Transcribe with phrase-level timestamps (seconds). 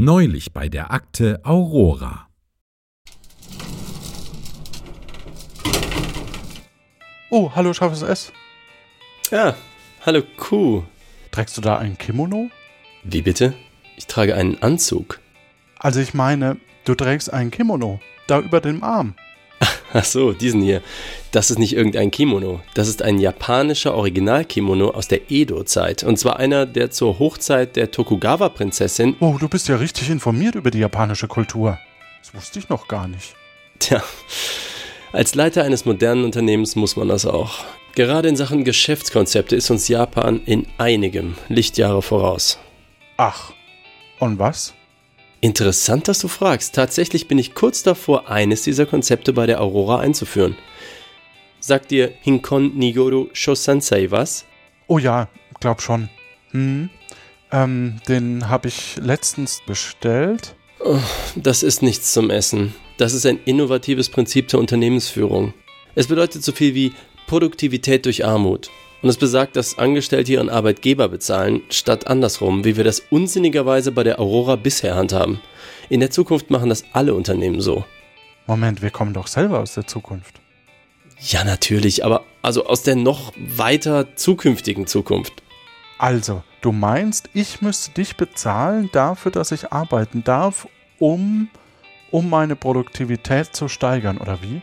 [0.00, 2.28] Neulich bei der Akte Aurora.
[7.30, 8.32] Oh, hallo, scharfes S.
[9.32, 9.56] Ja,
[10.06, 10.84] hallo Kuh.
[11.32, 12.48] Trägst du da ein Kimono?
[13.02, 13.54] Wie bitte?
[13.96, 15.18] Ich trage einen Anzug.
[15.80, 17.98] Also ich meine, du trägst ein Kimono.
[18.28, 19.16] Da über dem Arm.
[19.92, 20.82] Ach so, diesen hier.
[21.30, 22.60] Das ist nicht irgendein Kimono.
[22.74, 26.04] Das ist ein japanischer Originalkimono aus der Edo-Zeit.
[26.04, 29.16] Und zwar einer, der zur Hochzeit der Tokugawa-Prinzessin.
[29.20, 31.78] Oh, du bist ja richtig informiert über die japanische Kultur.
[32.20, 33.34] Das wusste ich noch gar nicht.
[33.78, 34.02] Tja,
[35.12, 37.64] als Leiter eines modernen Unternehmens muss man das auch.
[37.94, 42.58] Gerade in Sachen Geschäftskonzepte ist uns Japan in einigem Lichtjahre voraus.
[43.16, 43.52] Ach,
[44.18, 44.74] und was?
[45.40, 46.74] Interessant, dass du fragst.
[46.74, 50.56] Tatsächlich bin ich kurz davor, eines dieser Konzepte bei der Aurora einzuführen.
[51.60, 54.44] Sagt dir Hinkon Nigoru Shosansei was?
[54.88, 55.28] Oh ja,
[55.60, 56.08] glaub schon.
[56.50, 56.90] Hm.
[57.52, 60.54] Ähm, den habe ich letztens bestellt.
[60.80, 60.98] Oh,
[61.36, 62.74] das ist nichts zum Essen.
[62.96, 65.54] Das ist ein innovatives Prinzip der Unternehmensführung.
[65.94, 66.92] Es bedeutet so viel wie
[67.26, 68.70] Produktivität durch Armut.
[69.00, 74.02] Und es besagt, dass Angestellte ihren Arbeitgeber bezahlen, statt andersrum, wie wir das unsinnigerweise bei
[74.02, 75.40] der Aurora bisher handhaben.
[75.88, 77.84] In der Zukunft machen das alle Unternehmen so.
[78.46, 80.40] Moment, wir kommen doch selber aus der Zukunft.
[81.20, 85.42] Ja, natürlich, aber also aus der noch weiter zukünftigen Zukunft.
[85.98, 91.48] Also, du meinst, ich müsste dich bezahlen dafür, dass ich arbeiten darf, um,
[92.10, 94.62] um meine Produktivität zu steigern, oder wie?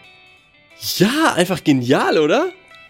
[0.97, 2.49] Ja, einfach genial, oder?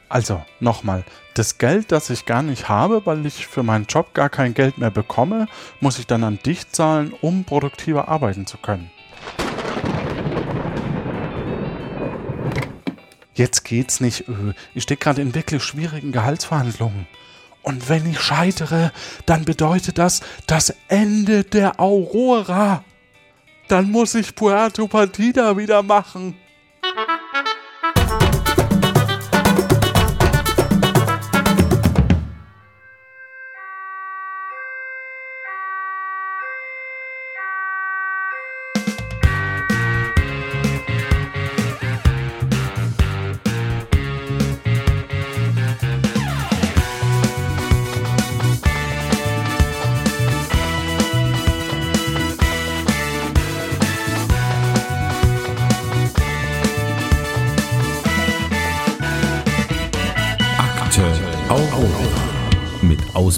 [0.09, 1.03] Also, nochmal,
[1.35, 4.77] das Geld, das ich gar nicht habe, weil ich für meinen Job gar kein Geld
[4.77, 5.47] mehr bekomme,
[5.81, 8.89] muss ich dann an dich zahlen, um produktiver arbeiten zu können.
[13.33, 14.53] Jetzt geht's nicht, öh.
[14.73, 17.05] ich stehe gerade in wirklich schwierigen Gehaltsverhandlungen.
[17.63, 18.91] Und wenn ich scheitere,
[19.25, 22.85] dann bedeutet das das Ende der Aurora.
[23.67, 26.37] Dann muss ich Puerto Partida wieder machen.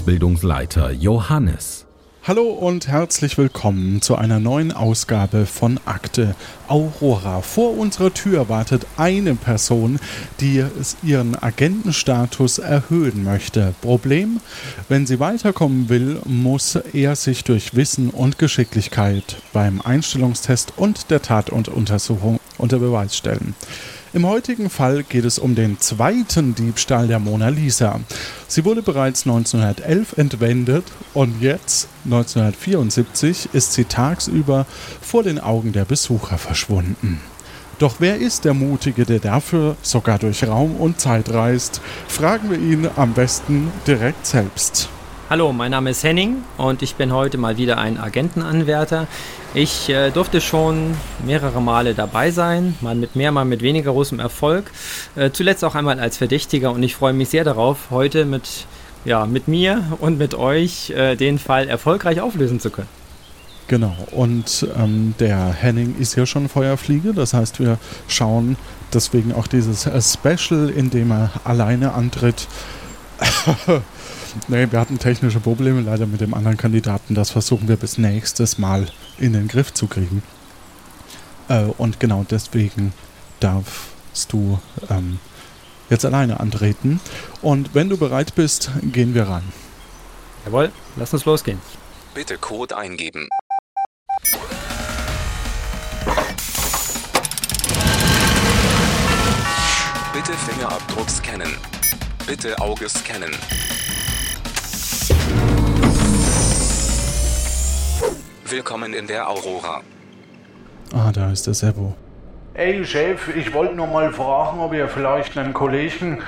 [0.08, 1.84] Ausbildungsleiter Johannes.
[2.26, 6.34] Hallo und herzlich willkommen zu einer neuen Ausgabe von Akte
[6.66, 7.42] Aurora.
[7.42, 10.00] Vor unserer Tür wartet eine Person,
[10.40, 10.64] die
[11.02, 13.74] ihren Agentenstatus erhöhen möchte.
[13.82, 14.40] Problem,
[14.88, 21.20] wenn sie weiterkommen will, muss er sich durch Wissen und Geschicklichkeit beim Einstellungstest und der
[21.20, 23.54] Tatuntersuchung unter Beweis stellen.
[24.14, 28.00] Im heutigen Fall geht es um den zweiten Diebstahl der Mona Lisa.
[28.46, 34.64] Sie wurde bereits 1911 entwendet und jetzt, 1974, ist sie tagsüber
[35.02, 37.20] vor den Augen der Besucher verschwunden.
[37.78, 41.82] Doch wer ist der Mutige, der dafür sogar durch Raum und Zeit reist?
[42.08, 44.88] Fragen wir ihn am besten direkt selbst.
[45.30, 49.06] Hallo, mein Name ist Henning und ich bin heute mal wieder ein Agentenanwärter.
[49.52, 54.20] Ich äh, durfte schon mehrere Male dabei sein, mal mit mehr, mal mit weniger großem
[54.20, 54.70] Erfolg.
[55.16, 58.64] Äh, zuletzt auch einmal als Verdächtiger und ich freue mich sehr darauf, heute mit,
[59.04, 62.88] ja, mit mir und mit euch äh, den Fall erfolgreich auflösen zu können.
[63.66, 68.56] Genau, und ähm, der Henning ist ja schon Feuerfliege, das heißt, wir schauen
[68.94, 72.48] deswegen auch dieses äh, Special, in dem er alleine antritt.
[74.48, 77.14] nee, wir hatten technische Probleme leider mit dem anderen Kandidaten.
[77.14, 78.86] Das versuchen wir bis nächstes Mal
[79.18, 80.22] in den Griff zu kriegen.
[81.48, 82.92] Äh, und genau deswegen
[83.40, 84.58] darfst du
[84.90, 85.18] ähm,
[85.90, 87.00] jetzt alleine antreten.
[87.42, 89.44] Und wenn du bereit bist, gehen wir ran.
[90.44, 91.60] Jawohl, lass uns losgehen.
[92.14, 93.28] Bitte Code eingeben.
[100.12, 101.56] Bitte Fingerabdruck scannen.
[102.26, 103.30] Bitte Auge scannen.
[108.50, 109.82] Willkommen in der Aurora.
[110.94, 111.94] Ah, da ist der Sebo.
[112.54, 116.22] Ey Chef, ich wollte nur mal fragen, ob ihr vielleicht einen Kollegen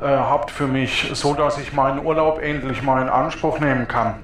[0.00, 4.14] äh, habt für mich, so dass ich meinen Urlaub endlich mal in Anspruch nehmen kann.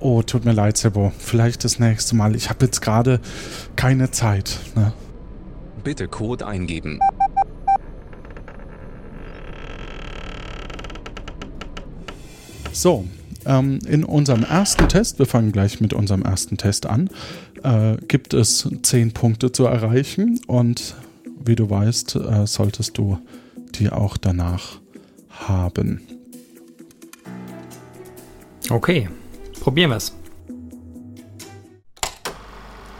[0.00, 1.10] Oh, tut mir leid, Sebo.
[1.18, 2.36] Vielleicht das nächste Mal.
[2.36, 3.20] Ich habe jetzt gerade
[3.74, 4.58] keine Zeit.
[4.74, 4.92] Ne?
[5.82, 7.00] Bitte Code eingeben.
[12.72, 13.06] So,
[13.46, 17.08] Ähm, in unserem ersten Test, wir fangen gleich mit unserem ersten Test an,
[17.62, 20.94] äh, gibt es 10 Punkte zu erreichen und
[21.44, 23.18] wie du weißt, äh, solltest du
[23.74, 24.80] die auch danach
[25.30, 26.00] haben.
[28.70, 29.08] Okay,
[29.60, 30.12] probieren wir's.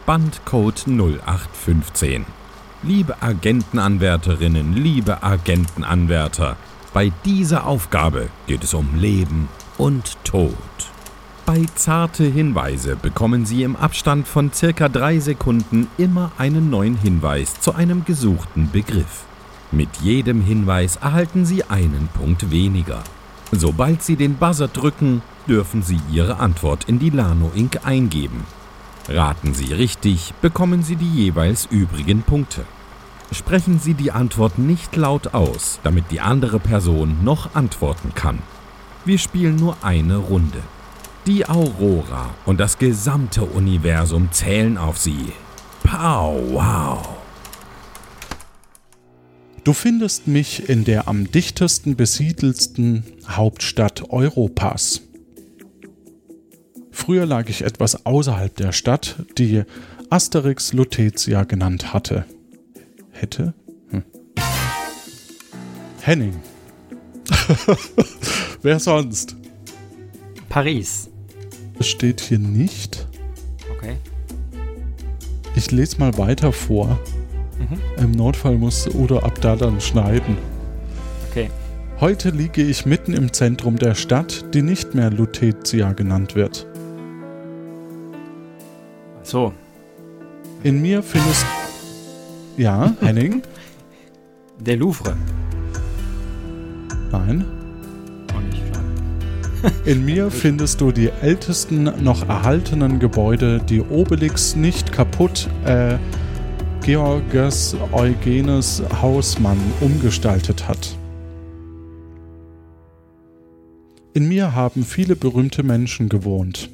[0.05, 2.25] Bandcode 0815.
[2.81, 6.57] Liebe Agentenanwärterinnen, liebe Agentenanwärter,
[6.93, 10.53] bei dieser Aufgabe geht es um Leben und Tod.
[11.45, 17.59] Bei zarte Hinweise bekommen Sie im Abstand von circa drei Sekunden immer einen neuen Hinweis
[17.59, 19.23] zu einem gesuchten Begriff.
[19.71, 23.03] Mit jedem Hinweis erhalten Sie einen Punkt weniger.
[23.51, 27.79] Sobald Sie den Buzzer drücken, dürfen Sie Ihre Antwort in die Lano Inc.
[27.85, 28.43] eingeben.
[29.07, 32.65] Raten Sie richtig, bekommen Sie die jeweils übrigen Punkte.
[33.31, 38.39] Sprechen Sie die Antwort nicht laut aus, damit die andere Person noch antworten kann.
[39.05, 40.61] Wir spielen nur eine Runde.
[41.25, 45.31] Die Aurora und das gesamte Universum zählen auf sie.
[45.83, 47.07] Pow, wow.
[49.63, 55.01] Du findest mich in der am dichtesten besiedelsten Hauptstadt Europas.
[56.91, 59.63] Früher lag ich etwas außerhalb der Stadt, die
[60.09, 62.25] Asterix Lutetia genannt hatte.
[63.11, 63.53] Hätte?
[63.89, 64.03] Hm.
[66.01, 66.41] Henning.
[68.61, 69.35] Wer sonst?
[70.49, 71.09] Paris.
[71.77, 73.07] Das steht hier nicht.
[73.71, 73.95] Okay.
[75.55, 76.99] Ich lese mal weiter vor.
[77.97, 80.37] Im Notfall muss Udo ab da dann schneiden.
[81.29, 81.49] Okay.
[81.99, 86.65] Heute liege ich mitten im Zentrum der Stadt, die nicht mehr Lutetia genannt wird.
[89.23, 89.53] So,
[90.63, 91.45] In mir findest.
[92.57, 93.41] Ja, Henning?
[94.59, 95.15] der Louvre.
[97.11, 97.58] Nein.
[99.85, 105.97] In mir findest du die ältesten noch erhaltenen Gebäude, die Obelix nicht kaputt, äh,
[106.81, 110.97] Georges Eugenes Hausmann umgestaltet hat.
[114.13, 116.69] In mir haben viele berühmte Menschen gewohnt.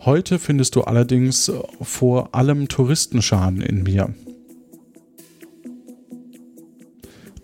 [0.00, 1.50] Heute findest du allerdings
[1.80, 4.14] vor allem Touristenscharen in mir.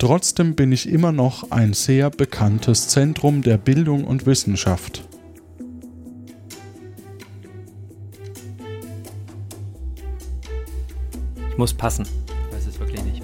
[0.02, 5.04] Trotzdem bin ich immer noch ein sehr bekanntes Zentrum der Bildung und Wissenschaft.
[11.48, 12.04] Ich muss passen.
[12.48, 13.22] Ich weiß es wirklich nicht.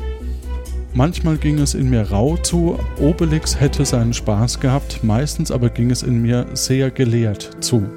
[0.94, 5.90] Manchmal ging es in mir rau zu, Obelix hätte seinen Spaß gehabt, meistens aber ging
[5.90, 7.88] es in mir sehr gelehrt zu.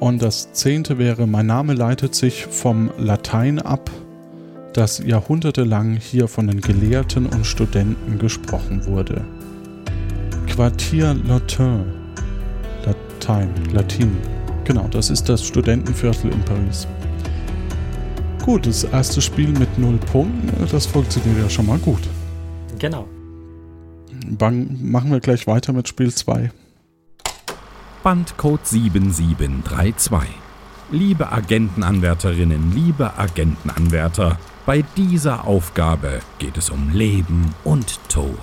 [0.00, 3.90] Und das zehnte wäre, mein Name leitet sich vom Latein ab,
[4.76, 9.24] das jahrhundertelang hier von den Gelehrten und Studenten gesprochen wurde.
[10.46, 11.84] Quartier Latin.
[12.84, 14.16] Latein, Latin.
[14.64, 16.86] Genau, das ist das Studentenviertel in Paris.
[18.44, 22.02] Gut, das erste Spiel mit null Punkten, das funktioniert ja schon mal gut.
[22.78, 23.08] Genau.
[24.28, 26.50] Bang, machen wir gleich weiter mit Spiel 2.
[28.02, 30.28] Bandcode 7732.
[30.90, 38.36] Liebe Agentenanwärterinnen, liebe Agentenanwärter, bei dieser Aufgabe geht es um Leben und Tod.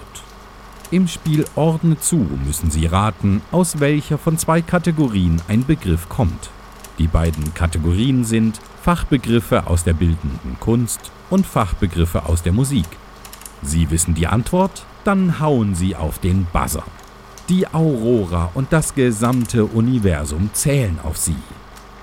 [0.90, 6.50] Im Spiel Ordne zu müssen Sie raten, aus welcher von zwei Kategorien ein Begriff kommt.
[6.98, 12.86] Die beiden Kategorien sind Fachbegriffe aus der bildenden Kunst und Fachbegriffe aus der Musik.
[13.62, 14.86] Sie wissen die Antwort?
[15.04, 16.84] Dann hauen Sie auf den Buzzer.
[17.50, 21.36] Die Aurora und das gesamte Universum zählen auf Sie.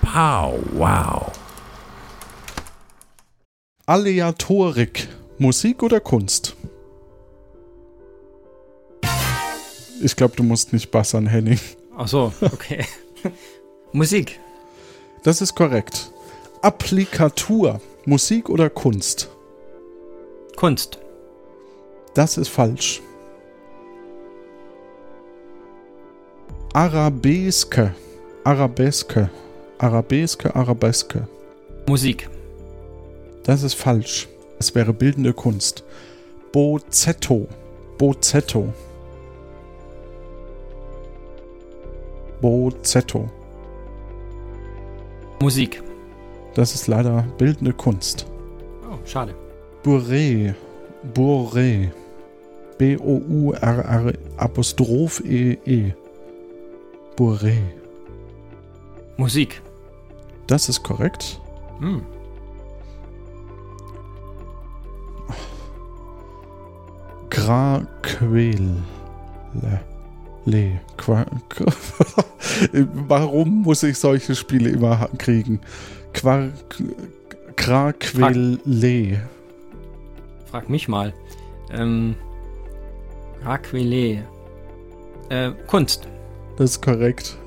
[0.03, 1.33] Pow, wow.
[3.91, 5.09] Aleatorik.
[5.39, 6.55] Musik oder Kunst?
[10.01, 11.59] Ich glaube, du musst nicht bassern, Henning.
[11.97, 12.85] Ach so, okay.
[13.93, 14.39] Musik.
[15.25, 16.13] Das ist korrekt.
[16.63, 17.81] Applikatur.
[18.05, 19.29] Musik oder Kunst?
[20.55, 20.99] Kunst.
[22.15, 23.03] Das ist falsch.
[26.75, 27.93] Arabeske.
[28.45, 29.31] Arabeske.
[29.79, 31.27] Arabeske, Arabeske.
[31.89, 32.31] Musik.
[33.43, 34.29] Das ist falsch.
[34.59, 35.85] Es wäre bildende Kunst.
[36.53, 37.47] Bozetto.
[37.97, 38.73] Bozetto.
[42.41, 43.29] Bozetto.
[45.41, 45.83] Musik.
[46.55, 48.27] Das ist leider bildende Kunst.
[48.91, 49.35] Oh, schade.
[49.83, 50.55] Bourré.
[51.15, 51.91] Bourré.
[52.77, 55.95] B-O-U-R-R Apostroph E-E.
[57.17, 57.59] Bourré.
[59.17, 59.63] Musik.
[60.47, 61.41] Das ist korrekt.
[61.79, 62.03] Hm.
[67.31, 68.77] Graquel.
[70.45, 70.81] Le.
[70.97, 71.27] Qua,
[73.09, 75.61] Warum muss ich solche Spiele immer kriegen?
[77.57, 79.21] Graquele.
[80.51, 81.15] Frag mich mal.
[81.73, 82.17] Ähm,
[83.45, 84.25] Aquile.
[85.29, 86.09] Äh, Kunst.
[86.57, 87.39] Das ist korrekt.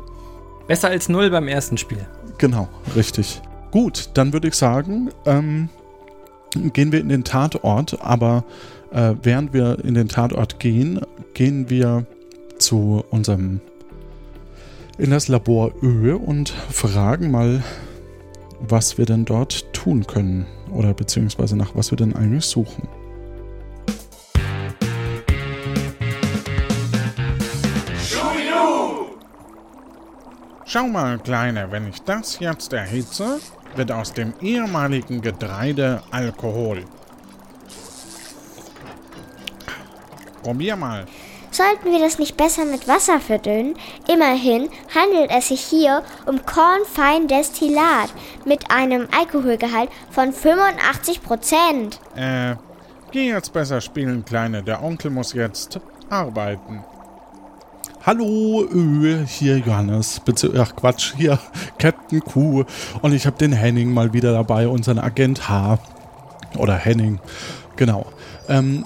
[0.68, 2.06] Besser als null beim ersten Spiel.
[2.37, 3.42] Genau, richtig.
[3.70, 5.68] Gut, dann würde ich sagen, ähm,
[6.54, 8.44] gehen wir in den Tatort, aber
[8.92, 11.00] äh, während wir in den Tatort gehen,
[11.34, 12.06] gehen wir
[12.58, 13.60] zu unserem
[14.98, 17.62] in das Labor Ö und fragen mal,
[18.60, 22.88] was wir denn dort tun können oder beziehungsweise nach was wir denn eigentlich suchen.
[30.70, 33.40] Schau mal, Kleine, wenn ich das jetzt erhitze,
[33.75, 36.84] wird aus dem ehemaligen Getreide Alkohol.
[40.42, 41.06] Probier mal.
[41.50, 43.76] Sollten wir das nicht besser mit Wasser verdünnen?
[44.12, 48.10] Immerhin handelt es sich hier um Kornfeindestillat
[48.44, 51.98] mit einem Alkoholgehalt von 85 Prozent.
[52.14, 52.56] Äh,
[53.10, 54.62] geh jetzt besser spielen, Kleine.
[54.62, 56.84] Der Onkel muss jetzt arbeiten.
[58.06, 60.20] Hallo, Ö, hier Johannes,
[60.56, 61.38] ach Quatsch, hier
[61.78, 62.64] Captain Q
[63.02, 65.78] und ich habe den Henning mal wieder dabei, unseren Agent H
[66.56, 67.18] oder Henning,
[67.74, 68.06] genau.
[68.48, 68.84] Ähm,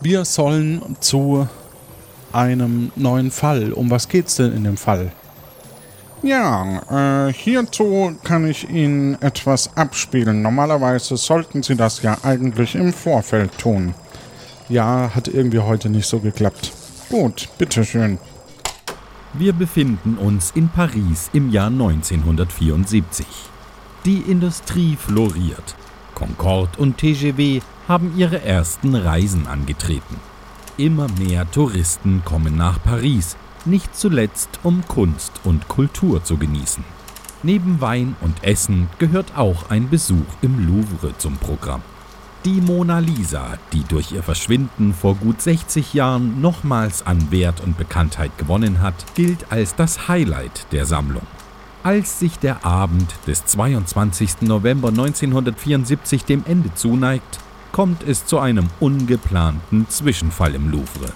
[0.00, 1.48] wir sollen zu
[2.32, 3.72] einem neuen Fall.
[3.72, 5.12] Um was geht's denn in dem Fall?
[6.22, 10.42] Ja, äh, hierzu kann ich Ihnen etwas abspielen.
[10.42, 13.94] Normalerweise sollten Sie das ja eigentlich im Vorfeld tun.
[14.68, 16.72] Ja, hat irgendwie heute nicht so geklappt.
[17.10, 18.18] Gut, bitteschön.
[19.34, 23.26] Wir befinden uns in Paris im Jahr 1974.
[24.04, 25.76] Die Industrie floriert.
[26.14, 30.16] Concorde und TGV haben ihre ersten Reisen angetreten.
[30.76, 36.84] Immer mehr Touristen kommen nach Paris, nicht zuletzt um Kunst und Kultur zu genießen.
[37.42, 41.82] Neben Wein und Essen gehört auch ein Besuch im Louvre zum Programm.
[42.44, 47.78] Die Mona Lisa, die durch ihr Verschwinden vor gut 60 Jahren nochmals an Wert und
[47.78, 51.26] Bekanntheit gewonnen hat, gilt als das Highlight der Sammlung.
[51.84, 54.42] Als sich der Abend des 22.
[54.42, 57.38] November 1974 dem Ende zuneigt,
[57.72, 61.12] kommt es zu einem ungeplanten Zwischenfall im Louvre.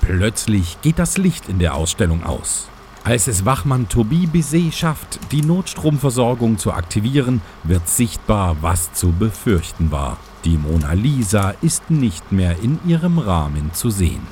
[0.00, 2.70] Plötzlich geht das Licht in der Ausstellung aus.
[3.04, 9.90] Als es Wachmann Toby Bizet schafft, die Notstromversorgung zu aktivieren, wird sichtbar, was zu befürchten
[9.92, 10.16] war.
[10.44, 14.26] Die Mona Lisa ist nicht mehr in ihrem Rahmen zu sehen.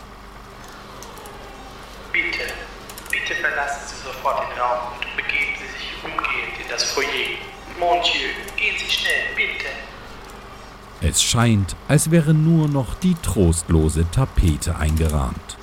[2.12, 2.44] Bitte,
[3.10, 7.36] bitte verlassen Sie sofort den Raum und begeben Sie sich umgehend in das Foyer.
[7.78, 9.66] Monsieur, gehen Sie schnell, bitte.
[11.02, 15.58] Es scheint, als wäre nur noch die trostlose Tapete eingerahmt.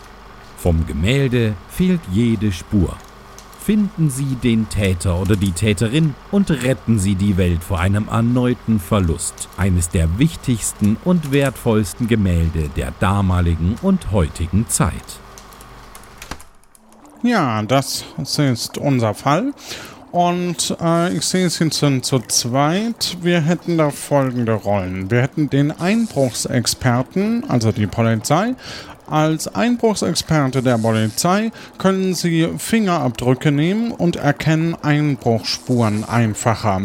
[0.58, 2.96] Vom Gemälde fehlt jede Spur.
[3.66, 8.80] Finden Sie den Täter oder die Täterin und retten Sie die Welt vor einem erneuten
[8.80, 14.94] Verlust eines der wichtigsten und wertvollsten Gemälde der damaligen und heutigen Zeit.
[17.24, 19.52] Ja, das ist unser Fall.
[20.12, 23.18] Und äh, ich sehe, Sie sind zu zweit.
[23.22, 25.10] Wir hätten da folgende Rollen.
[25.10, 28.54] Wir hätten den Einbruchsexperten, also die Polizei.
[29.08, 36.82] Als Einbruchsexperte der Polizei können Sie Fingerabdrücke nehmen und erkennen Einbruchsspuren einfacher.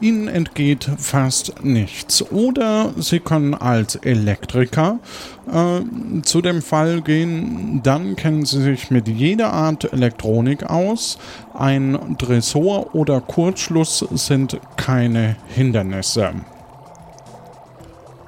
[0.00, 2.22] Ihnen entgeht fast nichts.
[2.32, 4.98] Oder Sie können als Elektriker
[5.46, 11.18] äh, zu dem Fall gehen, dann kennen Sie sich mit jeder Art Elektronik aus.
[11.54, 16.32] Ein Dressor oder Kurzschluss sind keine Hindernisse.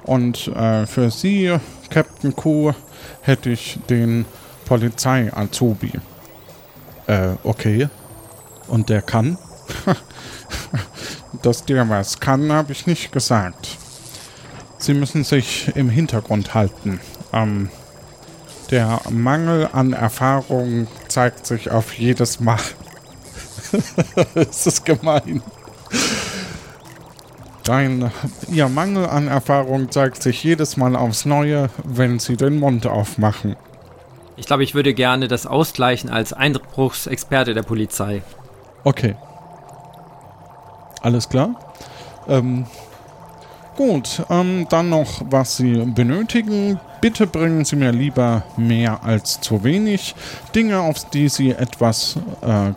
[0.05, 1.53] Und äh, für Sie,
[1.89, 2.73] Captain Q,
[3.21, 4.25] hätte ich den
[4.65, 5.93] Polizei-Azubi.
[7.07, 7.89] Äh, okay.
[8.67, 9.37] Und der kann?
[11.41, 13.77] Dass der was kann, habe ich nicht gesagt.
[14.77, 16.99] Sie müssen sich im Hintergrund halten.
[17.33, 17.69] Ähm,
[18.71, 22.59] der Mangel an Erfahrung zeigt sich auf jedes Mal.
[24.33, 25.41] das ist gemein.
[27.65, 28.11] Dein,
[28.51, 33.55] ihr Mangel an Erfahrung zeigt sich jedes Mal aufs Neue, wenn sie den Mund aufmachen.
[34.37, 38.21] Ich glaube, ich würde gerne das ausgleichen als Einbruchsexperte der Polizei.
[38.83, 39.15] Okay.
[41.01, 41.55] Alles klar.
[42.27, 42.67] Ähm,
[43.75, 46.79] gut, ähm, dann noch, was Sie benötigen.
[47.01, 50.13] Bitte bringen Sie mir lieber mehr als zu wenig.
[50.53, 52.73] Dinge, auf die Sie etwas äh,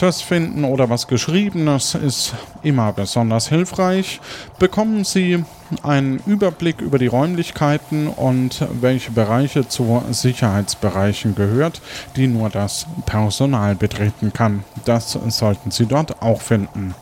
[0.00, 4.20] gedrucktes finden oder was geschriebenes ist immer besonders hilfreich.
[4.58, 5.44] Bekommen Sie
[5.82, 11.82] einen Überblick über die Räumlichkeiten und welche Bereiche zu Sicherheitsbereichen gehört,
[12.16, 14.64] die nur das Personal betreten kann.
[14.86, 16.94] Das sollten Sie dort auch finden.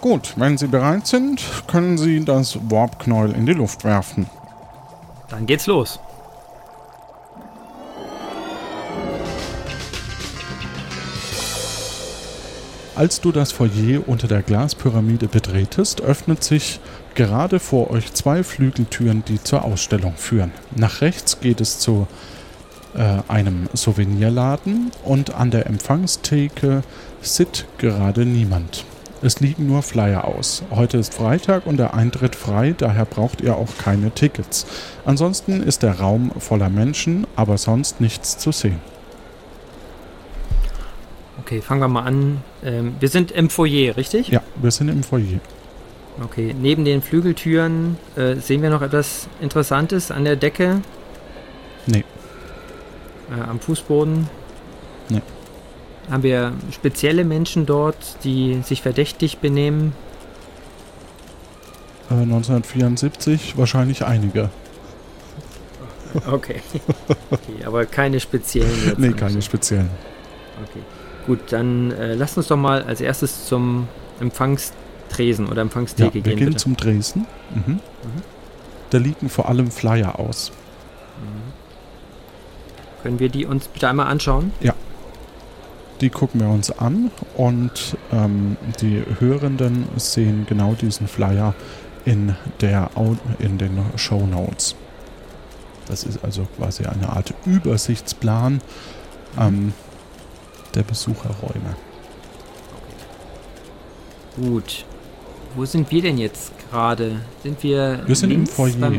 [0.00, 4.30] Gut, wenn Sie bereit sind, können Sie das Warpknäuel in die Luft werfen.
[5.28, 5.98] Dann geht's los.
[13.02, 16.78] Als du das Foyer unter der Glaspyramide betretest, öffnet sich
[17.16, 20.52] gerade vor euch zwei Flügeltüren, die zur Ausstellung führen.
[20.76, 22.06] Nach rechts geht es zu
[22.94, 26.82] äh, einem Souvenirladen und an der Empfangstheke
[27.22, 28.84] sitzt gerade niemand.
[29.20, 30.62] Es liegen nur Flyer aus.
[30.70, 34.64] Heute ist Freitag und der Eintritt frei, daher braucht ihr auch keine Tickets.
[35.04, 38.78] Ansonsten ist der Raum voller Menschen, aber sonst nichts zu sehen.
[41.40, 42.42] Okay, fangen wir mal an.
[42.62, 44.28] Ähm, wir sind im Foyer, richtig?
[44.28, 45.40] Ja, wir sind im Foyer.
[46.22, 50.82] Okay, neben den Flügeltüren äh, sehen wir noch etwas Interessantes an der Decke.
[51.86, 52.04] Nee.
[53.30, 54.28] Äh, am Fußboden.
[55.08, 55.22] Nee.
[56.10, 59.94] Haben wir spezielle Menschen dort, die sich verdächtig benehmen?
[62.10, 64.50] Äh, 1974 wahrscheinlich einige.
[66.30, 66.60] Okay.
[67.30, 68.86] okay aber keine speziellen.
[68.86, 69.88] Jetzt nee, keine speziellen.
[70.62, 70.82] Okay.
[71.26, 73.88] Gut, dann äh, lasst uns doch mal als erstes zum
[74.20, 76.36] Empfangstresen oder Empfangstheke ja, wir gehen.
[76.36, 76.58] gehen bitte.
[76.58, 77.26] zum Dresden.
[77.54, 77.72] Mhm.
[77.74, 77.80] Mhm.
[78.90, 80.52] Da liegen vor allem Flyer aus.
[83.02, 84.52] Können wir die uns bitte einmal anschauen?
[84.60, 84.74] Ja.
[86.00, 91.54] Die gucken wir uns an und ähm, die Hörenden sehen genau diesen Flyer
[92.04, 92.90] in, der,
[93.38, 94.74] in den Show Notes.
[95.86, 98.60] Das ist also quasi eine Art Übersichtsplan
[99.38, 99.72] ähm,
[100.74, 101.76] der Besucherräume.
[104.36, 104.84] Gut.
[105.54, 107.20] Wo sind wir denn jetzt gerade?
[107.42, 108.02] Sind wir.
[108.06, 108.92] Wir sind im Foyer.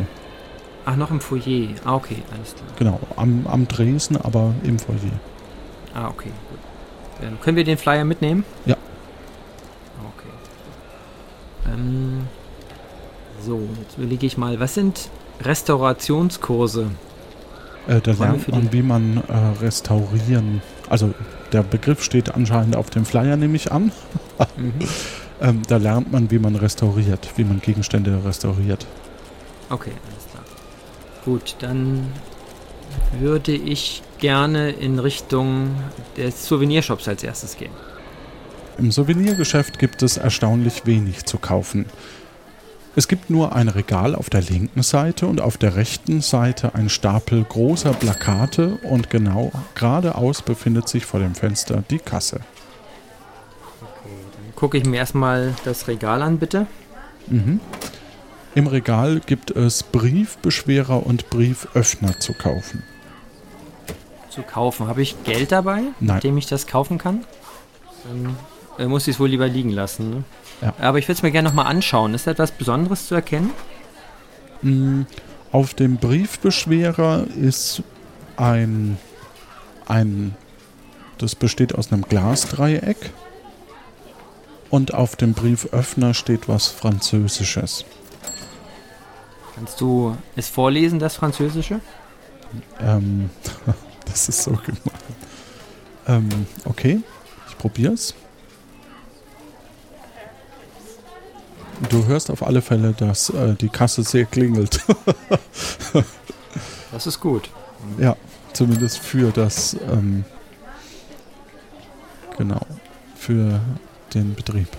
[0.85, 1.69] Ach, noch im Foyer.
[1.85, 2.67] Ah, okay, alles klar.
[2.77, 4.97] Genau, am, am Dresden, aber im Foyer.
[5.93, 6.59] Ah, okay, gut.
[7.23, 8.43] Ähm, können wir den Flyer mitnehmen?
[8.65, 8.75] Ja.
[9.97, 11.73] Okay.
[11.73, 12.27] Ähm,
[13.45, 15.09] so, jetzt überlege ich mal, was sind
[15.41, 16.91] Restaurationskurse?
[17.87, 20.61] Äh, da lernt man, wie man äh, restaurieren.
[20.89, 21.13] Also
[21.53, 23.91] der Begriff steht anscheinend auf dem Flyer, nehme ich an.
[24.57, 24.73] Mhm.
[25.41, 28.85] Ähm, da lernt man, wie man restauriert, wie man Gegenstände restauriert.
[29.69, 30.43] Okay, alles klar.
[31.25, 32.07] Gut, dann
[33.19, 35.75] würde ich gerne in Richtung
[36.15, 37.73] des Souvenirshops als erstes gehen.
[38.77, 41.87] Im Souvenirgeschäft gibt es erstaunlich wenig zu kaufen.
[42.95, 46.89] Es gibt nur ein Regal auf der linken Seite und auf der rechten Seite ein
[46.89, 52.41] Stapel großer Plakate und genau geradeaus befindet sich vor dem Fenster die Kasse.
[54.55, 56.67] Gucke ich mir erstmal das Regal an, bitte.
[57.27, 57.59] Mhm.
[58.53, 62.83] Im Regal gibt es Briefbeschwerer und Brieföffner zu kaufen.
[64.29, 64.87] Zu kaufen.
[64.87, 66.17] Habe ich Geld dabei, Nein.
[66.17, 67.25] mit dem ich das kaufen kann?
[68.03, 68.35] Dann
[68.77, 70.09] äh, muss ich es wohl lieber liegen lassen.
[70.11, 70.23] Ne?
[70.61, 70.73] Ja.
[70.79, 72.13] Aber ich würde es mir gerne nochmal anschauen.
[72.13, 73.51] Ist da etwas Besonderes zu erkennen?
[74.61, 75.01] Mm,
[75.51, 77.83] Auf dem Briefbeschwerer ist
[78.37, 78.97] ein,
[79.87, 80.35] ein,
[81.17, 83.11] das besteht aus einem Glasdreieck
[84.69, 87.85] und auf dem Brieföffner steht was Französisches.
[89.55, 91.79] Kannst du es vorlesen, das Französische?
[92.79, 93.29] Ähm,
[94.05, 94.79] das ist so gemein.
[96.07, 96.29] Ähm,
[96.65, 97.01] okay,
[97.47, 98.15] ich probier's.
[101.89, 104.79] Du hörst auf alle Fälle, dass äh, die Kasse sehr klingelt.
[106.91, 107.49] das ist gut.
[107.97, 108.15] Ja,
[108.53, 110.23] zumindest für das, ähm,
[112.37, 112.65] genau,
[113.15, 113.59] für
[114.13, 114.69] den Betrieb.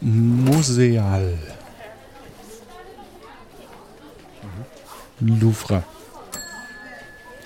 [0.00, 1.38] Museal.
[5.20, 5.40] Mhm.
[5.40, 5.82] Louvre.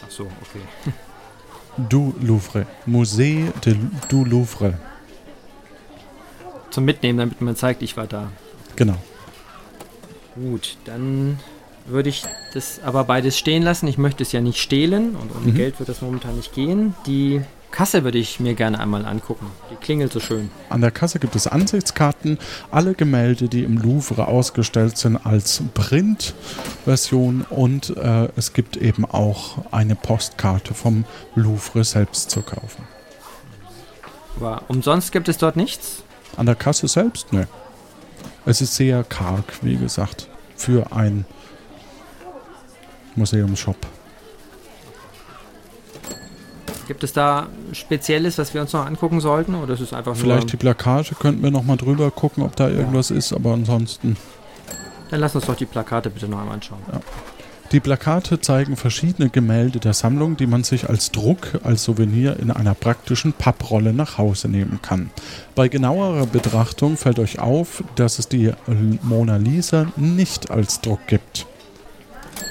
[0.05, 0.93] Ach so, okay.
[1.89, 2.67] Du Louvre.
[2.87, 3.77] Musée de,
[4.09, 4.75] du Louvre.
[6.71, 8.29] Zum Mitnehmen, damit man zeigt, ich war da.
[8.77, 8.97] Genau.
[10.35, 11.39] Gut, dann
[11.87, 13.87] würde ich das aber beides stehen lassen.
[13.89, 15.57] Ich möchte es ja nicht stehlen und ohne mhm.
[15.57, 16.95] Geld wird das momentan nicht gehen.
[17.07, 19.47] Die Kasse würde ich mir gerne einmal angucken.
[19.71, 20.51] Die klingelt so schön.
[20.69, 22.39] An der Kasse gibt es Ansichtskarten.
[22.71, 27.47] Alle Gemälde, die im Louvre ausgestellt sind, als Print-Version.
[27.49, 31.05] Und äh, es gibt eben auch eine Postkarte vom
[31.35, 32.85] Louvre selbst zu kaufen.
[34.37, 36.03] Aber umsonst gibt es dort nichts?
[36.37, 37.33] An der Kasse selbst?
[37.33, 37.47] Ne.
[38.47, 41.25] Es ist sehr karg, wie gesagt, für ein
[43.17, 43.77] Museumsshop.
[46.87, 49.55] Gibt es da Spezielles, was wir uns noch angucken sollten?
[49.55, 52.69] Oder ist es einfach Vielleicht die Plakate könnten wir noch mal drüber gucken, ob da
[52.69, 53.17] irgendwas ja.
[53.17, 54.17] ist, aber ansonsten.
[55.11, 56.81] Dann lass uns doch die Plakate bitte noch einmal anschauen.
[56.93, 57.01] Ja.
[57.73, 62.51] Die Plakate zeigen verschiedene Gemälde der Sammlung, die man sich als Druck, als Souvenir in
[62.51, 65.11] einer praktischen Papprolle nach Hause nehmen kann.
[65.55, 68.53] Bei genauerer Betrachtung fällt euch auf, dass es die
[69.03, 71.47] Mona Lisa nicht als Druck gibt.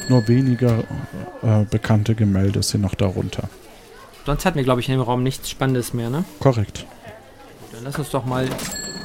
[0.08, 0.86] Nur weniger
[1.42, 3.50] äh, bekannte Gemälde sind noch darunter.
[4.26, 6.24] Sonst hatten wir, glaube ich, in dem Raum nichts Spannendes mehr, ne?
[6.40, 6.86] Korrekt.
[7.74, 8.48] Dann lass uns doch mal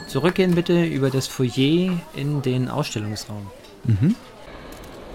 [0.07, 3.49] zurückgehen, bitte, über das Foyer in den Ausstellungsraum.
[3.85, 4.15] Mhm.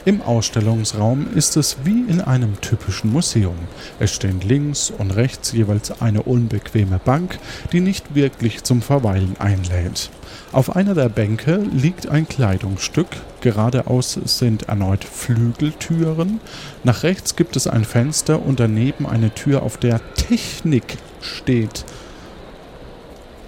[0.05, 3.55] Im Ausstellungsraum ist es wie in einem typischen Museum.
[3.99, 7.37] Es stehen links und rechts jeweils eine unbequeme Bank,
[7.73, 10.09] die nicht wirklich zum Verweilen einlädt.
[10.53, 13.07] Auf einer der Bänke liegt ein Kleidungsstück,
[13.41, 16.39] geradeaus sind erneut Flügeltüren,
[16.85, 21.83] nach rechts gibt es ein Fenster und daneben eine Tür, auf der Technik steht.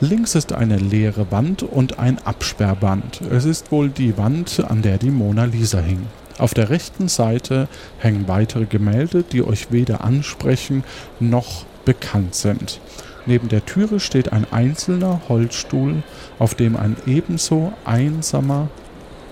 [0.02, 3.22] Links ist eine leere Wand und ein Absperrband.
[3.32, 6.08] Es ist wohl die Wand, an der die Mona Lisa hing.
[6.41, 7.67] Auf der rechten Seite
[7.99, 10.84] hängen weitere Gemälde, die euch weder ansprechen
[11.19, 12.82] noch bekannt sind.
[13.27, 16.01] Neben der Türe steht ein einzelner Holzstuhl,
[16.39, 18.69] auf dem ein ebenso einsamer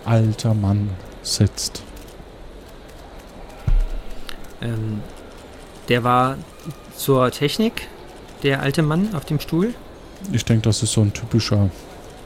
[0.06, 0.91] alter Mann
[1.24, 1.82] sitzt.
[4.62, 5.02] Ähm,
[5.88, 6.38] der war
[6.95, 7.88] zur Technik,
[8.43, 9.74] der alte Mann auf dem Stuhl?
[10.32, 11.72] Ich denke, das ist so ein typischer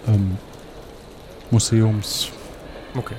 [0.08, 0.38] ähm,
[1.52, 2.28] Museums.
[2.98, 3.16] Okay.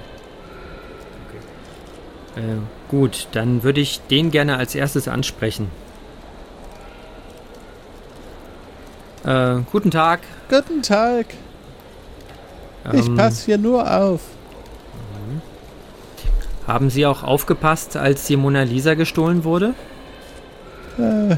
[2.36, 2.40] Äh,
[2.88, 5.70] gut, dann würde ich den gerne als erstes ansprechen.
[9.24, 10.20] Äh, guten Tag.
[10.50, 11.26] Guten Tag.
[12.92, 14.20] Ich ähm, passe hier nur auf.
[15.26, 15.40] Mhm.
[16.66, 19.74] Haben Sie auch aufgepasst, als die Mona Lisa gestohlen wurde?
[20.98, 21.36] Äh,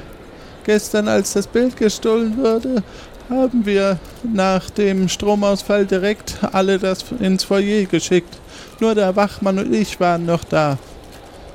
[0.64, 2.82] gestern, als das Bild gestohlen wurde,
[3.28, 8.38] haben wir nach dem Stromausfall direkt alle das ins Foyer geschickt.
[8.80, 10.78] Nur der Wachmann und ich waren noch da.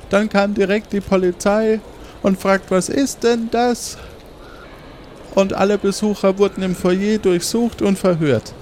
[0.10, 1.79] Dann kam direkt die Polizei
[2.21, 3.97] und fragt, was ist denn das?
[5.36, 8.53] und alle Besucher wurden im Foyer durchsucht und verhört.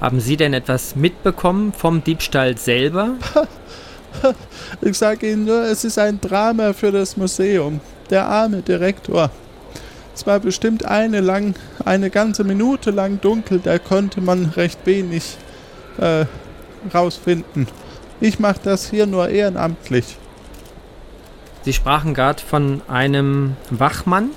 [0.00, 3.12] Haben Sie denn etwas mitbekommen vom Diebstahl selber?
[4.82, 7.80] ich sage Ihnen nur, es ist ein Drama für das Museum.
[8.10, 9.30] Der arme Direktor.
[10.14, 15.36] Es war bestimmt eine lang, eine ganze Minute lang dunkel, da konnte man recht wenig
[15.98, 16.26] äh,
[16.92, 17.66] rausfinden.
[18.20, 20.16] Ich mache das hier nur ehrenamtlich.
[21.64, 24.30] Sie sprachen gerade von einem Wachmann,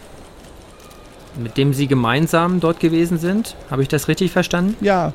[1.38, 3.56] mit dem Sie gemeinsam dort gewesen sind.
[3.70, 4.76] Habe ich das richtig verstanden?
[4.82, 5.13] Ja.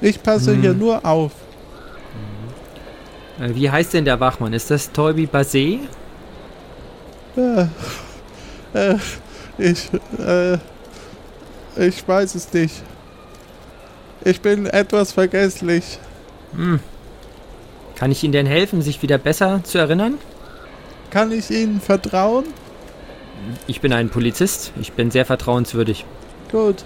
[0.00, 0.60] Ich passe hm.
[0.60, 1.32] hier nur auf.
[3.40, 4.52] Äh, wie heißt denn der Wachmann?
[4.52, 5.80] Ist das Toby Basé?
[7.36, 7.66] Äh,
[8.74, 8.96] äh,
[9.58, 10.58] ich, äh,
[11.76, 12.82] ich weiß es nicht.
[14.24, 15.98] Ich bin etwas vergesslich.
[16.54, 16.80] Hm.
[17.96, 20.18] Kann ich Ihnen denn helfen, sich wieder besser zu erinnern?
[21.10, 22.44] Kann ich Ihnen vertrauen?
[23.66, 24.72] Ich bin ein Polizist.
[24.80, 26.04] Ich bin sehr vertrauenswürdig.
[26.50, 26.84] Gut.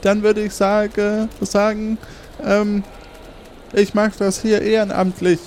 [0.00, 1.98] Dann würde ich sage, sagen,
[2.44, 2.82] ähm,
[3.72, 5.38] ich mache das hier ehrenamtlich.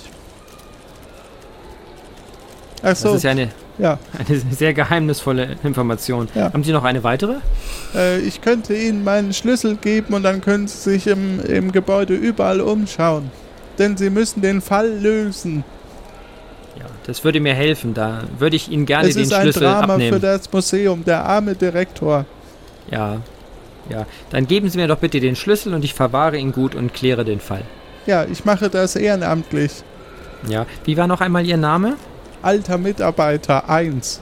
[2.82, 3.08] Ach so.
[3.08, 3.98] Das ist ja eine, Ja.
[4.16, 6.28] Eine sehr geheimnisvolle Information.
[6.34, 6.52] Ja.
[6.52, 7.36] Haben Sie noch eine weitere?
[7.94, 12.14] Äh, ich könnte Ihnen meinen Schlüssel geben und dann können Sie sich im, im Gebäude
[12.14, 13.30] überall umschauen.
[13.78, 15.64] Denn Sie müssen den Fall lösen.
[16.78, 17.94] Ja, das würde mir helfen.
[17.94, 20.14] Da würde ich Ihnen gerne es den ist ein Schlüssel Drama abnehmen.
[20.14, 22.24] für das Museum, der arme Direktor.
[22.90, 23.20] Ja.
[23.90, 26.94] Ja, dann geben Sie mir doch bitte den Schlüssel und ich verwahre ihn gut und
[26.94, 27.62] kläre den Fall.
[28.06, 29.82] Ja, ich mache das ehrenamtlich.
[30.48, 30.64] Ja.
[30.84, 31.96] Wie war noch einmal Ihr Name?
[32.44, 34.20] Alter Mitarbeiter 1.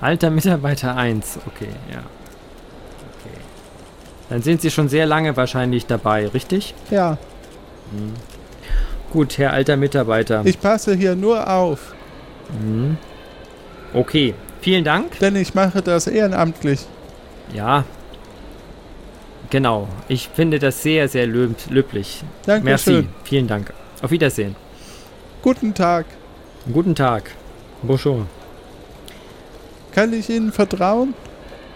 [0.00, 1.38] Alter Mitarbeiter 1.
[1.46, 1.98] Okay, ja.
[1.98, 3.36] Okay.
[4.28, 6.74] Dann sind Sie schon sehr lange wahrscheinlich dabei, richtig?
[6.90, 7.16] Ja,
[9.12, 10.42] Gut, Herr alter Mitarbeiter.
[10.44, 11.94] ich passe hier nur auf,
[12.60, 12.96] Mhm.
[13.94, 15.18] Okay, vielen Dank.
[15.20, 16.80] denn ich mache das ehrenamtlich.
[17.54, 17.84] Ja.
[19.50, 19.86] Genau.
[20.08, 22.24] Ich finde das sehr, sehr löb löblich.
[22.46, 22.64] Merci.
[22.64, 23.08] Dankeschön.
[23.22, 23.72] Vielen Dank.
[24.02, 24.56] Auf Wiedersehen.
[25.42, 26.06] Guten Tag.
[26.72, 27.30] Guten Tag.
[27.82, 28.26] Bonjour.
[29.92, 31.14] Kann ich Ihnen vertrauen?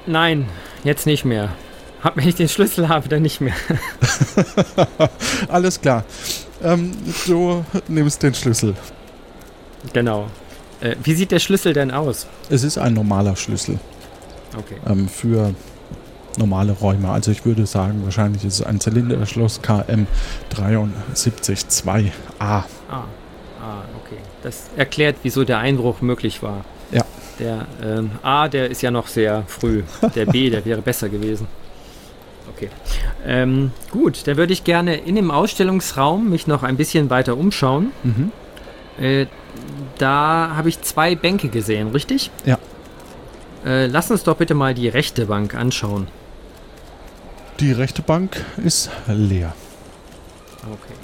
[0.06, 0.46] Nein,
[0.84, 1.50] jetzt nicht mehr.
[2.02, 3.54] Hab, wenn ich den Schlüssel habe, dann nicht mehr.
[5.48, 6.04] Alles klar.
[6.62, 6.92] Ähm,
[7.26, 8.74] du nimmst den Schlüssel.
[9.92, 10.26] Genau.
[10.80, 12.26] Äh, wie sieht der Schlüssel denn aus?
[12.48, 13.78] Es ist ein normaler Schlüssel
[14.56, 14.76] Okay.
[14.86, 15.54] ähm, für
[16.38, 17.10] normale Räume.
[17.10, 20.06] Also ich würde sagen, wahrscheinlich ist es ein Zylinderschloss KM
[21.14, 22.12] 732A.
[22.40, 22.64] Ah,
[23.62, 24.18] ah, okay.
[24.42, 26.64] Das erklärt, wieso der Einbruch möglich war.
[26.90, 27.04] Ja.
[27.38, 29.82] Der ähm, A, der ist ja noch sehr früh.
[30.14, 31.46] Der B, der wäre besser gewesen.
[32.54, 32.68] Okay.
[33.24, 37.92] Ähm, gut, dann würde ich gerne in dem Ausstellungsraum mich noch ein bisschen weiter umschauen.
[38.02, 38.32] Mhm.
[38.98, 39.26] Äh,
[39.98, 42.30] da habe ich zwei Bänke gesehen, richtig?
[42.44, 42.58] Ja.
[43.64, 46.08] Äh, lass uns doch bitte mal die rechte Bank anschauen.
[47.60, 49.54] Die rechte Bank ist leer.
[50.62, 50.99] Okay.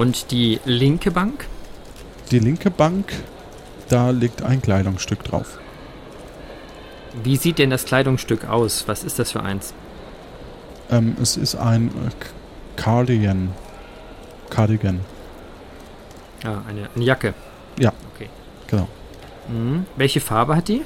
[0.00, 1.46] Und die linke Bank?
[2.30, 3.12] Die linke Bank,
[3.90, 5.58] da liegt ein Kleidungsstück drauf.
[7.22, 8.84] Wie sieht denn das Kleidungsstück aus?
[8.88, 9.74] Was ist das für eins?
[10.90, 12.10] Ähm, es ist ein äh,
[12.76, 13.52] Cardigan.
[14.48, 15.00] Cardigan,
[16.44, 17.34] Ah, eine, eine Jacke.
[17.78, 17.92] Ja.
[18.14, 18.30] Okay.
[18.68, 18.88] genau.
[19.48, 19.84] Mhm.
[19.96, 20.80] Welche Farbe hat die?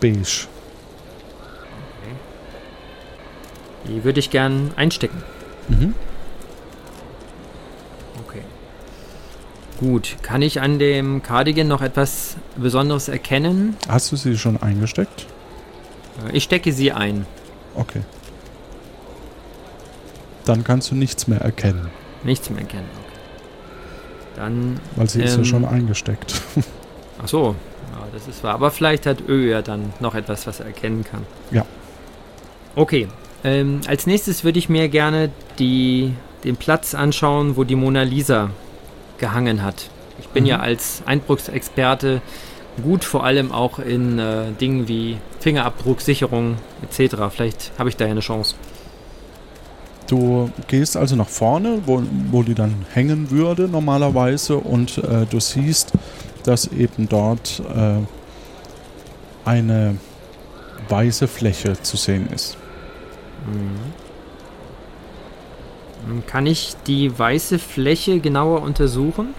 [0.00, 0.46] Beige.
[3.86, 5.22] Die würde ich gern einstecken.
[5.68, 5.94] Mhm.
[8.26, 8.42] Okay.
[9.78, 10.16] Gut.
[10.22, 13.76] Kann ich an dem Cardigan noch etwas Besonderes erkennen?
[13.88, 15.26] Hast du sie schon eingesteckt?
[16.26, 17.26] Äh, Ich stecke sie ein.
[17.74, 18.00] Okay.
[20.44, 21.88] Dann kannst du nichts mehr erkennen,
[22.22, 22.88] Nichts mehr erkennen.
[22.94, 23.18] Okay.
[24.36, 24.80] Dann.
[24.96, 26.40] weil sie ist ja Ähm, schon eingesteckt.
[27.22, 27.54] Ach so.
[27.92, 28.54] Ja, das ist wahr.
[28.54, 31.22] Aber vielleicht hat Ö ja dann noch etwas, was er erkennen kann.
[31.50, 31.64] Ja.
[32.74, 33.08] Okay.
[33.44, 36.12] Ähm, als nächstes würde ich mir gerne die,
[36.44, 38.50] den Platz anschauen, wo die Mona Lisa
[39.18, 39.88] gehangen hat.
[40.18, 40.48] Ich bin Mhm.
[40.50, 42.20] ja als Einbruchsexperte
[42.82, 47.16] gut, vor allem auch in äh, Dingen wie Fingerabdrucksicherung etc.
[47.30, 48.54] Vielleicht habe ich da ja eine Chance.
[50.08, 55.40] Du gehst also nach vorne, wo, wo die dann hängen würde normalerweise und äh, du
[55.40, 55.92] siehst,
[56.44, 57.96] dass eben dort äh,
[59.44, 59.96] eine
[60.88, 62.56] weiße Fläche zu sehen ist.
[63.46, 63.92] Hm,
[66.26, 69.34] Kann ich die weiße Fläche genauer untersuchen?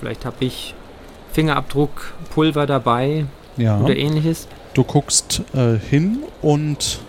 [0.00, 0.74] Vielleicht habe ich
[1.32, 3.26] Fingerabdruckpulver dabei
[3.56, 3.78] Ja.
[3.78, 4.48] oder ähnliches.
[4.74, 7.00] Du guckst äh, hin und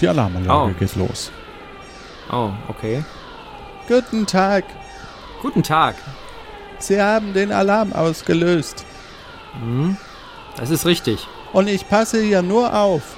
[0.00, 0.78] die Alarmanlage Oh.
[0.78, 1.30] geht los.
[2.32, 3.04] Oh, okay.
[3.88, 4.64] Guten Tag.
[5.42, 5.96] Guten Tag.
[6.78, 8.84] Sie haben den Alarm ausgelöst.
[9.60, 9.96] Hm,
[10.56, 11.26] das ist richtig.
[11.52, 13.16] Und ich passe hier nur auf.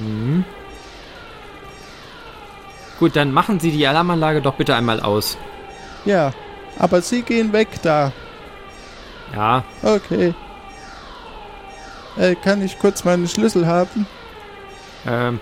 [0.00, 0.44] Mhm.
[3.02, 5.36] Gut, dann machen Sie die Alarmanlage doch bitte einmal aus.
[6.04, 6.30] Ja,
[6.78, 8.12] aber Sie gehen weg da.
[9.34, 10.34] Ja, Okay.
[12.16, 14.06] Äh, kann ich kurz meinen Schlüssel haben?
[15.04, 15.40] ähm,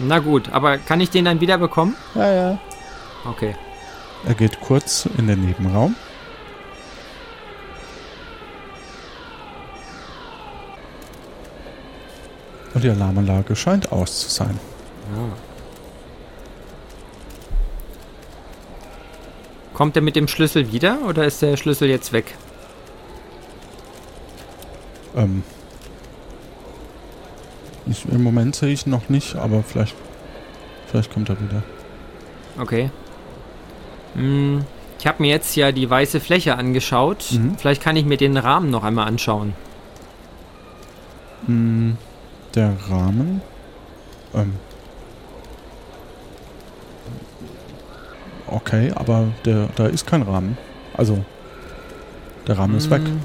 [0.00, 1.94] na gut, aber kann ich den dann wieder bekommen?
[2.16, 2.58] Ja, ja.
[3.24, 3.54] Okay.
[4.26, 5.94] Er geht kurz in den Nebenraum.
[12.74, 14.58] Und die Alarmanlage scheint aus zu sein.
[15.14, 15.45] Ja.
[19.76, 22.34] Kommt er mit dem Schlüssel wieder oder ist der Schlüssel jetzt weg?
[25.14, 25.42] Ähm,
[27.84, 29.94] ich, Im Moment sehe ich ihn noch nicht, aber vielleicht,
[30.86, 31.62] vielleicht kommt er wieder.
[32.58, 32.90] Okay.
[34.14, 34.64] Hm,
[34.98, 37.32] ich habe mir jetzt ja die weiße Fläche angeschaut.
[37.32, 37.58] Mhm.
[37.58, 39.52] Vielleicht kann ich mir den Rahmen noch einmal anschauen.
[41.44, 41.98] Hm,
[42.54, 43.42] der Rahmen.
[44.34, 44.54] Ähm,
[48.66, 50.58] okay, aber der, da ist kein Rahmen.
[50.96, 51.18] Also,
[52.46, 53.02] Der Rahmen ist weg.
[53.02, 53.20] Hm,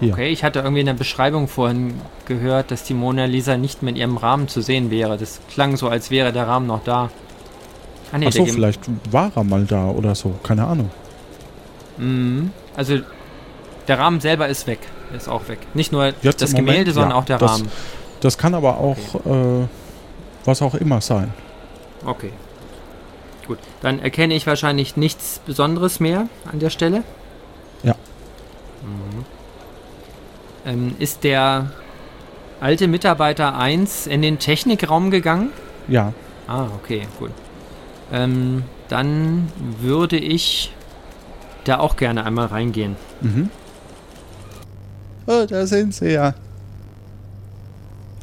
[0.00, 0.12] Hier.
[0.14, 1.94] Okay, ich hatte irgendwie in der Beschreibung vorhin
[2.26, 5.16] gehört, dass die Mona Lisa nicht mehr in ihrem Rahmen zu sehen wäre.
[5.16, 7.10] Das klang so, als wäre der Rahmen noch da.
[8.12, 10.34] Ah, nee, Achso, vielleicht war er mal da oder so.
[10.42, 10.90] Keine Ahnung.
[11.98, 12.50] Mhm.
[12.76, 12.98] Also,
[13.88, 14.80] der Rahmen selber ist weg.
[15.16, 15.58] Ist auch weg.
[15.74, 17.68] Nicht nur Jetzt das im Moment, Gemälde, sondern ja, auch der das- Rahmen.
[18.20, 19.66] Das kann aber auch äh,
[20.44, 21.32] was auch immer sein.
[22.04, 22.30] Okay.
[23.46, 27.02] Gut, dann erkenne ich wahrscheinlich nichts Besonderes mehr an der Stelle.
[27.82, 27.94] Ja.
[28.82, 29.24] Mhm.
[30.64, 31.72] Ähm, ist der
[32.60, 35.50] alte Mitarbeiter 1 in den Technikraum gegangen?
[35.88, 36.12] Ja.
[36.46, 37.32] Ah, okay, gut.
[38.12, 39.50] Ähm, dann
[39.80, 40.72] würde ich
[41.64, 42.96] da auch gerne einmal reingehen.
[43.20, 43.50] Mhm.
[45.26, 46.34] Oh, da sind sie ja.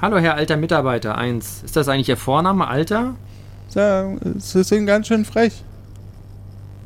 [0.01, 1.63] Hallo, Herr alter Mitarbeiter 1.
[1.63, 3.15] Ist das eigentlich Ihr Vorname, Alter?
[3.69, 5.63] So, sie sind ganz schön frech.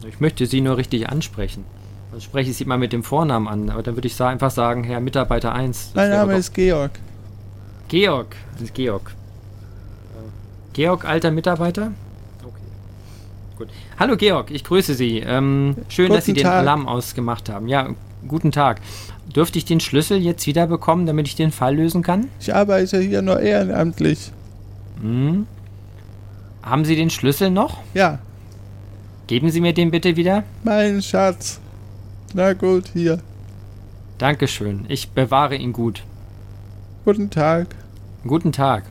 [0.07, 1.63] Ich möchte Sie nur richtig ansprechen.
[2.11, 4.83] Dann spreche ich Sie mal mit dem Vornamen an, aber dann würde ich einfach sagen,
[4.83, 5.87] Herr Mitarbeiter 1.
[5.87, 6.91] Das Mein Name ist Georg.
[7.87, 8.35] Georg.
[8.53, 9.11] Das ist Georg.
[9.11, 11.91] Äh, Georg, alter Mitarbeiter?
[12.43, 12.53] Okay.
[13.57, 13.69] Gut.
[13.97, 15.19] Hallo Georg, ich grüße Sie.
[15.19, 16.59] Ähm, schön, dass Sie Guten den Tag.
[16.59, 17.67] Alarm ausgemacht haben.
[17.67, 17.89] Ja,
[18.27, 18.81] guten Tag.
[19.33, 22.27] Dürfte ich den Schlüssel jetzt wieder bekommen, damit ich den Fall lösen kann?
[22.41, 24.31] Ich arbeite hier nur ehrenamtlich.
[25.01, 25.47] Hm?
[26.63, 27.79] Haben Sie den Schlüssel noch?
[27.93, 28.19] Ja,
[29.27, 30.43] Geben Sie mir den bitte wieder?
[30.63, 31.59] mein Schatz.
[32.33, 33.19] Na gut, hier.
[34.17, 34.85] Dankeschön.
[34.89, 36.03] Ich bewahre ihn gut.
[37.05, 37.67] Guten Tag.
[38.25, 38.83] Guten Tag.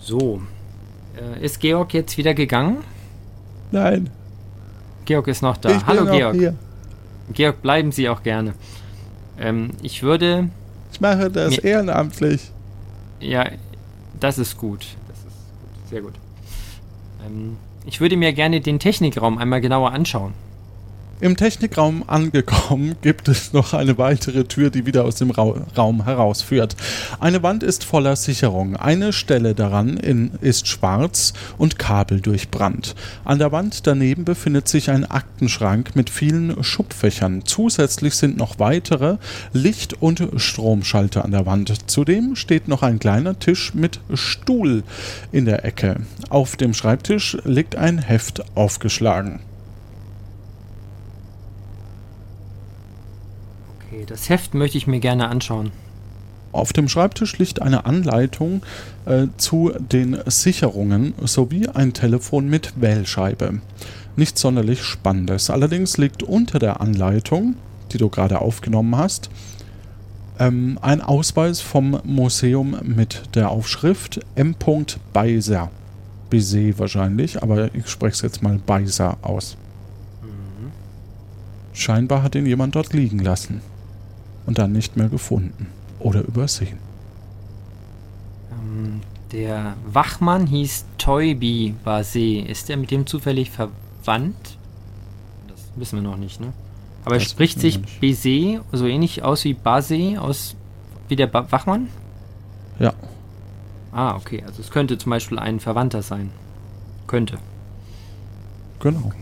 [0.00, 0.42] So.
[1.16, 2.78] Äh, ist Georg jetzt wieder gegangen?
[3.70, 4.10] Nein,
[5.04, 5.70] Georg ist noch da.
[5.70, 6.34] ich bin Hallo noch Georg.
[6.36, 6.54] hier.
[7.32, 8.54] Georg, bleiben Sie auch gerne.
[9.38, 10.48] Ähm, ich würde.
[10.92, 12.50] Ich mache das ehrenamtlich.
[13.20, 13.46] Ja,
[14.22, 14.86] das ist gut.
[15.08, 15.88] Das ist gut.
[15.90, 16.14] Sehr gut.
[17.26, 20.34] Ähm, ich würde mir gerne den Technikraum einmal genauer anschauen.
[21.22, 26.04] Im Technikraum angekommen gibt es noch eine weitere Tür, die wieder aus dem Rau Raum
[26.04, 26.74] herausführt.
[27.20, 28.74] Eine Wand ist voller Sicherung.
[28.74, 32.96] Eine Stelle daran in, ist schwarz und kabeldurchbrannt.
[33.24, 37.42] An der Wand daneben befindet sich ein Aktenschrank mit vielen Schubfächern.
[37.44, 39.18] Zusätzlich sind noch weitere
[39.52, 41.88] Licht- und Stromschalter an der Wand.
[41.88, 44.82] Zudem steht noch ein kleiner Tisch mit Stuhl
[45.30, 46.00] in der Ecke.
[46.30, 49.38] Auf dem Schreibtisch liegt ein Heft aufgeschlagen.
[54.02, 55.70] Okay, das Heft möchte ich mir gerne anschauen.
[56.50, 58.62] Auf dem Schreibtisch liegt eine Anleitung
[59.06, 63.60] äh, zu den Sicherungen sowie ein Telefon mit Wählscheibe.
[64.16, 65.50] Nichts sonderlich Spannendes.
[65.50, 67.54] Allerdings liegt unter der Anleitung,
[67.92, 69.30] die du gerade aufgenommen hast,
[70.40, 74.56] ähm, ein Ausweis vom Museum mit der Aufschrift M.
[75.12, 75.70] Beiser.
[76.28, 79.56] Bizet wahrscheinlich, aber ich spreche es jetzt mal Beiser aus.
[81.72, 83.60] Scheinbar hat ihn jemand dort liegen lassen
[84.46, 86.78] und dann nicht mehr gefunden oder übersehen.
[88.50, 89.00] Ähm,
[89.32, 92.38] der Wachmann hieß Toybi Base.
[92.40, 94.58] Ist der mit dem zufällig verwandt?
[95.48, 96.52] Das wissen wir noch nicht, ne?
[97.04, 98.00] Aber Das spricht wissen wir sich.
[98.00, 100.54] Bese so ähnlich aus wie Base aus
[101.08, 101.88] wie der ba Wachmann?
[102.78, 102.92] Ja.
[103.90, 104.42] Ah, okay.
[104.46, 106.30] Also es könnte zum Beispiel ein Verwandter sein.
[107.06, 107.38] Könnte.
[108.80, 109.12] Genau.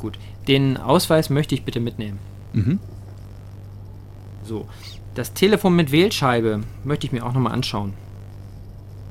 [0.00, 0.18] Gut.
[0.48, 2.18] Den Ausweis möchte ich bitte mitnehmen.
[2.52, 2.78] Mhm.
[4.50, 4.66] So.
[5.14, 7.92] Das Telefon mit Wählscheibe möchte ich mir auch nochmal anschauen.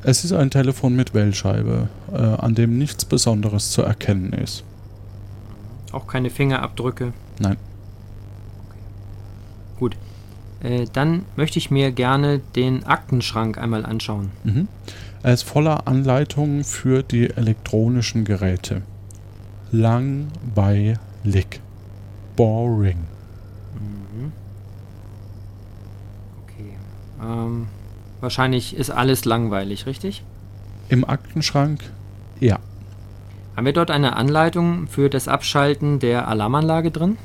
[0.04, 4.65] Es ist ein Telefon mit Wählscheibe, äh, an dem nichts Besonderes zu erkennen ist.
[5.93, 7.13] Auch keine Fingerabdrücke.
[7.39, 7.56] Nein.
[9.78, 9.95] Gut.
[10.62, 14.32] Äh, dann möchte ich mir gerne den Aktenschrank einmal anschauen.
[14.43, 14.67] Mhm.
[15.23, 18.82] Er ist voller Anleitungen für die elektronischen Geräte.
[19.71, 21.62] Langweilig.
[22.36, 23.06] Boring.
[23.75, 24.32] Mhm.
[26.43, 26.73] Okay.
[27.21, 27.67] Ähm,
[28.21, 30.23] wahrscheinlich ist alles langweilig, richtig?
[30.89, 31.82] Im Aktenschrank?
[32.39, 32.60] Ja.
[33.56, 37.17] Haben wir dort eine Anleitung für das Abschalten der Alarmanlage drin?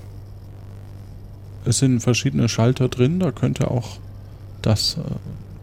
[1.65, 3.99] Es sind verschiedene Schalter drin, da könnte auch
[4.61, 5.01] das äh,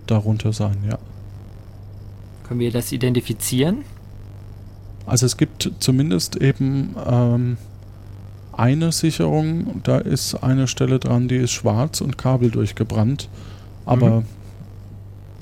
[0.08, 0.98] darunter sein, ja.
[2.48, 3.84] Können wir das identifizieren?
[5.06, 7.58] Also es gibt zumindest eben ähm,
[8.54, 13.30] eine Sicherung, da ist eine Stelle dran, die ist schwarz und Kabel durchgebrannt.
[13.86, 14.26] Aber Mhm.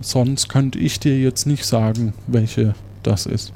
[0.01, 2.73] sonst könnte ich dir jetzt nicht sagen, welche
[3.03, 3.51] das ist.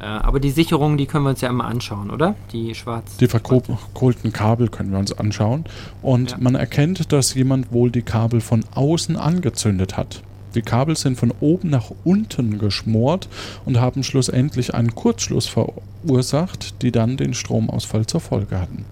[0.00, 2.34] Äh, aber die Sicherungen, die können wir uns ja einmal anschauen, oder?
[2.52, 3.16] Die schwarz.
[3.18, 5.64] Die verkohlten Kabel können wir uns anschauen.
[6.02, 6.36] Und Ja.
[6.40, 10.22] man erkennt, dass jemand wohl die Kabel von außen angezündet hat.
[10.54, 13.28] Die Kabel sind von oben nach unten geschmort
[13.64, 18.84] und haben schlussendlich einen Kurzschluss verursacht, die dann den Stromausfall zur Folge hatten.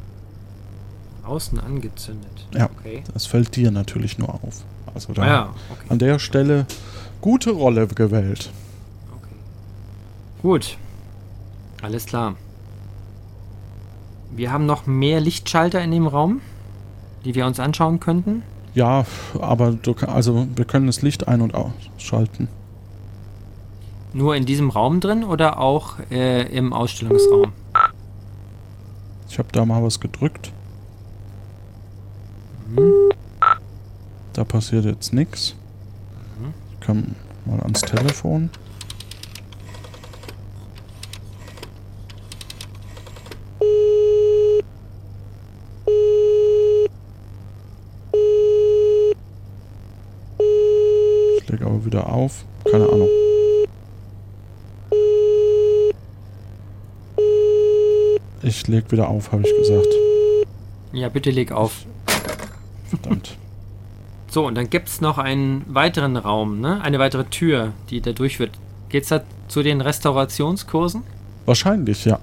[1.25, 2.47] Außen angezündet.
[2.55, 3.03] Ja, Okay.
[3.13, 4.65] das fällt dir natürlich nur auf.
[4.95, 5.87] Also da Ah okay.
[5.89, 6.67] an der Stelle
[7.21, 8.51] gute Rolle gewählt.
[10.43, 10.77] Gut.
[11.83, 12.35] Alles klar.
[14.31, 16.41] Wir haben noch mehr Lichtschalter in dem Raum,
[17.25, 18.43] die wir uns anschauen könnten.
[18.75, 19.05] Ja,
[19.41, 22.49] aber du, also wir können das Licht ein- und ausschalten.
[24.13, 27.53] Nur in diesem Raum drin oder auch äh, im Ausstellungsraum?
[29.29, 30.53] Ich habe da mal was gedrückt.
[34.33, 35.55] Da passiert jetzt nichts.
[36.73, 37.15] Ich kann
[37.45, 38.49] mal ans Telefon.
[51.39, 52.45] Ich lege aber wieder auf.
[52.71, 53.09] Keine Ahnung.
[58.43, 59.89] Ich leg wieder auf, habe ich gesagt.
[60.93, 61.85] Ja, bitte leg auf.
[62.87, 63.37] Verdammt.
[64.31, 66.81] So, und dann gibt es noch einen weiteren Raum, ne?
[66.83, 68.53] Eine weitere Tür, die da durchführt.
[68.89, 71.03] Geht's da zu den Restaurationskursen?
[71.47, 72.21] Wahrscheinlich, ja.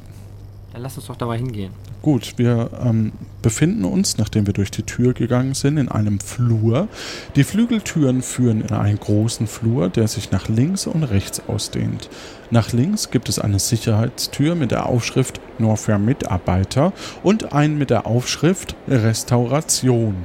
[0.72, 1.72] Dann lass uns doch da mal hingehen.
[2.02, 6.88] Gut, wir ähm, befinden uns, nachdem wir durch die Tür gegangen sind, in einem Flur.
[7.36, 12.10] Die Flügeltüren führen in einen großen Flur, der sich nach links und rechts ausdehnt.
[12.52, 16.94] Nach links gibt es eine Sicherheitstür mit der Aufschrift Nur für Mitarbeiter
[17.24, 20.16] und einen mit der Aufschrift Restauration.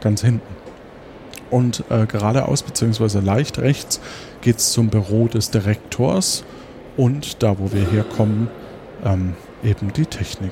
[0.00, 0.53] Ganz hinten.
[1.54, 3.20] Und äh, geradeaus bzw.
[3.20, 4.00] leicht rechts
[4.40, 6.42] geht es zum Büro des Direktors
[6.96, 8.48] und da, wo wir herkommen,
[9.04, 10.50] ähm, eben die Technik.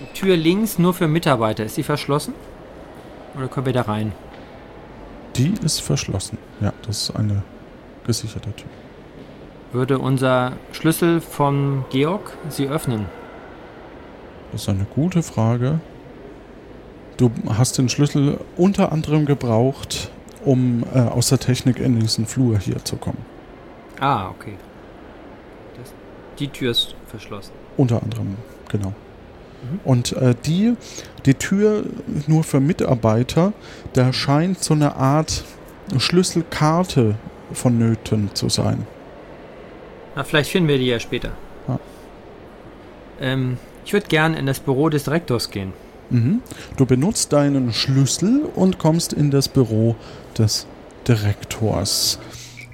[0.00, 1.66] Die Tür links nur für Mitarbeiter.
[1.66, 2.32] Ist die verschlossen?
[3.36, 4.12] Oder können wir da rein?
[5.34, 6.38] Die ist verschlossen.
[6.62, 7.42] Ja, das ist eine
[8.06, 8.70] gesicherte Tür.
[9.70, 13.04] Würde unser Schlüssel von Georg sie öffnen?
[14.52, 15.78] Das ist eine gute Frage.
[17.16, 20.10] Du hast den Schlüssel unter anderem gebraucht,
[20.44, 23.24] um äh, aus der Technik in diesen Flur hier zu kommen.
[24.00, 24.54] Ah, okay.
[25.78, 25.92] Das,
[26.38, 27.52] die Tür ist verschlossen.
[27.76, 28.36] Unter anderem,
[28.68, 28.92] genau.
[29.84, 30.76] Und äh, die,
[31.24, 31.84] die Tür
[32.26, 33.52] nur für Mitarbeiter,
[33.94, 35.44] da scheint so eine Art
[35.98, 37.16] Schlüsselkarte
[37.52, 38.86] vonnöten zu sein.
[40.14, 41.32] Na, vielleicht finden wir die ja später.
[41.68, 41.78] Ja.
[43.20, 45.72] Ähm, ich würde gern in das Büro des Direktors gehen.
[46.10, 46.40] Mhm.
[46.76, 49.96] Du benutzt deinen Schlüssel und kommst in das Büro
[50.36, 50.66] des
[51.06, 52.18] Direktors.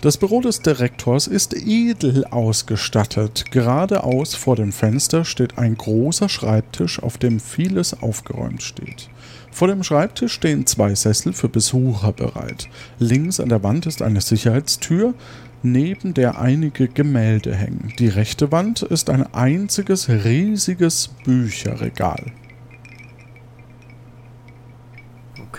[0.02, 3.44] Das Büro des Direktors ist edel ausgestattet.
[3.52, 9.08] Geradeaus vor dem Fenster steht ein großer Schreibtisch, auf dem vieles aufgeräumt steht.
[9.52, 12.68] Vor dem Schreibtisch stehen zwei Sessel für Besucher bereit.
[12.98, 15.14] Links an der Wand ist eine Sicherheitstür,
[15.62, 17.92] neben der einige Gemälde hängen.
[18.00, 22.32] Die rechte Wand ist ein einziges riesiges Bücherregal.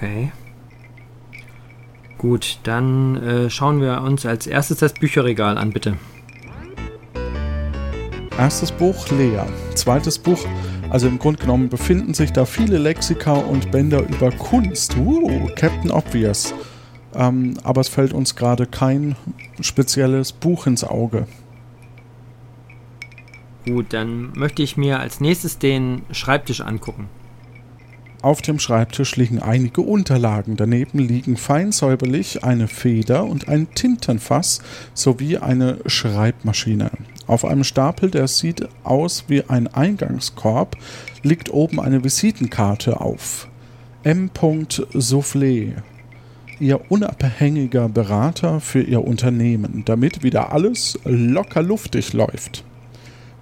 [0.03, 0.33] Okay.
[2.17, 5.97] Gut, dann äh, schauen wir uns als erstes das Bücherregal an, bitte.
[8.37, 9.47] Erstes Buch leer.
[9.75, 10.39] Zweites Buch,
[10.89, 14.97] also im Grunde genommen befinden sich da viele Lexika und Bänder über Kunst.
[14.97, 16.53] Uh, Captain Obvious.
[17.15, 19.15] Ähm, aber es fällt uns gerade kein
[19.61, 21.27] spezielles Buch ins Auge.
[23.65, 27.07] Gut, dann möchte ich mir als nächstes den Schreibtisch angucken.
[28.23, 30.55] Auf dem Schreibtisch liegen einige Unterlagen.
[30.55, 34.61] Daneben liegen fein säuberlich eine Feder und ein Tintenfass
[34.93, 36.89] sowie eine Schreibmaschine.
[37.27, 40.77] Auf einem Stapel, der sieht aus wie ein Eingangskorb,
[41.21, 43.49] liegt oben eine Visitenkarte auf.
[44.03, 44.31] M.
[44.33, 45.73] Soufflé.
[46.61, 52.63] Ihr unabhängiger Berater für Ihr Unternehmen, damit wieder alles locker luftig läuft.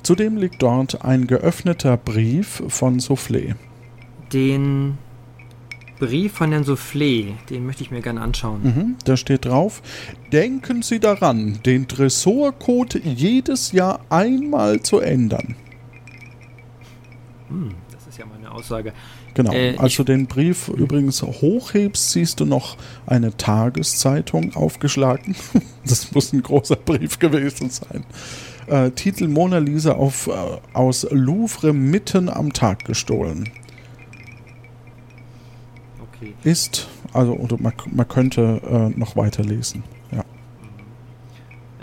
[0.02, 3.54] Zudem liegt dort ein geöffneter Brief von Soufflé.
[4.34, 4.98] Den
[6.00, 8.64] Brief von Herrn Soufflé, den möchte ich mir gerne anschauen.
[8.64, 9.84] Mhm, da steht drauf,
[10.32, 15.56] denken Sie daran, den Tresorcode jedes Jahr einmal zu ändern.
[17.50, 18.94] Hm, das ist ja mal eine Aussage.
[19.36, 25.36] Genau, Äh, als du den Brief übrigens hochhebst, siehst du noch eine Tageszeitung aufgeschlagen.
[25.86, 28.06] das muss ein großer Brief gewesen sein.
[28.66, 30.32] Äh, Titel Mona Lisa auf, äh,
[30.74, 33.50] aus Louvre mitten am Tag gestohlen.
[36.44, 39.84] Ist, also oder man, man könnte äh, noch weiterlesen.
[40.12, 40.24] Ja.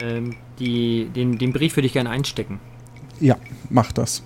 [0.00, 2.60] Ähm, die, den, den Brief würde ich gerne einstecken.
[3.20, 3.36] ja,
[3.70, 4.22] mach das.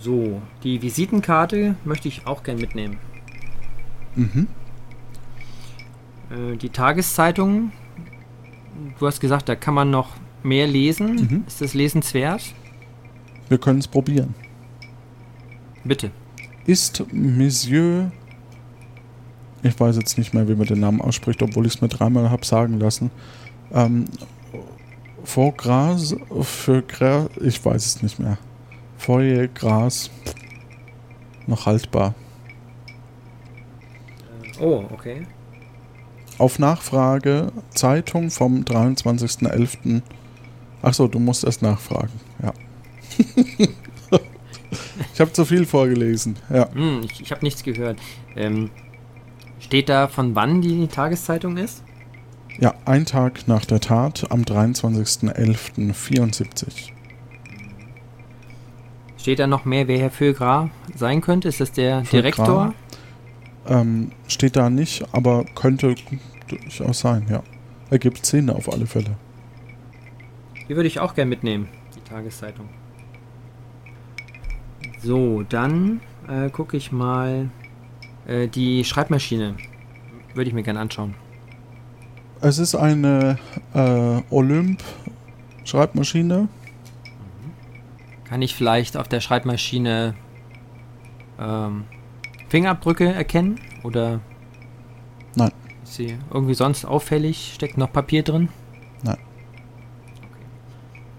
[0.00, 2.96] So, die Visitenkarte möchte ich auch gerne mitnehmen.
[4.14, 4.46] Mhm.
[6.30, 7.70] Äh, die Tageszeitung,
[8.98, 11.16] du hast gesagt, da kann man noch mehr lesen.
[11.16, 11.44] Mhm.
[11.46, 12.42] Ist das lesenswert?
[13.50, 14.34] Wir können es probieren.
[15.84, 16.10] Bitte.
[16.70, 18.12] Ist Monsieur.
[19.64, 22.30] Ich weiß jetzt nicht mehr, wie man den Namen ausspricht, obwohl ich es mir dreimal
[22.30, 23.10] habe sagen lassen.
[23.72, 24.04] Ähm,
[25.24, 28.38] vor Gras, für Gras, ich weiß es nicht mehr.
[28.98, 30.12] Feuer, Gras,
[31.48, 32.14] noch haltbar.
[34.60, 35.26] Oh, okay.
[36.38, 40.02] Auf Nachfrage, Zeitung vom 23.11.
[40.82, 42.52] Achso, du musst erst nachfragen, ja.
[45.12, 46.72] ich habe zu viel vorgelesen, ja.
[46.72, 47.98] Hm, ich ich habe nichts gehört.
[48.36, 48.70] Ähm,
[49.58, 51.82] steht da, von wann die Tageszeitung ist?
[52.58, 56.90] Ja, ein Tag nach der Tat am 23.11.74.
[59.16, 61.48] Steht da noch mehr, wer Herr Fögra sein könnte?
[61.48, 62.22] Ist das der Fögra?
[62.22, 62.74] Direktor?
[63.66, 65.94] Ähm, steht da nicht, aber könnte
[66.48, 67.42] durchaus sein, ja.
[67.90, 69.16] Ergibt Sinn auf alle Fälle.
[70.68, 72.68] Die würde ich auch gern mitnehmen, die Tageszeitung.
[75.02, 77.48] So, dann äh, gucke ich mal
[78.26, 79.56] äh, die Schreibmaschine.
[80.34, 81.14] Würde ich mir gern anschauen.
[82.42, 83.38] Es ist eine
[83.74, 86.48] äh, Olymp-Schreibmaschine.
[88.24, 90.14] Kann ich vielleicht auf der Schreibmaschine
[91.38, 91.84] ähm,
[92.48, 93.60] Fingerabdrücke erkennen?
[93.82, 94.20] Oder
[95.34, 95.50] Nein.
[95.82, 97.50] ist sie irgendwie sonst auffällig?
[97.54, 98.48] Steckt noch Papier drin?
[99.02, 99.18] Nein.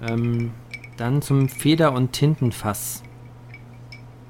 [0.07, 0.51] Ähm,
[0.97, 3.03] dann zum Feder- und Tintenfass.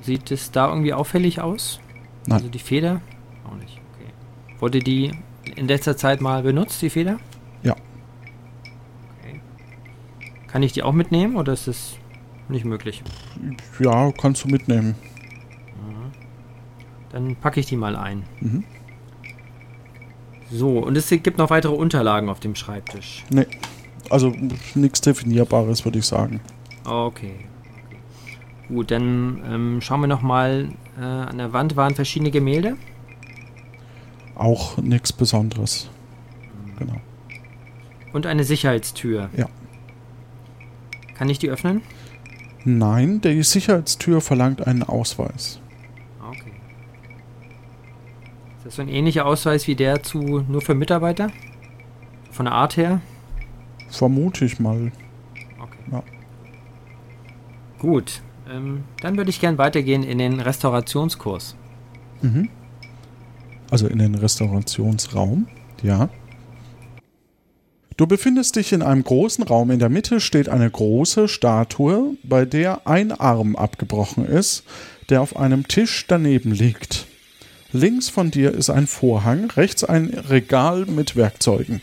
[0.01, 1.79] Sieht es da irgendwie auffällig aus?
[2.25, 2.37] Nein.
[2.37, 3.01] Also die Feder?
[3.47, 4.11] Auch nicht, okay.
[4.59, 5.11] Wurde die
[5.55, 7.19] in letzter Zeit mal benutzt, die Feder?
[7.63, 7.75] Ja.
[9.19, 9.39] Okay.
[10.47, 11.97] Kann ich die auch mitnehmen oder ist das
[12.49, 13.03] nicht möglich?
[13.79, 14.95] Ja, kannst du mitnehmen.
[17.11, 18.23] Dann packe ich die mal ein.
[18.39, 18.63] Mhm.
[20.49, 23.25] So, und es gibt noch weitere Unterlagen auf dem Schreibtisch.
[23.29, 23.47] Nee.
[24.09, 24.33] Also
[24.75, 26.39] nichts Definierbares, würde ich sagen.
[26.85, 27.47] Okay.
[28.71, 30.69] Gut, dann ähm, schauen wir nochmal.
[30.97, 32.77] Äh, an der Wand waren verschiedene Gemälde.
[34.33, 35.89] Auch nichts Besonderes.
[36.79, 36.95] Genau.
[38.13, 39.29] Und eine Sicherheitstür.
[39.35, 39.47] Ja.
[41.15, 41.81] Kann ich die öffnen?
[42.63, 45.59] Nein, die Sicherheitstür verlangt einen Ausweis.
[46.25, 46.53] Okay.
[48.57, 51.29] Ist das so ein ähnlicher Ausweis wie der zu nur für Mitarbeiter?
[52.31, 53.01] Von der Art her?
[53.89, 54.93] Vermute ich mal.
[55.59, 55.77] Okay.
[55.91, 56.03] Ja.
[57.77, 58.21] Gut.
[58.51, 61.55] Ähm, dann würde ich gern weitergehen in den Restaurationskurs.
[62.21, 62.49] Mhm.
[63.69, 65.47] Also in den Restaurationsraum,
[65.81, 66.09] ja.
[67.97, 69.69] Du befindest dich in einem großen Raum.
[69.69, 74.63] In der Mitte steht eine große Statue, bei der ein Arm abgebrochen ist,
[75.09, 77.05] der auf einem Tisch daneben liegt.
[77.71, 81.81] Links von dir ist ein Vorhang, rechts ein Regal mit Werkzeugen.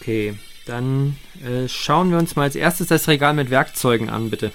[0.00, 0.34] Okay,
[0.66, 4.52] dann äh, schauen wir uns mal als erstes das Regal mit Werkzeugen an, bitte.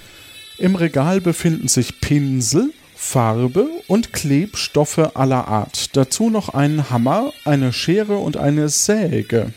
[0.56, 5.96] Im Regal befinden sich Pinsel, Farbe und Klebstoffe aller Art.
[5.96, 9.52] Dazu noch einen Hammer, eine Schere und eine Säge.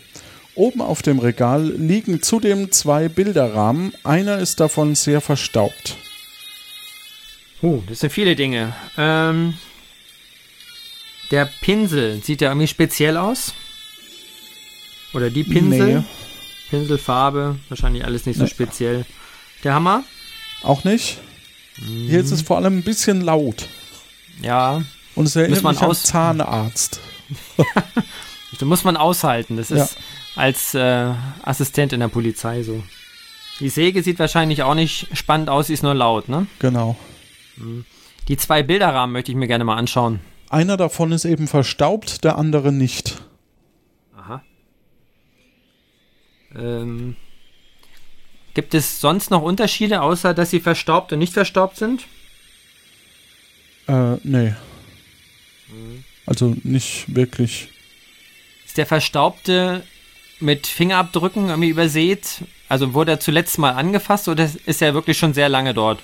[0.54, 3.94] Oben auf dem Regal liegen zudem zwei Bilderrahmen.
[4.04, 5.98] Einer ist davon sehr verstaubt.
[7.62, 8.76] Oh, das sind viele Dinge.
[8.98, 9.56] Ähm,
[11.32, 13.54] der Pinsel, sieht der irgendwie speziell aus?
[15.14, 16.00] Oder die Pinsel?
[16.00, 16.04] Nee.
[16.72, 18.50] Pinselfarbe, wahrscheinlich alles nicht so Nee.
[18.50, 19.06] speziell.
[19.64, 20.04] Der Hammer?
[20.64, 21.20] Auch nicht?
[21.76, 23.68] Hier ist es vor allem ein bisschen laut.
[24.42, 24.82] Ja,
[25.16, 27.00] Und es erinnert man mich an Zahnarzt.
[28.60, 29.58] da muss man aushalten.
[29.58, 29.84] Das Ja.
[29.84, 29.98] ist
[30.36, 31.14] als äh,
[31.44, 32.82] Assistent in der Polizei so.
[33.60, 36.48] Die Säge sieht wahrscheinlich auch nicht spannend aus, sie ist nur laut, ne?
[36.60, 36.96] Genau.
[38.28, 40.20] Die zwei Bilderrahmen möchte ich mir gerne mal anschauen.
[40.50, 43.22] Einer davon ist eben verstaubt, der andere nicht.
[44.18, 44.42] Aha.
[46.56, 47.16] Ähm,
[48.54, 52.06] gibt es sonst noch Unterschiede, außer dass sie verstaubt und nicht verstaubt sind?
[53.88, 54.54] Äh, nee.
[56.26, 57.70] Also nicht wirklich.
[58.66, 59.84] Ist der Verstaubte
[60.40, 62.44] mit Fingerabdrücken irgendwie übersät?
[62.70, 66.02] Also wurde er zuletzt mal angefasst oder ist er wirklich schon sehr lange dort?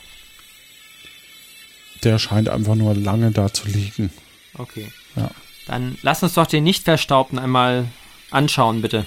[2.04, 4.12] Der scheint einfach nur lange da zu liegen.
[4.58, 4.92] Okay.
[5.16, 5.32] Ja.
[5.66, 7.88] Dann lass uns doch den nicht Verstaubten einmal
[8.32, 9.06] anschauen, bitte.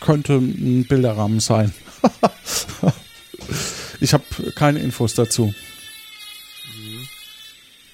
[0.00, 1.72] Könnte ein Bilderrahmen sein.
[4.00, 5.54] ich habe keine Infos dazu.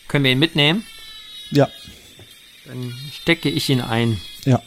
[0.09, 0.85] Können wir ihn mitnehmen?
[1.51, 1.69] Ja,
[2.67, 4.21] Dann stecke ich ihn ein.
[4.45, 4.63] ja.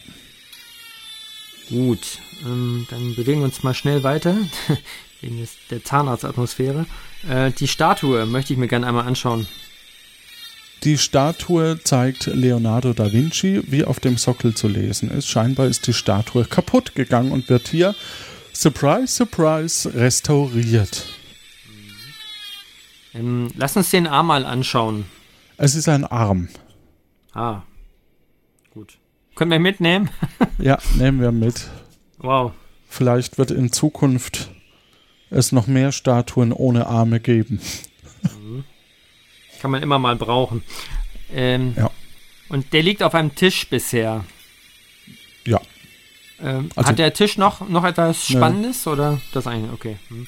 [1.70, 4.38] Gut, ähm, dann bewegen wir uns mal schnell weiter.
[5.22, 6.86] Wegen des, der Zahnarztatmosphäre.
[7.28, 9.48] Äh, die Statue möchte ich mir gerne einmal anschauen.
[10.84, 15.28] Die Statue zeigt Leonardo da Vinci, wie auf dem Sockel zu lesen ist.
[15.28, 17.96] Scheinbar ist die Statue kaputt gegangen und wird hier,
[18.54, 21.06] surprise, surprise, restauriert.
[23.16, 25.06] Ähm, lass uns den Arm mal anschauen.
[25.58, 26.50] Es ist ein Arm.
[27.34, 27.64] Ah,
[28.74, 28.98] gut.
[29.36, 30.10] Können wir mitnehmen?
[30.60, 31.70] ja, nehmen wir mit.
[32.18, 32.52] Wow.
[32.88, 34.50] Vielleicht wird in Zukunft
[35.30, 37.60] es noch mehr Statuen ohne Arme geben.
[38.24, 38.64] Mhm.
[39.62, 40.64] Kann man immer mal brauchen.
[41.34, 41.90] Ähm, ja.
[42.50, 44.26] Und der liegt auf einem Tisch bisher.
[45.46, 45.60] Ja.
[46.42, 48.92] Ähm, also, hat der Tisch noch, noch etwas Spannendes ne.
[48.92, 49.72] oder das eine?
[49.72, 49.98] Okay.
[50.10, 50.28] Hm.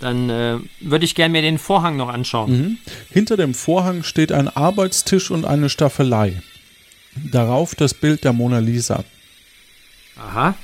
[0.00, 2.50] Dann äh, würde ich gerne mir den Vorhang noch anschauen.
[2.50, 2.78] Mhm.
[3.10, 6.42] Hinter dem Vorhang steht ein Arbeitstisch und eine Staffelei.
[7.16, 9.04] Darauf das Bild der Mona Lisa.
[10.16, 10.54] Aha.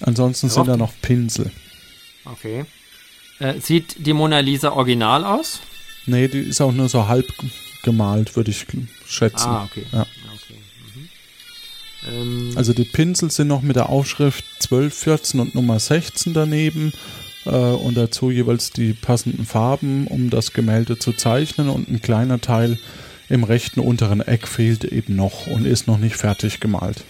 [0.00, 1.50] Ansonsten sind da noch Pinsel.
[2.24, 2.64] Okay.
[3.38, 5.60] Äh, sieht die Mona Lisa original aus?
[6.06, 7.32] Nee, die ist auch nur so halb
[7.82, 8.66] gemalt, würde ich
[9.06, 9.48] schätzen.
[9.48, 9.84] Ah, okay.
[9.92, 10.02] Ja.
[10.02, 10.58] okay.
[10.94, 11.08] Mhm.
[12.08, 16.92] Ähm, also die Pinsel sind noch mit der Aufschrift 12, 14 und Nummer 16 daneben
[17.44, 22.40] äh, und dazu jeweils die passenden Farben, um das Gemälde zu zeichnen und ein kleiner
[22.40, 22.78] Teil
[23.28, 27.04] im rechten unteren Eck fehlt eben noch und ist noch nicht fertig gemalt.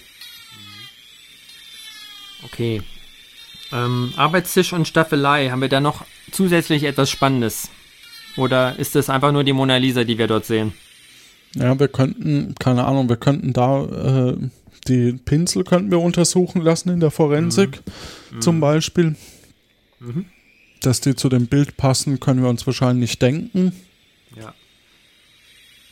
[2.44, 2.82] Okay.
[3.72, 7.68] Ähm, Arbeitstisch und Staffelei, haben wir da noch zusätzlich etwas Spannendes?
[8.36, 10.72] Oder ist das einfach nur die Mona Lisa, die wir dort sehen?
[11.54, 14.36] Ja, wir könnten, keine Ahnung, wir könnten da äh,
[14.88, 17.82] die Pinsel könnten wir untersuchen lassen in der Forensik
[18.30, 18.40] mhm.
[18.40, 19.16] zum Beispiel.
[20.00, 20.26] Mhm.
[20.80, 23.72] Dass die zu dem Bild passen, können wir uns wahrscheinlich denken.
[24.36, 24.54] Ja.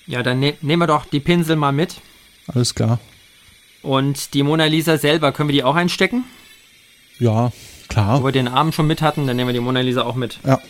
[0.06, 1.96] Ja, dann ne nehmen wir doch die Pinsel mal mit.
[2.46, 3.00] Alles klar.
[3.82, 6.24] Und die Mona Lisa selber, können wir die auch einstecken?
[7.18, 7.52] Ja,
[7.88, 8.20] klar.
[8.20, 10.38] Wo wir den Arm schon mit hatten, dann nehmen wir die Mona Lisa auch mit.
[10.44, 10.60] Ja.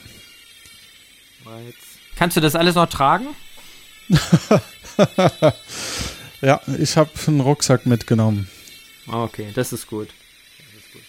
[2.17, 3.29] Kannst du das alles noch tragen?
[6.41, 8.49] ja, ich habe einen Rucksack mitgenommen.
[9.07, 10.09] Okay, das ist gut.
[10.59, 11.03] Das ist gut.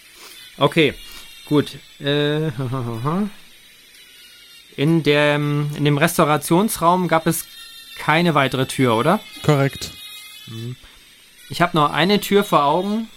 [0.57, 0.93] Okay,
[1.47, 1.77] gut.
[1.99, 2.47] Äh,
[4.75, 7.45] in, dem, in dem Restaurationsraum gab es
[7.97, 9.19] keine weitere Tür, oder?
[9.43, 9.91] Korrekt.
[10.47, 10.75] Mhm.
[11.49, 13.09] Ich habe noch eine Tür vor Augen.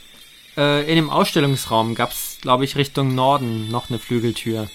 [0.57, 4.69] Äh, in dem Ausstellungsraum gab es, glaube ich, Richtung Norden noch eine Flügeltür.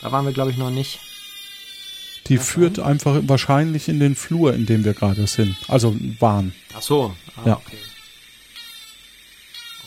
[0.00, 1.00] Da waren wir, glaube ich, noch nicht.
[2.28, 2.86] Die Was führt an?
[2.86, 5.56] einfach wahrscheinlich in den Flur, in dem wir gerade sind.
[5.68, 6.54] Also waren.
[6.74, 7.16] Ach so.
[7.36, 7.56] Ah, ja.
[7.56, 7.62] Okay.
[7.66, 7.78] Okay.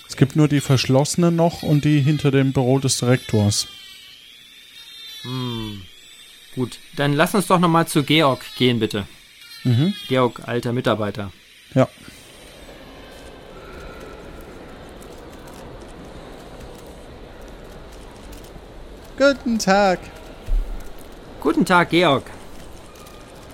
[0.08, 3.68] Es gibt nur die verschlossene noch und die hinter dem Büro des Direktors.
[5.24, 5.82] Hm.
[6.56, 9.06] Gut, dann lass uns doch nochmal zu Georg gehen, bitte.
[9.66, 9.94] Mhm.
[10.08, 11.34] Georg, alter Mitarbeiter.
[11.74, 11.90] Ja.
[19.18, 20.00] Guten Tag.
[21.40, 22.24] Guten Tag, Georg.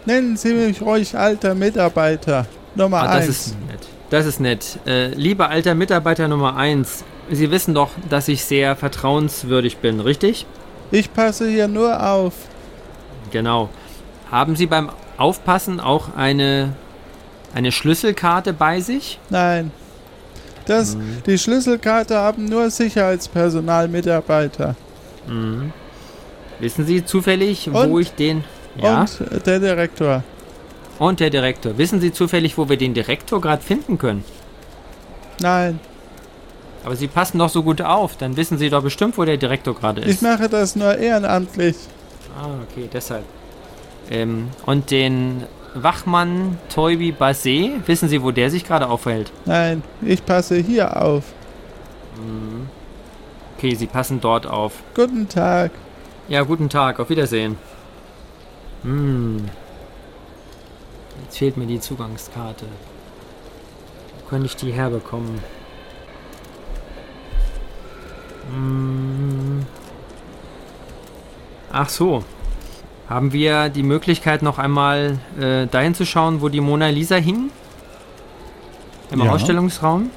[0.07, 3.09] Nennen Sie mich ruhig alter Mitarbeiter Nummer 1.
[3.09, 3.79] Ah, das ist nett.
[4.09, 4.79] Das ist nett.
[4.87, 10.47] Äh, lieber alter Mitarbeiter Nummer 1, Sie wissen doch, dass ich sehr vertrauenswürdig bin, richtig?
[10.89, 12.33] Ich passe hier nur auf.
[13.29, 13.69] Genau.
[14.31, 16.73] Haben Sie beim Aufpassen auch eine,
[17.53, 19.19] eine Schlüsselkarte bei sich?
[19.29, 19.69] Nein.
[20.65, 21.21] Das, mhm.
[21.27, 24.75] Die Schlüsselkarte haben nur Sicherheitspersonalmitarbeiter.
[25.27, 25.73] Mhm.
[26.59, 28.43] Wissen Sie zufällig, und, wo ich den.
[28.77, 29.01] Ja?
[29.01, 30.23] Und der Direktor.
[30.99, 31.77] Und der Direktor.
[31.77, 34.23] Wissen Sie zufällig, wo wir den Direktor gerade finden können?
[35.39, 35.79] Nein.
[36.83, 38.17] Aber Sie passen doch so gut auf.
[38.17, 40.15] Dann wissen Sie doch bestimmt, wo der Direktor gerade ist.
[40.15, 41.75] Ich mache das nur ehrenamtlich.
[42.37, 43.23] Ah, okay, deshalb.
[44.09, 45.43] Ähm, und den
[45.73, 49.31] Wachmann Toibi Basé, wissen Sie, wo der sich gerade aufhält?
[49.45, 51.23] Nein, ich passe hier auf.
[52.17, 52.69] Mhm.
[53.61, 54.73] Okay, Sie passen dort auf.
[54.95, 55.69] Guten Tag.
[56.27, 56.99] Ja, guten Tag.
[56.99, 57.59] Auf Wiedersehen.
[58.81, 59.45] Hm.
[61.21, 62.65] Jetzt fehlt mir die Zugangskarte.
[64.17, 65.43] Wo könnte ich die herbekommen?
[68.51, 69.63] Hm.
[71.71, 72.23] Ach so.
[73.07, 77.51] Haben wir die Möglichkeit, noch einmal äh, dahin zu schauen, wo die Mona Lisa hing?
[79.11, 79.31] Im ja.
[79.31, 80.09] Ausstellungsraum?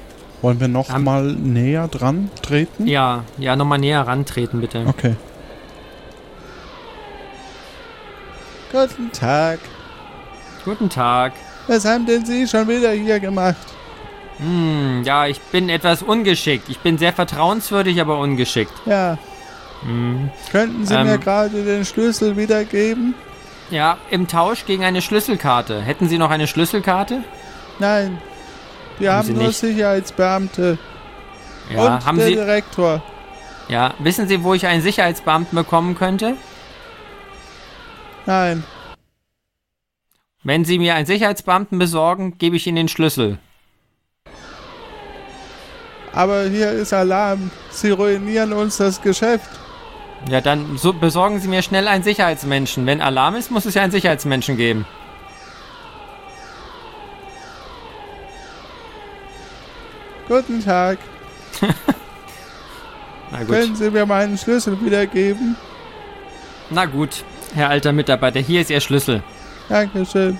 [0.45, 2.85] Wollen wir noch Haben mal näher dran treten?
[2.85, 4.85] Ja, ja, noch mal näher rantreten, bitte.
[4.85, 5.15] Okay.
[8.71, 9.57] Guten Tag.
[10.63, 11.33] Guten Tag.
[11.65, 13.65] Was haben denn Sie schon wieder hier gemacht?
[14.37, 16.69] Hm, ja, ich bin etwas ungeschickt.
[16.69, 18.73] Ich bin sehr vertrauenswürdig, aber ungeschickt.
[18.85, 19.17] Ja.
[19.81, 20.29] Hm.
[20.51, 23.15] Könnten Sie ähm, mir gerade den Schlüssel wiedergeben?
[23.71, 25.81] Ja, im Tausch gegen eine Schlüsselkarte.
[25.81, 27.23] Hätten Sie noch eine Schlüsselkarte?
[27.79, 28.19] Nein.
[28.99, 29.57] Wir haben, haben nur nicht?
[29.57, 30.77] Sicherheitsbeamte.
[31.73, 33.03] Ja, und haben der Sie, Direktor.
[33.67, 36.35] Ja, wissen Sie, wo ich einen Sicherheitsbeamten bekommen könnte?
[38.25, 38.63] Nein.
[40.43, 43.39] Wenn Sie mir einen Sicherheitsbeamten besorgen, gebe ich Ihnen den Schlüssel.
[46.13, 47.49] Aber hier ist Alarm.
[47.71, 49.49] Sie ruinieren uns das Geschäft.
[50.29, 52.85] Ja, dann so besorgen Sie mir schnell einen Sicherheitsmenschen.
[52.85, 54.85] Wenn Alarm ist, muss es ja einen Sicherheitsmenschen geben.
[60.27, 60.97] Guten Tag.
[63.31, 63.49] Na gut.
[63.49, 65.55] Können Sie mir meinen Schlüssel wiedergeben?
[66.69, 67.23] Na gut,
[67.53, 69.23] Herr alter Mitarbeiter, hier ist Ihr Schlüssel.
[69.69, 70.39] Dankeschön.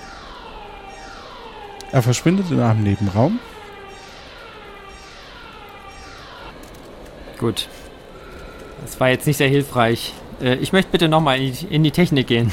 [1.92, 3.38] Er verschwindet in einem Nebenraum.
[7.38, 7.68] Gut.
[8.84, 10.12] Das war jetzt nicht sehr hilfreich.
[10.40, 12.52] Äh, ich möchte bitte nochmal in, die- in die Technik gehen.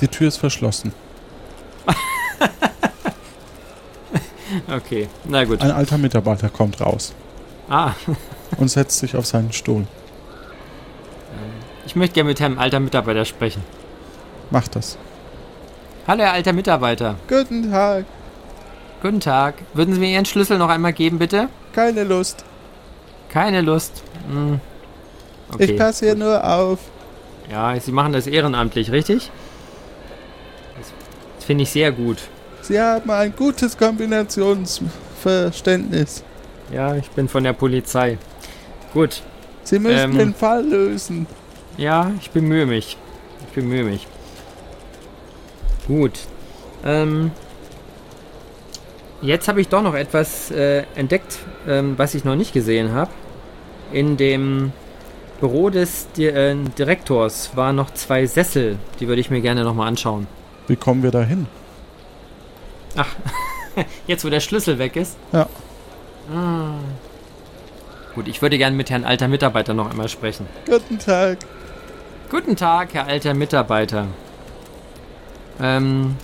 [0.00, 0.92] Die Tür ist verschlossen.
[4.76, 5.60] Okay, na gut.
[5.60, 7.12] Ein alter Mitarbeiter kommt raus
[7.68, 7.92] Ah,
[8.58, 9.86] und setzt sich auf seinen Stuhl.
[11.86, 13.62] ich möchte gerne mit Herrn alter Mitarbeiter sprechen.
[14.50, 14.98] Macht das.
[16.06, 17.16] Hallo, Herr alter Mitarbeiter.
[17.28, 18.04] Guten Tag.
[19.02, 19.54] Guten Tag.
[19.74, 21.48] Würden Sie mir Ihren Schlüssel noch einmal geben, bitte?
[21.72, 22.44] Keine Lust.
[23.30, 24.02] Keine Lust.
[24.30, 24.60] Hm.
[25.52, 25.64] Okay.
[25.64, 26.78] Ich passe hier nur auf.
[27.50, 29.30] Ja, Sie machen das ehrenamtlich, richtig?
[31.36, 32.18] Das finde ich sehr gut.
[32.62, 36.24] Sie haben ein gutes Kombinationsverständnis.
[36.72, 38.16] Ja, ich bin von der Polizei.
[38.94, 39.22] Gut.
[39.64, 40.18] Sie müssen Ähm.
[40.18, 41.26] den Fall lösen.
[41.76, 42.96] Ja, ich bemühe mich.
[43.48, 44.06] Ich bemühe mich.
[45.86, 46.12] Gut.
[46.84, 47.30] Ähm,
[49.20, 51.38] jetzt habe ich doch noch etwas äh, entdeckt,
[51.68, 53.10] ähm, was ich noch nicht gesehen habe.
[53.92, 54.72] In dem
[55.40, 58.78] Büro des Di äh, Direktors waren noch zwei Sessel.
[59.00, 60.26] Die würde ich mir gerne nochmal anschauen.
[60.68, 61.46] Wie kommen wir da hin?
[62.96, 63.08] Ach,
[64.06, 65.16] jetzt wo der Schlüssel weg ist.
[65.32, 65.46] Ja.
[66.32, 66.74] Ah.
[68.14, 70.46] Gut, ich würde gerne mit Herrn alter Mitarbeiter noch einmal sprechen.
[70.66, 71.38] Guten Tag.
[72.30, 74.06] Guten Tag, Herr alter Mitarbeiter.
[75.60, 76.16] Ähm,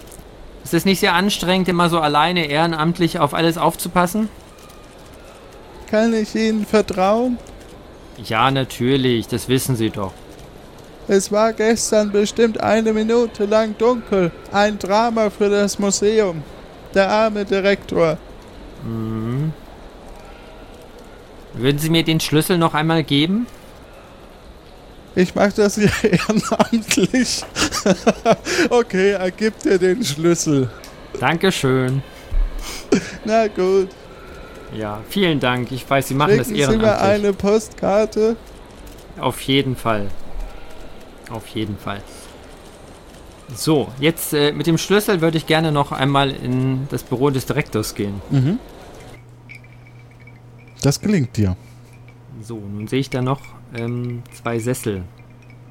[0.64, 4.28] ist es nicht sehr anstrengend, immer so alleine ehrenamtlich auf alles aufzupassen?
[5.90, 7.38] Kann ich Ihnen vertrauen?
[8.22, 10.12] Ja, natürlich, das wissen Sie doch.
[11.06, 14.30] Es war gestern bestimmt eine Minute lang dunkel.
[14.52, 16.42] Ein Drama für das Museum.
[16.99, 18.18] Der arme Direktor.
[18.82, 19.53] Mhm.
[21.55, 23.46] Würden Sie mir den Schlüssel noch einmal geben?
[25.14, 27.44] Ich mache das hier ehrenamtlich.
[28.70, 30.70] okay, er gibt dir den Schlüssel.
[31.20, 32.03] Dankeschön.
[33.24, 33.90] Na gut.
[34.74, 35.70] Ja, vielen Dank.
[35.70, 37.11] Ich weiß, Sie machen das Schicken Sie mir ehrenamtlich.
[37.12, 38.34] eine Postkarte.
[39.20, 40.09] Auf jeden Fall.
[41.30, 42.03] Auf jeden Fall.
[43.55, 47.46] So, jetzt äh, mit dem Schlüssel würde ich gerne noch einmal in das Büro des
[47.46, 48.20] Direktors gehen.
[48.30, 48.59] Mhm.
[50.82, 51.57] Das gelingt dir.
[52.42, 53.40] So, nun sehe ich da noch
[53.74, 55.03] ähm, zwei Sessel.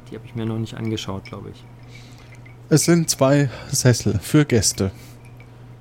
[0.09, 1.63] Die habe ich mir noch nicht angeschaut, glaube ich.
[2.69, 4.91] Es sind zwei Sessel für Gäste.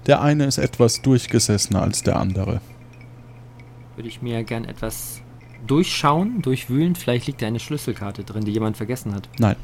[0.06, 2.60] Der eine ist etwas durchgesessener als der andere.
[3.96, 5.20] Würde ich mir gern etwas
[5.66, 6.94] durchschauen, durchwühlen.
[6.94, 9.28] Vielleicht liegt da eine Schlüsselkarte drin, die jemand vergessen hat.
[9.38, 9.56] Nein.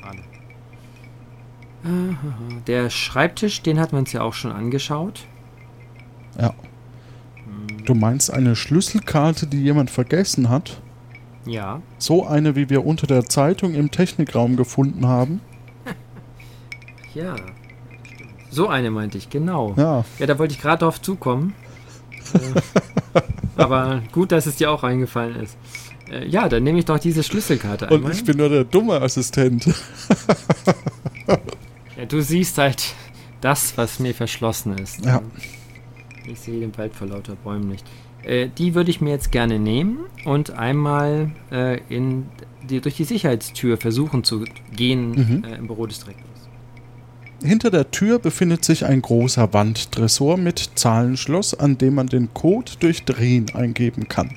[0.00, 0.18] Schade.
[0.18, 0.24] Ahaha.
[2.66, 5.20] Der Schreibtisch, den hatten wir uns ja auch schon angeschaut.
[6.38, 6.52] Ja.
[7.84, 10.80] Du meinst eine Schlüsselkarte, die jemand vergessen hat?
[11.44, 11.80] Ja.
[11.98, 15.40] So eine, wie wir unter der Zeitung im Technikraum gefunden haben?
[17.14, 17.34] Ja.
[18.50, 19.72] So eine meinte ich, genau.
[19.78, 20.04] Ja.
[20.18, 21.54] Ja, da wollte ich gerade drauf zukommen.
[22.34, 23.20] äh,
[23.56, 25.56] aber gut, dass es dir auch eingefallen ist.
[26.10, 28.12] Äh, ja, dann nehme ich doch diese Schlüsselkarte Und einmal.
[28.12, 29.66] ich bin nur der dumme Assistent.
[31.96, 32.94] Ja, du siehst halt
[33.40, 35.04] das, was mir verschlossen ist.
[35.04, 35.22] Ja.
[36.26, 37.84] Ich sehe den Wald vor lauter Bäumen nicht.
[38.22, 42.26] Äh, die würde ich mir jetzt gerne nehmen und einmal äh, in
[42.68, 44.44] die, durch die Sicherheitstür versuchen zu
[44.74, 45.44] gehen Mhm.
[45.44, 46.26] äh, im Büro des Direktors.
[47.44, 52.72] Hinter der Tür befindet sich ein großer Wandtresor mit Zahlenschloss, an dem man den Code
[52.80, 54.30] durch Drehen eingeben kann.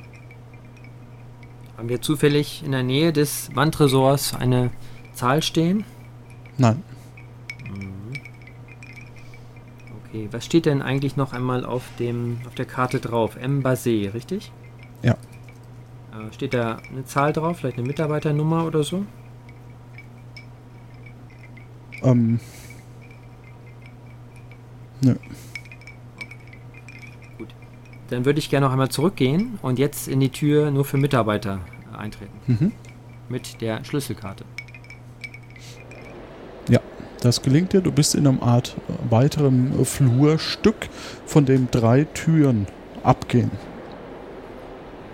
[1.77, 4.69] Haben wir zufällig in der Nähe des Wandtresors eine
[5.13, 5.85] Zahl stehen?
[6.57, 6.83] Nein,
[10.09, 13.35] Okay, was steht denn eigentlich noch einmal auf, dem, auf der Karte drauf?
[13.35, 13.61] M.
[13.61, 14.51] Basé, richtig?
[15.03, 15.13] Ja.
[15.13, 19.05] Äh, steht da eine Zahl drauf, vielleicht eine Mitarbeiternummer oder so?
[22.03, 22.39] ähm.
[25.01, 25.15] Nö.
[28.09, 31.59] Dann würde ich gerne noch einmal zurückgehen und jetzt in die Tür nur für Mitarbeiter
[31.95, 32.33] eintreten.
[32.47, 32.71] Mhm.
[33.29, 34.45] Mit der Schlüsselkarte.
[37.21, 37.81] Das gelingt dir.
[37.81, 40.89] Du bist in einem Art äh, weiteren Flurstück,
[41.25, 42.67] von dem drei Türen
[43.03, 43.51] abgehen.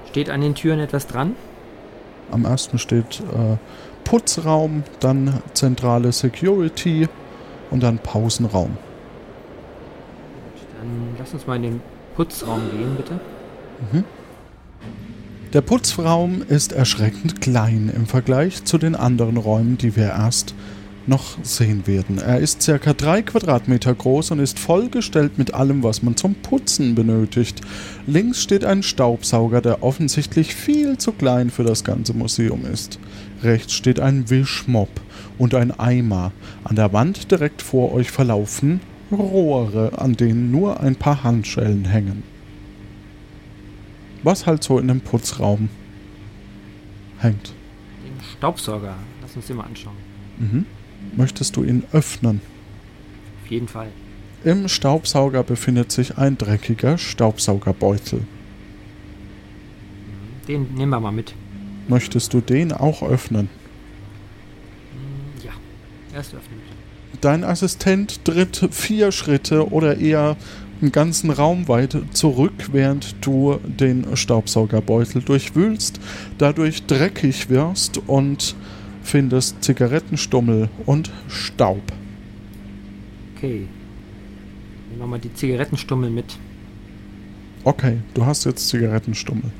[0.09, 1.35] Steht an den Türen etwas dran?
[2.31, 3.57] Am ersten steht äh,
[4.03, 7.07] Putzraum, dann zentrale Security
[7.71, 8.77] und dann Pausenraum.
[10.79, 11.81] Dann lass uns mal in den
[12.15, 13.19] Putzraum gehen, bitte.
[13.91, 14.03] Mhm.
[15.53, 20.53] Der Putzraum ist erschreckend klein im Vergleich zu den anderen Räumen, die wir erst
[21.07, 22.17] noch sehen werden.
[22.17, 26.95] Er ist circa drei Quadratmeter groß und ist vollgestellt mit allem, was man zum Putzen
[26.95, 27.61] benötigt.
[28.07, 32.99] Links steht ein Staubsauger, der offensichtlich viel zu klein für das ganze Museum ist.
[33.43, 35.01] Rechts steht ein Wischmopp
[35.37, 36.31] und ein Eimer.
[36.63, 38.79] An der Wand direkt vor euch verlaufen
[39.11, 42.23] Rohre, an denen nur ein paar Handschellen hängen.
[44.23, 45.69] Was halt so in dem Putzraum
[47.19, 47.53] hängt.
[48.03, 48.95] Den Staubsauger.
[49.21, 49.95] Lass uns den mal anschauen.
[50.39, 50.65] Mhm.
[51.15, 52.41] Möchtest du ihn öffnen?
[53.43, 53.87] Auf jeden Fall.
[54.43, 58.21] Im Staubsauger befindet sich ein dreckiger Staubsaugerbeutel.
[60.47, 61.33] Den nehmen wir mal mit.
[61.87, 63.49] Möchtest du den auch öffnen?
[65.43, 65.51] Ja,
[66.13, 66.59] erst öffnen.
[67.21, 70.37] Dein Assistent tritt vier Schritte oder eher
[70.81, 75.99] einen ganzen Raum weit zurück, während du den Staubsaugerbeutel durchwühlst,
[76.37, 78.55] dadurch dreckig wirst und
[79.05, 81.81] findest Zigarettenstummel und Staub.
[83.35, 83.67] Okay.
[84.89, 86.37] Nehmen wir mal die Zigarettenstummel mit.
[87.63, 89.51] Okay, du hast jetzt Zigarettenstummel.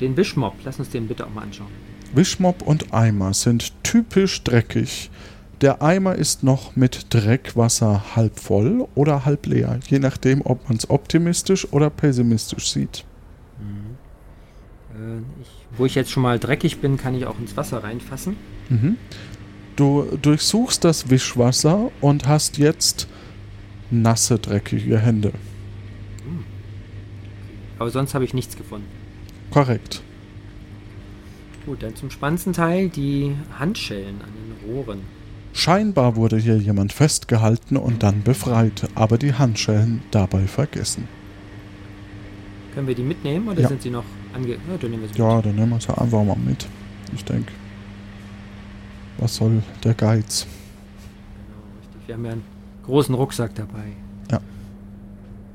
[0.00, 1.70] Den Wischmopp, lass uns den bitte auch mal anschauen.
[2.14, 5.10] Wischmopp und Eimer sind typisch dreckig.
[5.60, 10.78] Der Eimer ist noch mit Dreckwasser halb voll oder halb leer, je nachdem, ob man
[10.78, 13.04] es optimistisch oder pessimistisch sieht.
[14.94, 15.49] Äh, ich,
[15.80, 18.36] wo ich jetzt schon mal dreckig bin, kann ich auch ins Wasser reinfassen.
[18.68, 18.96] Mhm.
[19.76, 23.08] Du durchsuchst das Wischwasser und hast jetzt
[23.90, 25.32] nasse, dreckige Hände.
[27.78, 28.86] Aber sonst habe ich nichts gefunden.
[29.50, 30.02] Korrekt.
[31.64, 35.00] Gut, dann zum spannendsten Teil die Handschellen an den Rohren.
[35.54, 41.08] Scheinbar wurde hier jemand festgehalten und dann befreit, aber die Handschellen dabei vergessen.
[42.74, 43.68] Können wir die mitnehmen oder Ja.
[43.68, 44.04] sind sie noch
[44.34, 44.48] ange...
[44.52, 46.66] Ja, dann nehmen wir sie Ja, dann nehmen wir einfach mal mit.
[47.14, 47.52] Ich denke.
[49.18, 50.46] Was soll der Geiz?
[51.46, 52.08] Genau, richtig.
[52.08, 52.44] Wir haben ja einen
[52.84, 53.92] großen Rucksack dabei.
[54.30, 54.40] Ja.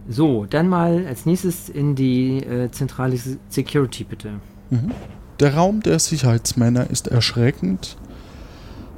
[0.08, 4.34] So, dann mal als nächstes in die äh, zentrale Se- Security, bitte.
[4.70, 4.92] Mhm.
[5.40, 7.98] Der Raum der Sicherheitsmänner ist erschreckend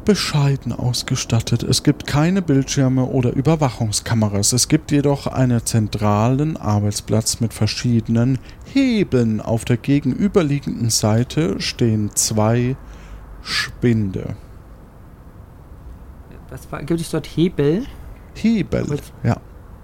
[0.07, 1.63] bescheiden ausgestattet.
[1.63, 4.53] Es gibt keine Bildschirme oder Überwachungskameras.
[4.53, 8.39] Es gibt jedoch einen zentralen Arbeitsplatz mit verschiedenen
[8.73, 9.41] Hebeln.
[9.41, 12.77] Auf der gegenüberliegenden Seite stehen zwei
[13.41, 14.37] Spinde.
[16.51, 17.85] Was war, gibt es dort Hebel?
[18.33, 19.35] Hebel, ja.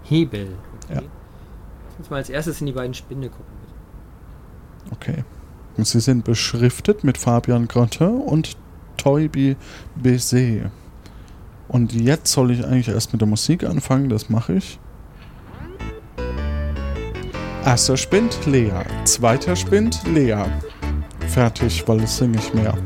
[0.03, 0.55] Hebel.
[0.86, 0.95] Okay.
[0.95, 1.01] Ja.
[1.01, 4.95] Lass uns mal als erstes in die beiden Spinde gucken, bitte.
[4.95, 5.26] Okay.
[5.84, 8.55] Sie sind beschriftet mit Fabian Grotte und
[8.97, 9.55] Toybi
[9.95, 10.71] Baiser.
[11.67, 14.79] Und jetzt soll ich eigentlich erst mit der Musik anfangen, das mache ich.
[17.65, 18.83] Erster Spind, Lea.
[19.05, 20.43] Zweiter Spind, Lea.
[21.27, 22.77] Fertig, weil es singe ich mehr.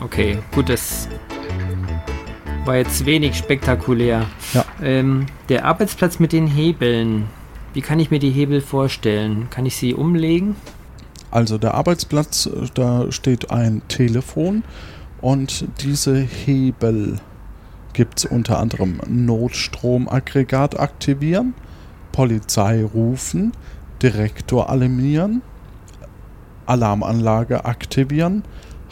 [0.00, 1.08] Okay, gut, das
[2.64, 4.26] war jetzt wenig spektakulär.
[4.52, 4.64] Ja.
[4.82, 7.26] Ähm, der Arbeitsplatz mit den Hebeln.
[7.72, 9.48] Wie kann ich mir die Hebel vorstellen?
[9.50, 10.56] Kann ich sie umlegen?
[11.36, 14.64] Also der Arbeitsplatz, äh, da steht ein Telefon
[15.20, 17.20] und diese Hebel
[17.92, 21.52] gibt es unter anderem Notstromaggregat aktivieren,
[22.10, 23.52] Polizei rufen,
[24.02, 25.42] Direktor alarmieren,
[26.64, 28.42] Alarmanlage aktivieren,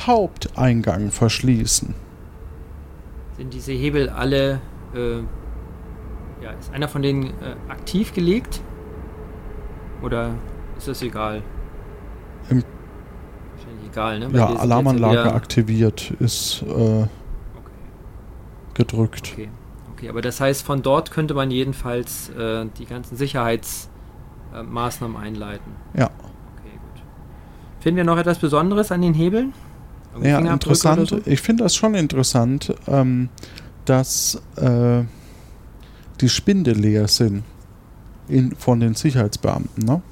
[0.00, 1.94] Haupteingang verschließen.
[3.38, 4.60] Sind diese Hebel alle,
[4.94, 5.20] äh,
[6.44, 8.60] ja, ist einer von denen äh, aktiv gelegt?
[10.02, 10.34] Oder
[10.76, 11.42] ist das egal?
[13.94, 14.32] Egal, ne?
[14.32, 17.06] Weil Ja, Alarmanlage aktiviert ist äh,
[18.74, 19.30] gedrückt.
[19.32, 19.48] Okay.
[19.92, 25.70] okay, aber das heißt, von dort könnte man jedenfalls äh, die ganzen Sicherheitsmaßnahmen äh, einleiten.
[25.96, 26.06] Ja.
[26.06, 27.02] Okay, gut.
[27.78, 29.52] Finden wir noch etwas Besonderes an den Hebeln?
[30.12, 31.08] Irgendwie Ja, interessant.
[31.08, 31.20] so?
[31.24, 33.28] Ich finde das schon interessant, ähm,
[33.84, 35.04] dass äh,
[36.20, 37.44] die Spinde leer sind
[38.26, 40.02] in, von den Sicherheitsbeamten, ne?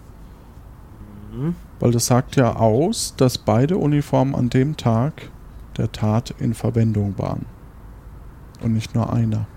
[1.32, 1.56] Mhm.
[1.82, 5.32] Weil das sagt ja aus, dass beide Uniformen an dem Tag
[5.76, 7.44] der Tat in Verwendung waren.
[8.60, 9.48] Und nicht nur einer.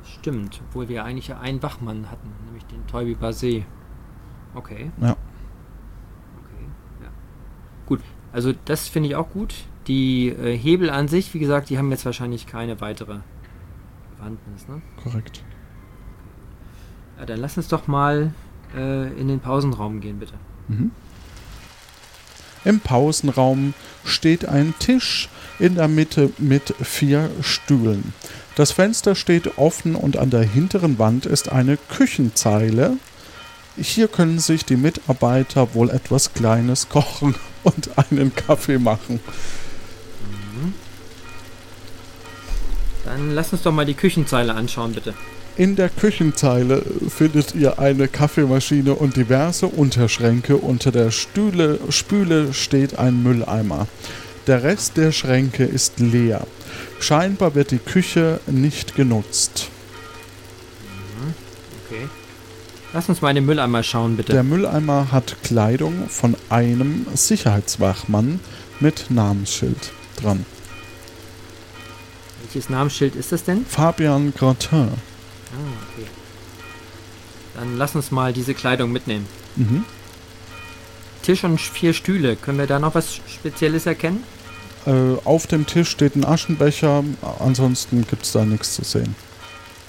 [0.00, 3.64] Das stimmt, obwohl wir eigentlich ja einen Wachmann hatten, nämlich den Toybi Basé.
[4.54, 4.90] Okay.
[5.00, 5.12] Ja.
[5.12, 6.66] Okay,
[7.02, 7.08] ja.
[7.86, 9.54] Gut, also das finde ich auch gut.
[9.86, 13.20] Die äh, Hebel an sich, wie gesagt, die haben jetzt wahrscheinlich keine weitere
[14.18, 14.82] Bewandtnis, ne?
[15.02, 15.42] Korrekt.
[17.18, 18.34] Ja, dann lass uns doch mal
[18.76, 20.34] äh, in den Pausenraum gehen, bitte.
[20.68, 20.90] Mhm.
[22.64, 28.12] Im Pausenraum steht ein Tisch in der Mitte mit vier Stühlen.
[28.56, 32.96] Das Fenster steht offen und an der hinteren Wand ist eine Küchenzeile.
[33.76, 39.20] Hier können sich die Mitarbeiter wohl etwas Kleines kochen und einen Kaffee machen.
[43.04, 45.14] Dann lass uns doch mal die Küchenzeile anschauen, bitte.
[45.58, 50.56] In der Küchenzeile findet ihr eine Kaffeemaschine und diverse Unterschränke.
[50.56, 53.88] Unter der Stühle, Spüle steht ein Mülleimer.
[54.46, 56.46] Der Rest der Schränke ist leer.
[57.00, 59.68] Scheinbar wird die Küche nicht genutzt.
[61.84, 62.08] Okay.
[62.92, 64.30] Lass uns mal in den Mülleimer schauen, bitte.
[64.30, 68.38] Der Mülleimer hat Kleidung von einem Sicherheitswachmann
[68.78, 69.90] mit Namensschild
[70.22, 70.46] dran.
[72.42, 73.66] Welches Namensschild ist das denn?
[73.66, 74.90] Fabian Gratin.
[75.52, 75.56] Ah,
[75.92, 76.06] okay.
[77.54, 79.26] Dann lass uns mal diese Kleidung mitnehmen.
[79.56, 79.84] Mhm.
[81.22, 82.36] Tisch und vier Stühle.
[82.36, 84.22] Können wir da noch was Spezielles erkennen?
[84.86, 87.02] Äh, auf dem Tisch steht ein Aschenbecher,
[87.40, 89.14] ansonsten gibt es da nichts zu sehen.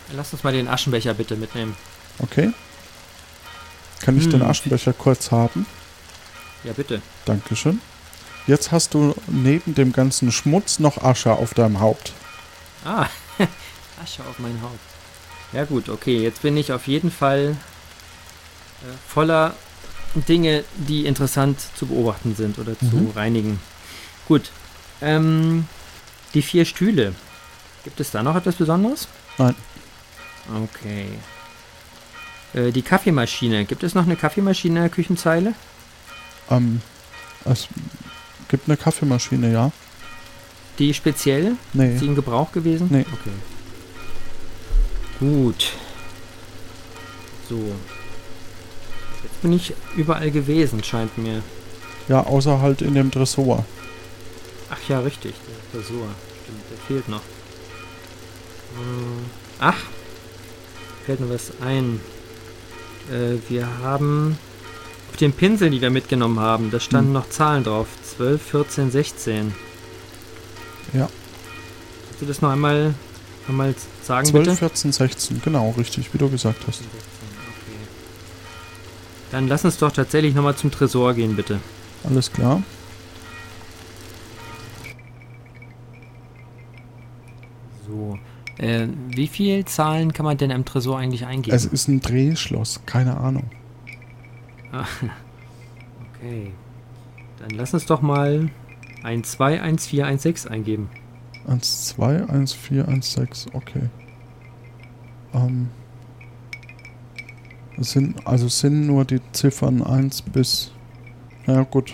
[0.08, 1.76] Dann lass uns mal den Aschenbecher bitte mitnehmen.
[2.20, 2.52] Okay.
[4.02, 4.32] Kann ich Hm.
[4.32, 5.66] den Aschenbecher kurz haben?
[6.64, 7.02] Ja, bitte.
[7.26, 7.80] Dankeschön.
[8.48, 12.14] Jetzt hast du neben dem ganzen Schmutz noch Asche auf deinem Haupt.
[12.84, 13.06] Ah,
[14.04, 14.80] Asche auf mein Haupt.
[15.54, 17.56] Ja gut, okay, jetzt bin ich auf jeden Fall
[18.82, 19.56] äh, voller
[20.28, 23.12] Dinge, die interessant zu beobachten sind oder zu Mhm.
[23.16, 23.60] reinigen.
[24.28, 24.52] Gut,
[25.02, 25.68] ähm,
[26.34, 27.14] die vier Stühle.
[27.84, 29.08] Gibt es da noch etwas Besonderes?
[29.38, 29.56] Nein.
[30.64, 31.06] Okay.
[32.54, 33.66] Äh, die Kaffeemaschine.
[33.66, 35.54] Gibt es noch eine Kaffeemaschine in der Küchenzeile?
[36.50, 36.82] Ähm,
[37.46, 37.68] es
[38.50, 39.72] gibt eine Kaffeemaschine, ja?
[40.80, 41.56] Die speziell?
[41.74, 41.94] Nee.
[41.94, 42.88] Ist die in Gebrauch gewesen?
[42.90, 43.06] Nee.
[43.14, 43.32] Okay.
[45.20, 45.74] Gut.
[47.50, 47.58] So.
[49.24, 51.42] Jetzt bin ich überall gewesen, scheint mir.
[52.08, 53.66] Ja, außer halt in dem Dressur.
[54.70, 55.34] Ach ja, richtig.
[55.74, 56.08] Der Tresor.
[56.44, 57.22] Stimmt, der fehlt noch.
[58.76, 59.26] Hm,
[59.60, 59.78] Ach.
[61.06, 62.00] Fällt mir was ein.
[63.12, 64.38] Äh, wir haben
[65.10, 67.14] auf den Pinseln, die wir mitgenommen haben, da standen Hm.
[67.14, 67.88] noch Zahlen drauf.
[68.16, 69.54] 12, 14, 16.
[70.94, 71.10] Ja.
[72.08, 72.94] Kannst du das noch einmal,
[73.50, 74.56] einmal sagen, 12, bitte?
[74.58, 76.82] 14, 16, genau, richtig, wie du gesagt hast.
[76.82, 77.88] Okay.
[79.32, 81.60] Dann lass uns doch tatsächlich nochmal zum Tresor gehen, bitte.
[82.04, 82.64] Alles klar.
[87.88, 88.18] So.
[88.58, 91.56] Äh, wie viele Zahlen kann man denn im Tresor eigentlich eingeben?
[91.56, 93.50] Es ist ein Drehschloss, keine Ahnung.
[94.72, 94.86] Ah,
[96.16, 96.52] okay.
[97.40, 98.50] Dann lass uns doch mal
[99.04, 100.90] 1, 2, 1, 4, 1, 6 eingeben.
[101.50, 103.90] 1, 2, 1, 4, 1, 6, okay.
[105.34, 105.70] Ähm.
[107.78, 110.72] Es sind, also es sind nur die Ziffern 1 bis.
[111.48, 111.94] Ja, gut.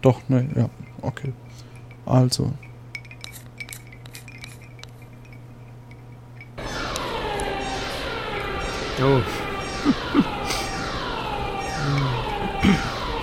[0.00, 0.70] Doch, ne, ja,
[1.02, 1.32] okay.
[2.06, 2.52] Also.
[9.00, 9.20] Oh.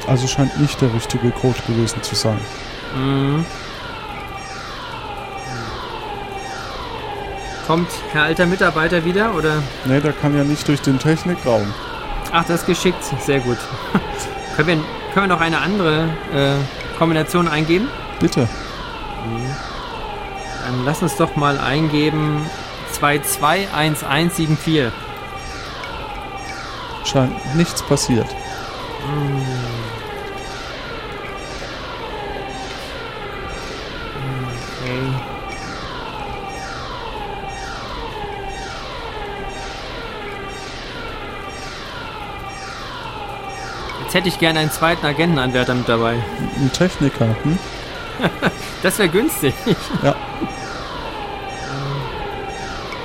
[0.08, 2.40] Also scheint nicht der richtige Code gewesen zu sein.
[2.96, 3.46] Mhm.
[7.68, 9.64] Kommt Herr alter Mitarbeiter wieder oder?
[9.86, 11.74] Ne, der kann ja nicht durch den Technikraum.
[12.32, 13.04] Ach, das ist geschickt.
[13.22, 13.58] Sehr gut.
[14.56, 14.76] können, wir,
[15.14, 16.54] können wir noch eine andere äh,
[16.98, 17.88] Kombination eingeben?
[18.20, 18.48] Bitte.
[20.66, 22.46] Dann lass uns doch mal eingeben
[22.92, 24.92] 221174.
[27.04, 28.28] Scheint nichts passiert.
[28.28, 28.36] Okay.
[44.16, 46.14] Hätte ich gerne einen zweiten Agentenanwärter mit dabei.
[46.58, 47.60] Ein Techniker, hm?
[48.82, 49.54] Das wäre günstig.
[50.02, 50.16] Ja.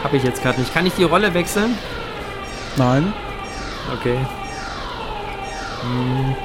[0.05, 0.73] Habe ich jetzt gerade nicht.
[0.73, 1.77] Kann ich die Rolle wechseln?
[2.77, 3.13] Nein.
[3.99, 4.19] Okay.
[5.83, 6.37] Hm.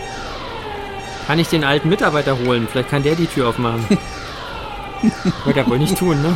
[1.28, 2.68] Kann ich den alten Mitarbeiter holen?
[2.70, 3.86] Vielleicht kann der die Tür aufmachen.
[5.45, 6.36] Wird er wohl nicht tun, ne?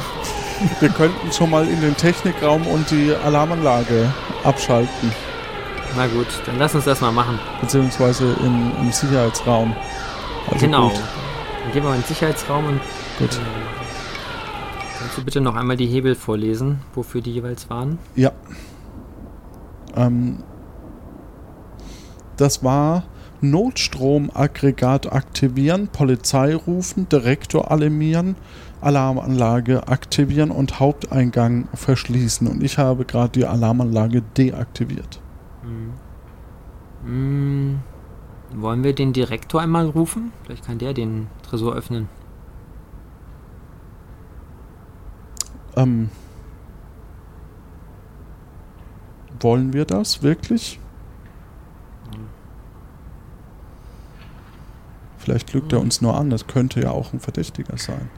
[0.79, 4.13] Wir könnten schon mal in den Technikraum und die Alarmanlage
[4.43, 5.13] abschalten.
[5.95, 7.39] Na gut, dann lass uns das mal machen.
[7.61, 9.75] Beziehungsweise im, im Sicherheitsraum.
[10.49, 10.89] Also genau.
[10.89, 10.99] gut.
[11.63, 12.79] Dann gehen wir mal in den Sicherheitsraum und.
[13.17, 13.33] Gut.
[13.33, 13.39] Äh,
[14.99, 17.97] kannst du bitte noch einmal die Hebel vorlesen, wofür die jeweils waren?
[18.15, 18.31] Ja.
[19.95, 20.43] Ähm,
[22.37, 23.03] das war
[23.41, 28.35] Notstromaggregat aktivieren, Polizei rufen, Direktor alarmieren,
[28.81, 32.47] Alarmanlage aktivieren und Haupteingang verschließen.
[32.47, 35.19] Und ich habe gerade die Alarmanlage deaktiviert.
[37.03, 37.79] Hm.
[38.51, 40.31] Wollen wir den Direktor einmal rufen?
[40.43, 42.09] Vielleicht kann der den Tresor öffnen.
[45.75, 46.09] Ähm,
[49.39, 50.79] wollen wir das wirklich?
[55.17, 58.09] Vielleicht lügt er uns nur an, das könnte ja auch ein Verdächtiger sein.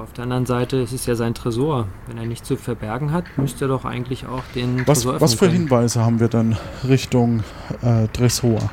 [0.00, 1.86] Aber auf der anderen Seite ist es ja sein Tresor.
[2.06, 5.20] Wenn er nichts zu verbergen hat, müsste er doch eigentlich auch den Was, Tresor öffnen
[5.20, 5.58] was für können.
[5.58, 6.56] Hinweise haben wir dann
[6.88, 7.44] Richtung
[7.82, 8.70] äh, Tresor?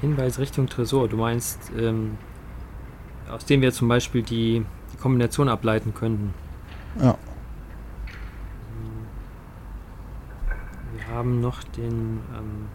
[0.00, 1.06] Hinweis Richtung Tresor.
[1.06, 2.18] Du meinst, ähm,
[3.30, 6.34] aus dem wir zum Beispiel die, die Kombination ableiten könnten.
[7.00, 7.16] Ja.
[10.96, 12.66] Wir haben noch den ähm,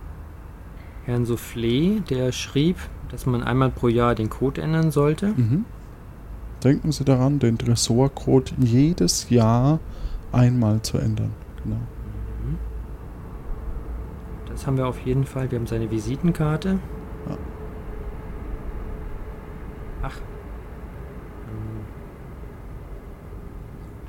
[1.04, 2.78] Herrn Soufflé, der schrieb,
[3.14, 5.28] dass man einmal pro Jahr den Code ändern sollte.
[5.28, 5.66] Mhm.
[6.64, 9.80] Denken Sie daran, den Tresorcode jedes Jahr
[10.32, 11.32] einmal zu ändern.
[11.64, 11.76] Genau.
[11.76, 12.58] Mhm.
[14.48, 15.52] Das haben wir auf jeden Fall.
[15.52, 16.80] Wir haben seine Visitenkarte.
[17.30, 17.38] Ja.
[20.02, 20.18] Ach.
[20.18, 21.82] Ähm,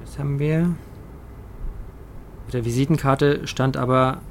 [0.02, 0.74] Das haben wir.
[2.46, 4.22] Auf der Visitenkarte stand aber.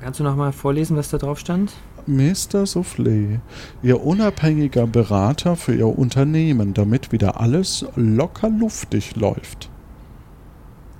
[0.00, 1.74] Kannst du nochmal vorlesen, was da drauf stand?
[2.08, 2.66] Mr.
[2.66, 3.40] Soufflé,
[3.82, 9.70] Ihr unabhängiger Berater für Ihr Unternehmen, damit wieder alles locker luftig läuft.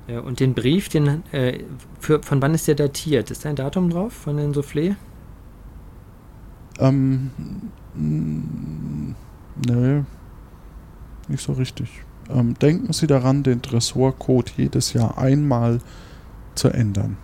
[0.06, 1.64] Ja, und den Brief, den, äh,
[2.00, 3.30] für, von wann ist der datiert?
[3.30, 4.96] Ist da ein Datum drauf von den Soufflé?
[6.78, 7.30] Ähm,
[9.66, 10.04] nee,
[11.28, 11.88] nicht so richtig.
[12.30, 15.80] Ähm, denken Sie daran, den Tresorcode jedes Jahr einmal
[16.54, 17.16] zu ändern.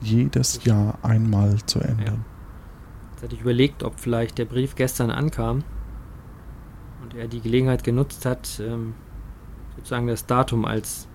[0.00, 2.24] Jedes Jahr einmal zu ändern.
[3.22, 5.62] Jetzt hatte ich überlegt, ob vielleicht der Brief gestern ankam
[7.04, 8.94] und er die Gelegenheit genutzt hat, ähm,
[9.76, 11.06] sozusagen das Datum als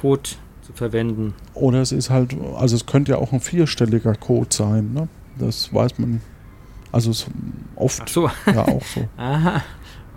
[0.00, 0.30] Code
[0.62, 1.34] zu verwenden.
[1.54, 5.08] Oder es ist halt, also es könnte ja auch ein vierstelliger Code sein, ne?
[5.36, 6.20] Das weiß man.
[6.92, 7.26] Also es
[7.74, 8.30] oft Ach so.
[8.46, 9.08] ja auch so.
[9.16, 9.60] Aha.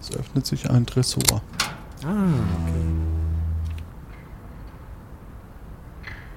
[0.00, 1.42] Es öffnet sich ein Tresor.
[2.04, 2.84] Ah, okay.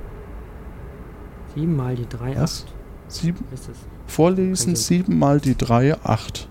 [1.55, 2.65] 7 mal die 3, Was?
[2.65, 2.74] 8.
[3.09, 3.77] 7, Ist das?
[4.07, 6.48] vorlesen Also- 7 mal die 3, 8.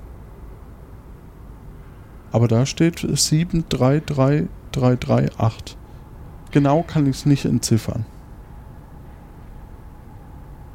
[2.37, 5.75] Aber da steht 733338.
[6.51, 8.05] Genau kann ich es nicht entziffern.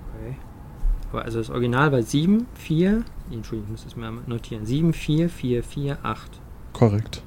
[0.08, 0.36] Okay.
[1.12, 3.04] Aber also das Original war 7, 4.
[3.30, 4.66] Entschuldigung, ich muss das mal notieren.
[4.66, 6.40] 7, 4, 4, 4, 8.
[6.72, 7.22] Korrekt.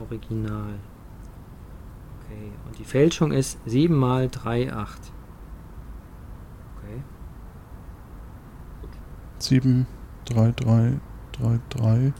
[0.00, 0.76] Original.
[2.22, 2.52] Okay.
[2.66, 5.12] Und die Fälschung ist 7 mal 3, 8.
[6.78, 7.02] Okay.
[9.36, 9.86] 7,
[10.24, 10.98] 3, 3,
[11.32, 12.14] 3, 3.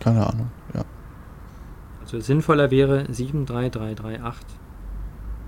[0.00, 0.50] Keine Ahnung.
[2.06, 4.46] Also sinnvoller wäre 73338.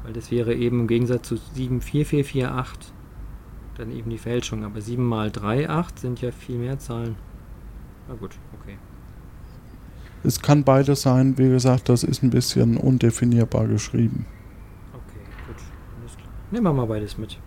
[0.02, 2.92] Weil das wäre eben im Gegensatz zu 74448
[3.76, 4.64] dann eben die Fälschung.
[4.64, 7.14] Aber 7 mal 3, 8 sind ja viel mehr Zahlen.
[8.08, 8.76] Na gut, okay.
[10.24, 14.26] Es kann beides sein, wie gesagt, das ist ein bisschen undefinierbar geschrieben.
[14.92, 15.56] Okay, gut.
[16.00, 16.28] Alles klar.
[16.50, 17.38] Nehmen wir mal beides mit.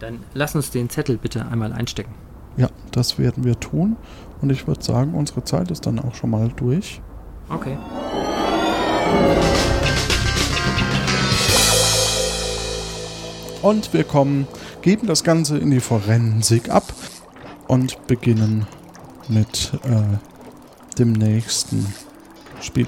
[0.00, 2.14] Dann lass uns den Zettel bitte einmal einstecken.
[2.56, 3.96] Ja, das werden wir tun.
[4.40, 7.00] Und ich würde sagen, unsere Zeit ist dann auch schon mal durch.
[7.48, 7.76] Okay.
[13.62, 14.46] Und wir kommen,
[14.82, 16.92] geben das Ganze in die Forensik ab
[17.66, 18.66] und beginnen
[19.28, 21.92] mit äh, dem nächsten
[22.60, 22.86] Spiel.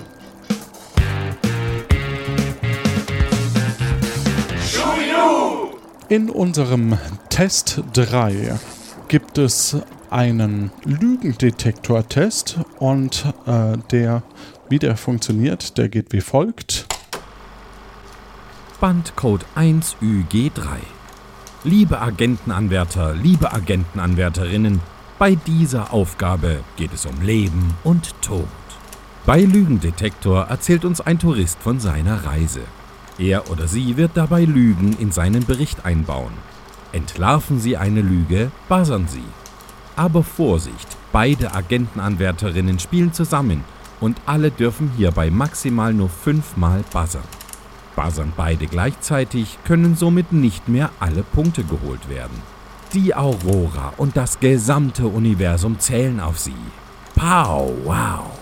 [6.08, 8.58] In unserem Test 3
[9.08, 9.76] gibt es
[10.10, 14.22] einen Lügendetektor-Test und äh, der,
[14.68, 16.86] wie der funktioniert, der geht wie folgt.
[18.80, 20.50] Bandcode 1UG3.
[21.64, 24.80] Liebe Agentenanwärter, liebe Agentenanwärterinnen,
[25.18, 28.48] bei dieser Aufgabe geht es um Leben und Tod.
[29.26, 32.62] Bei Lügendetektor erzählt uns ein Tourist von seiner Reise.
[33.18, 36.32] Er oder sie wird dabei Lügen in seinen Bericht einbauen.
[36.92, 39.22] Entlarven Sie eine Lüge, buzzern Sie.
[39.96, 43.64] Aber Vorsicht, beide Agentenanwärterinnen spielen zusammen
[44.00, 47.22] und alle dürfen hierbei maximal nur fünfmal buzzern.
[47.96, 52.42] Buzzern beide gleichzeitig, können somit nicht mehr alle Punkte geholt werden.
[52.94, 56.54] Die Aurora und das gesamte Universum zählen auf sie.
[57.14, 58.40] Pow, wow.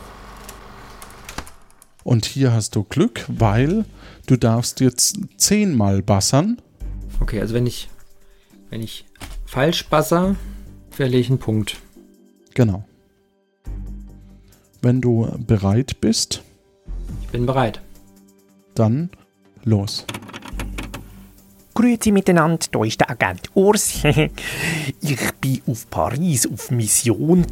[2.05, 3.85] Und hier hast du Glück, weil
[4.27, 6.63] du darfst jetzt zehnmal bassern.
[7.21, 7.91] Okay, also wenn ich,
[8.71, 9.05] wenn ich
[9.45, 10.37] falsch buzzer,
[11.31, 11.77] einen Punkt.
[12.55, 12.85] Genau.
[14.83, 16.43] Wenn du bereit bist,
[17.23, 17.81] Ich bin bereit.
[18.75, 19.11] dann
[19.65, 20.05] los.
[21.79, 24.03] Grüezi miteinander, hier ist der Agent Urs.
[25.01, 27.47] ich bin auf Paris auf Mission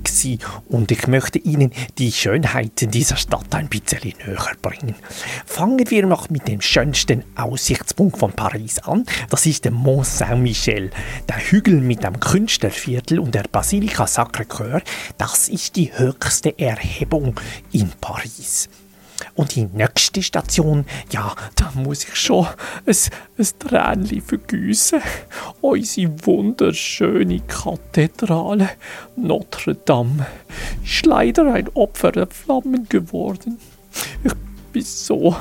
[0.68, 4.96] und ich möchte Ihnen die Schönheiten dieser Stadt ein bisschen näher bringen.
[5.46, 9.06] Fangen wir noch mit dem schönsten Aussichtspunkt von Paris an.
[9.30, 10.90] Das ist der Mont Saint-Michel.
[11.28, 14.82] Der Hügel mit dem Künstlerviertel und der Basilika Sacré-Cœur,
[15.18, 17.38] das ist die höchste Erhebung
[17.70, 18.68] in Paris.
[19.34, 22.46] Und die nächste Station, ja, da muss ich schon
[22.86, 22.96] ein,
[23.38, 25.00] ein Tränchen vergiessen.
[25.60, 28.70] Unsere wunderschöne Kathedrale
[29.16, 30.26] Notre Dame
[30.84, 33.58] ist leider ein Opfer der Flammen geworden.
[34.24, 34.32] Ich
[34.72, 35.36] bin so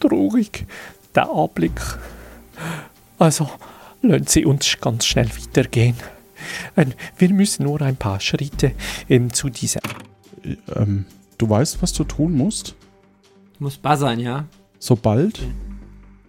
[0.00, 0.66] traurig,
[1.14, 1.80] der Anblick.
[3.18, 3.50] Also,
[4.02, 5.96] lassen Sie uns ganz schnell weitergehen.
[6.76, 8.72] Ähm, Wir müssen nur ein paar Schritte
[9.08, 9.80] ähm, zu dieser
[10.74, 11.06] Ähm,
[11.38, 12.74] du weißt, was du tun musst?
[13.56, 14.44] Ich muss buzzern, ja?
[14.78, 15.40] Sobald.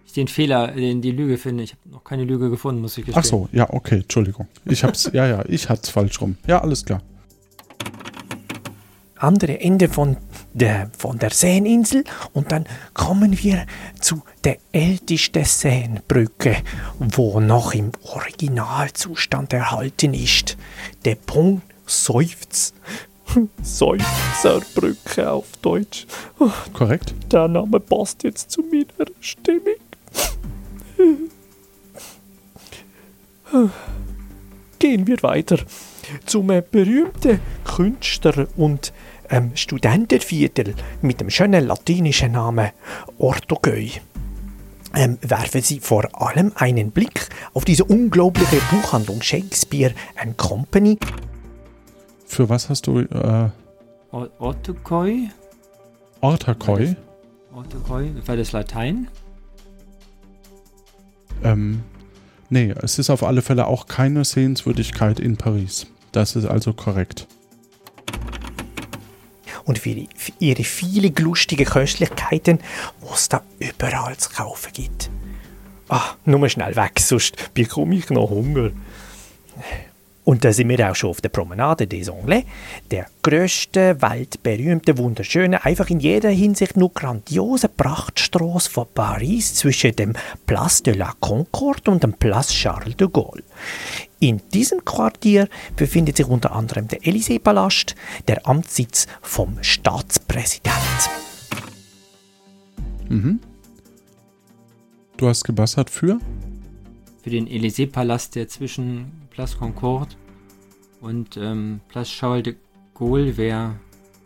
[0.06, 1.62] Ich den Fehler, den, die Lüge finde.
[1.62, 3.20] Ich habe noch keine Lüge gefunden, muss ich gestehen.
[3.22, 4.48] Ach so, ja, okay, Entschuldigung.
[4.64, 6.38] Ich hab's, ja, ja, ich hatte es falsch rum.
[6.46, 7.02] Ja, alles klar.
[9.16, 10.16] andere Ende von
[10.54, 12.64] der, von der Seeninsel und dann
[12.94, 13.66] kommen wir
[14.00, 16.56] zu der ältesten Seenbrücke,
[16.98, 20.56] wo noch im Originalzustand erhalten ist.
[21.04, 22.74] Der Punkt Seufz.
[23.62, 26.06] Seufzerbrücke auf Deutsch.
[26.72, 27.14] Korrekt.
[27.32, 29.74] Der Name passt jetzt zu meiner Stimmung.
[34.78, 35.58] Gehen wir weiter
[36.26, 38.92] zum äh, berühmten Künstler- und
[39.30, 42.70] ähm, Studentenviertel mit dem schönen latinischen Namen
[43.18, 43.90] Ortogöi.
[44.94, 50.98] Ähm, werfen Sie vor allem einen Blick auf diese unglaubliche Buchhandlung Shakespeare and Company.
[52.28, 53.48] Für was hast du äh,
[54.12, 55.30] Ortokoi?
[56.20, 56.94] Ortakoi?
[57.52, 58.12] Ortokoi?
[58.26, 59.08] War das Latein?
[61.42, 61.82] Ähm,
[62.50, 65.86] nee, es ist auf alle Fälle auch keine Sehenswürdigkeit in Paris.
[66.12, 67.26] Das ist also korrekt.
[69.64, 72.58] und für ihre, für ihre vielen lustigen Köstlichkeiten,
[73.02, 75.10] die es da überall zu kaufen gibt.
[75.88, 78.70] Ah, nur mal schnell weg, sonst bekomme ich noch Hunger.
[80.28, 82.44] Und da sind wir auch schon auf der Promenade des Anglais,
[82.90, 90.12] der grössten, weltberühmten, wunderschönen, einfach in jeder Hinsicht nur grandiosen Prachtstrasse von Paris zwischen dem
[90.44, 93.42] Place de la Concorde und dem Place Charles de Gaulle.
[94.20, 97.94] In diesem Quartier befindet sich unter anderem der Élysée-Palast,
[98.26, 101.10] der Amtssitz vom Staatspräsident.
[103.08, 103.40] Mhm.
[105.16, 106.20] Du hast gebassert für?
[107.22, 110.16] Für den Élysée-Palast, der zwischen Place Concorde
[111.00, 112.56] und ähm, Place Charles de
[112.92, 113.78] Gaulle wäre.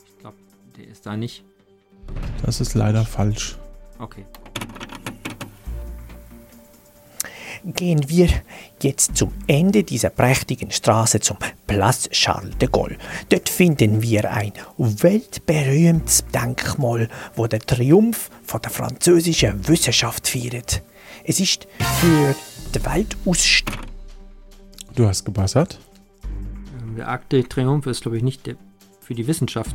[0.06, 0.39] Ich glaube,
[0.74, 1.44] der ist da nicht.
[2.43, 3.59] Das ist leider falsch.
[3.98, 4.24] Okay.
[7.62, 8.30] Gehen wir
[8.80, 11.36] jetzt zum Ende dieser prächtigen Straße zum
[11.66, 12.97] Place Charles de Gaulle.
[13.28, 20.80] Dort finden wir ein weltberühmtes Denkmal, wo der Triumph von der französischen Wissenschaft feiert.
[21.22, 21.68] Es ist
[22.01, 22.34] für
[22.74, 23.91] die Weltausstellung
[24.94, 25.78] Du hast gebassert?
[26.81, 28.56] Ähm, Der Arc de Triomphe ist, glaube ich, nicht der,
[29.01, 29.74] für die Wissenschaft,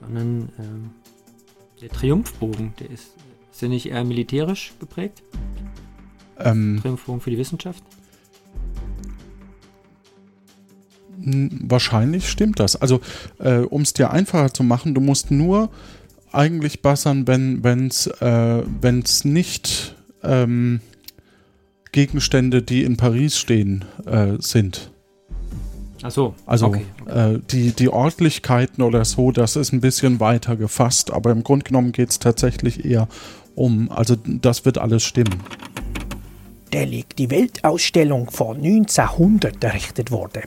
[0.00, 0.90] sondern ähm,
[1.80, 2.72] der Triumphbogen.
[2.78, 3.14] Der ist,
[3.50, 5.22] ist der nicht eher militärisch geprägt?
[6.38, 7.82] Ähm, Triumphbogen für die Wissenschaft?
[11.16, 12.76] Wahrscheinlich stimmt das.
[12.76, 13.00] Also,
[13.38, 15.70] äh, um es dir einfacher zu machen, du musst nur
[16.32, 20.80] eigentlich bassern, wenn es äh, wenn's nicht ähm,
[21.94, 24.90] Gegenstände, die in Paris stehen, äh, sind.
[26.02, 26.34] Ach so.
[26.44, 27.34] Also okay, okay.
[27.34, 31.64] Äh, die, die Örtlichkeiten oder so, das ist ein bisschen weiter gefasst, aber im Grunde
[31.64, 33.06] genommen geht es tatsächlich eher
[33.54, 35.40] um, also das wird alles stimmen.
[36.72, 40.42] Der liegt die Weltausstellung von 1900 errichtet worden.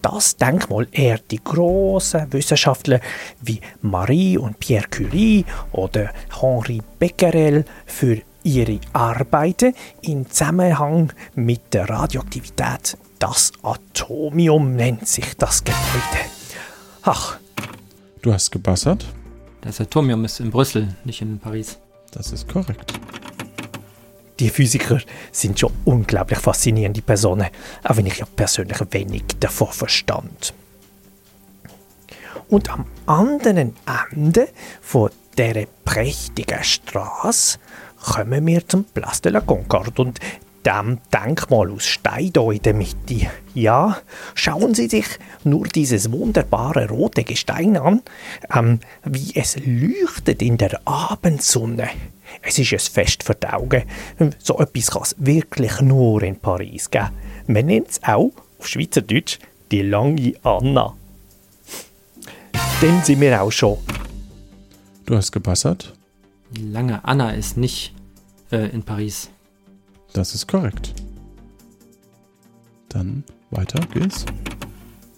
[0.00, 3.00] Das Denkmal ehrt die großen Wissenschaftler
[3.42, 6.10] wie Marie und Pierre Curie oder
[6.40, 12.96] Henri Becquerel für ihre Arbeiten im Zusammenhang mit der Radioaktivität.
[13.18, 16.30] Das Atomium nennt sich das Gebäude.
[17.02, 17.38] Ach.
[18.22, 19.06] Du hast gebassert?
[19.62, 21.78] Das Atomium ist in Brüssel, nicht in Paris.
[22.12, 22.92] Das ist korrekt.
[24.38, 25.00] Die Physiker
[25.32, 27.48] sind schon unglaublich faszinierende Personen,
[27.82, 30.54] auch wenn ich ja persönlich wenig davon verstand.
[32.48, 33.74] Und am anderen
[34.12, 34.48] Ende
[34.80, 37.58] von dieser prächtigen Straße
[38.00, 40.20] kommen wir zum Place de la Concorde und
[40.66, 43.30] dem Denkmal aus Stein hier in der Mitte.
[43.54, 43.98] Ja,
[44.34, 45.06] schauen Sie sich
[45.44, 48.02] nur dieses wunderbare rote Gestein an,
[48.52, 51.88] ähm, wie es leuchtet in der Abendsonne.
[52.42, 53.84] Es ist ein Fest für die Augen.
[54.42, 57.10] So etwas kann es wirklich nur in Paris geben.
[57.46, 59.38] Man nennt es auch auf Schweizerdeutsch
[59.70, 60.96] die lange Anna.
[62.80, 63.78] Dann sind wir auch schon.
[65.06, 65.95] Du hast gebassert?
[66.56, 67.92] Die lange Anna ist nicht
[68.50, 69.28] äh, in Paris.
[70.14, 70.94] Das ist korrekt.
[72.88, 74.24] Dann weiter geht's.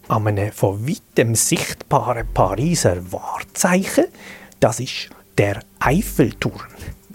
[0.09, 4.07] An einem von weitem sichtbaren Pariser Wahrzeichen,
[4.59, 6.61] das ist der Eiffelturm.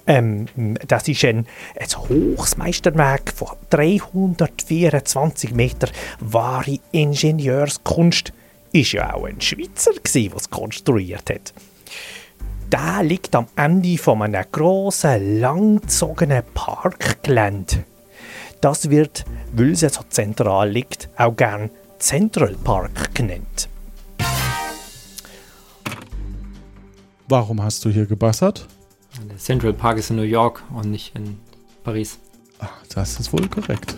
[0.07, 0.47] Ähm,
[0.87, 1.45] das ist ein,
[1.77, 5.89] ein hohes Meisterwerk von 324 Meter
[6.21, 8.31] wahre Ingenieurskunst.
[8.71, 11.53] Ist ja auch ein Schweizer, der es konstruiert hat
[12.73, 17.85] der liegt am Ende von einem grossen, langgezogenen Parkgelände.
[18.61, 21.69] Das wird, weil es so zentral liegt, auch gern
[21.99, 23.69] Central Park genannt.
[27.27, 28.67] Warum hast du hier gebassert?
[29.29, 31.37] Der Central Park ist in New York und nicht in
[31.83, 32.17] Paris.
[32.57, 33.97] Ach, das ist wohl korrekt.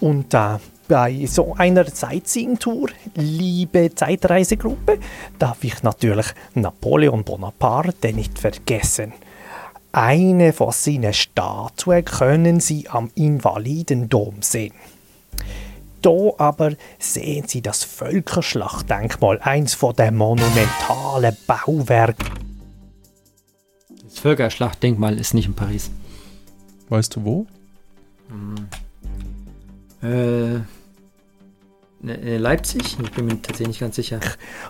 [0.00, 0.56] Und äh,
[0.90, 4.98] bei so einer Sightseeing-Tour, liebe Zeitreisegruppe,
[5.38, 9.12] darf ich natürlich Napoleon Bonaparte nicht vergessen.
[9.92, 14.74] Eine von seinen Statuen können Sie am Invalidendom sehen.
[16.04, 22.30] Hier aber sehen Sie das Völkerschlachtdenkmal, eins von den monumentalen Bauwerken.
[24.08, 25.88] Das Völkerschlachtdenkmal ist nicht in Paris.
[26.88, 27.46] Weißt du wo?
[28.28, 28.68] Hm.
[30.02, 30.79] Äh,
[32.02, 32.96] ne, Leipzig?
[33.02, 34.20] Ich bin mir tatsächlich nicht ganz sicher.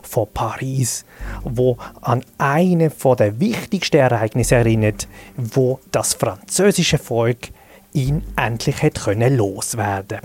[0.03, 1.05] Von Paris,
[1.45, 7.49] wo an eine der wichtigsten Ereignisse erinnert, wo das französische Volk
[7.93, 10.21] ihn endlich hat können loswerden.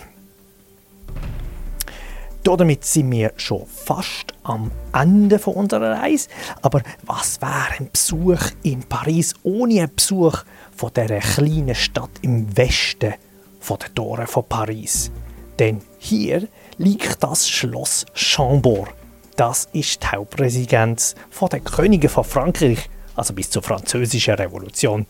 [2.43, 6.29] Damit sind wir schon fast am Ende unserer Reise.
[6.61, 10.43] Aber was wäre ein Besuch in Paris ohne einen Besuch
[10.75, 13.15] von dieser kleinen Stadt im Westen
[13.59, 15.09] von den Toren von Paris?
[15.57, 18.89] Denn hier liegt das Schloss Chambord.
[19.35, 25.05] Das ist die Hauptresidenz von den Königen von Frankreich, also bis zur Französischen Revolution.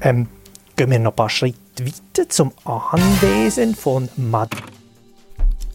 [0.00, 0.28] Ähm,
[0.76, 4.56] gehen wir noch ein paar Schritte weiter zum Anwesen von Mad.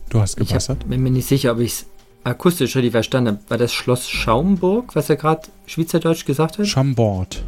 [0.09, 0.83] Du hast gepassert?
[0.83, 1.85] Ich bin mir nicht sicher, ob ich es
[2.23, 3.49] akustisch richtig verstanden habe.
[3.49, 6.67] War das Schloss Schaumburg, was er gerade Schweizerdeutsch gesagt hat?
[6.67, 7.43] Chambord.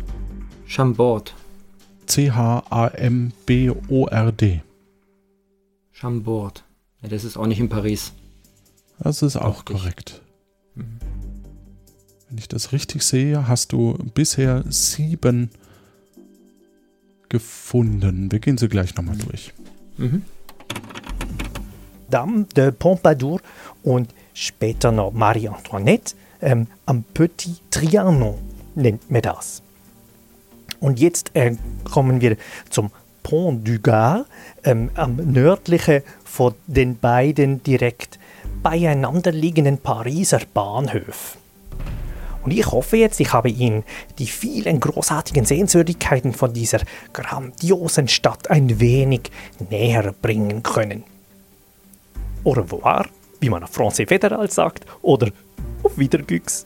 [0.66, 1.34] Chambord.
[2.08, 2.62] C-H-A-M-B-O-R-D.
[5.92, 6.64] Chambord.
[7.02, 8.12] Ja, das ist auch nicht in Paris.
[9.00, 10.22] Das ist auch, auch korrekt.
[10.76, 11.00] Mhm.
[12.28, 15.50] Wenn ich das richtig sehe, hast du bisher sieben
[17.30, 18.32] gefunden.
[18.32, 19.26] Wir gehen sie gleich nochmal mhm.
[19.28, 19.54] durch.
[19.98, 20.24] Mhm.
[22.10, 23.40] Dame de Pompadour
[23.84, 28.36] und später noch Marie Antoinette ähm, am Petit Trianon
[28.76, 29.62] nennt man das.
[30.80, 32.38] Und jetzt äh, kommen wir
[32.70, 32.92] zum
[33.30, 34.26] Pont du Gard,
[34.64, 38.18] ähm, am nördlichen von den beiden direkt
[38.64, 41.40] beieinander liegenden Pariser Bahnhöfen.
[42.44, 43.84] Und ich hoffe jetzt, ich habe Ihnen
[44.18, 46.80] die vielen großartigen Sehenswürdigkeiten von dieser
[47.14, 49.30] grandiosen Stadt ein wenig
[49.70, 51.04] näher bringen können.
[52.44, 53.06] Au revoir,
[53.42, 55.30] wie man auf Francais Federal sagt, oder
[55.84, 56.66] auf Wiedergüchs.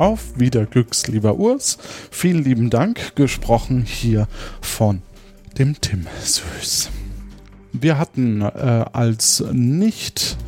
[0.00, 1.76] Auf Wiederglücks, lieber Urs.
[2.10, 3.14] Vielen lieben Dank.
[3.16, 4.28] Gesprochen hier
[4.62, 5.02] von
[5.58, 6.88] dem Tim Süß.
[7.74, 8.46] wir hatten äh,
[8.94, 10.38] als nicht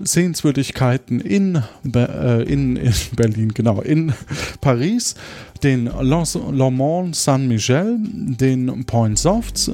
[0.00, 4.12] Sehenswürdigkeiten in, äh, in, in Berlin, genau, in
[4.60, 5.14] Paris,
[5.62, 9.70] den Le Mans Saint-Michel, den Point Seufz,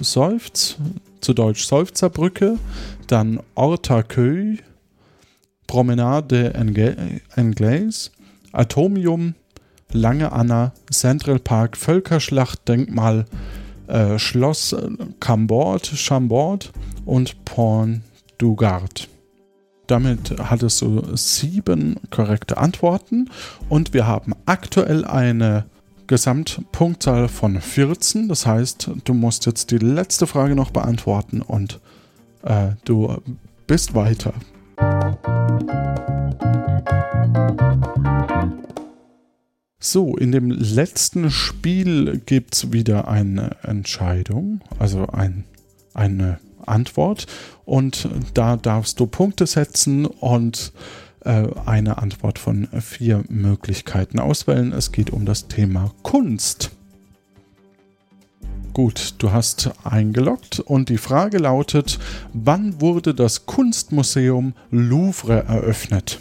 [0.00, 0.76] Seufz,
[1.20, 2.60] zu Deutsch Seufzerbrücke,
[3.08, 4.58] dann Ortaköy,
[5.66, 6.54] Promenade
[7.34, 8.10] Anglaise,
[8.54, 9.34] Atomium,
[9.92, 13.26] Lange Anna, Central Park, Völkerschlachtdenkmal,
[13.86, 14.74] äh, Schloss
[15.20, 16.72] Chambord, Chambord
[17.04, 18.02] und Pont
[18.38, 19.08] du Gard.
[19.86, 23.28] Damit hattest du sieben korrekte Antworten
[23.68, 25.66] und wir haben aktuell eine
[26.06, 28.28] Gesamtpunktzahl von 14.
[28.28, 31.80] Das heißt, du musst jetzt die letzte Frage noch beantworten und
[32.42, 33.16] äh, du
[33.66, 34.32] bist weiter.
[39.86, 45.44] So, in dem letzten Spiel gibt es wieder eine Entscheidung, also ein,
[45.92, 47.26] eine Antwort.
[47.66, 50.72] Und da darfst du Punkte setzen und
[51.20, 54.72] äh, eine Antwort von vier Möglichkeiten auswählen.
[54.72, 56.70] Es geht um das Thema Kunst.
[58.72, 61.98] Gut, du hast eingeloggt und die Frage lautet,
[62.32, 66.20] wann wurde das Kunstmuseum Louvre eröffnet?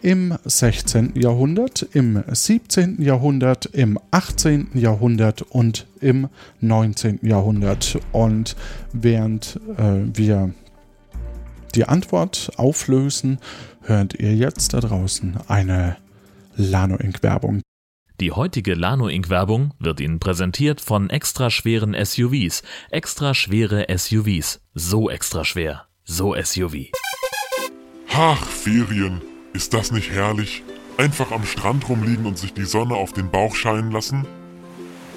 [0.00, 1.14] Im 16.
[1.16, 3.02] Jahrhundert, im 17.
[3.02, 4.68] Jahrhundert, im 18.
[4.74, 6.28] Jahrhundert und im
[6.60, 7.20] 19.
[7.22, 7.98] Jahrhundert.
[8.12, 8.54] Und
[8.92, 10.54] während äh, wir
[11.74, 13.38] die Antwort auflösen,
[13.82, 15.96] hört ihr jetzt da draußen eine
[16.56, 17.22] Lano Inc.
[17.22, 17.60] Werbung.
[18.20, 19.30] Die heutige Lano Inc.
[19.30, 22.62] Werbung wird Ihnen präsentiert von extra schweren SUVs.
[22.90, 24.60] Extra schwere SUVs.
[24.74, 25.86] So extra schwer.
[26.04, 26.90] So SUV.
[28.12, 29.22] Ach, Ferien.
[29.58, 30.62] Ist das nicht herrlich?
[30.98, 34.24] Einfach am Strand rumliegen und sich die Sonne auf den Bauch scheinen lassen?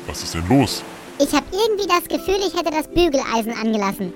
[0.07, 0.81] Was ist denn los?
[1.19, 4.13] Ich habe irgendwie das Gefühl, ich hätte das Bügeleisen angelassen.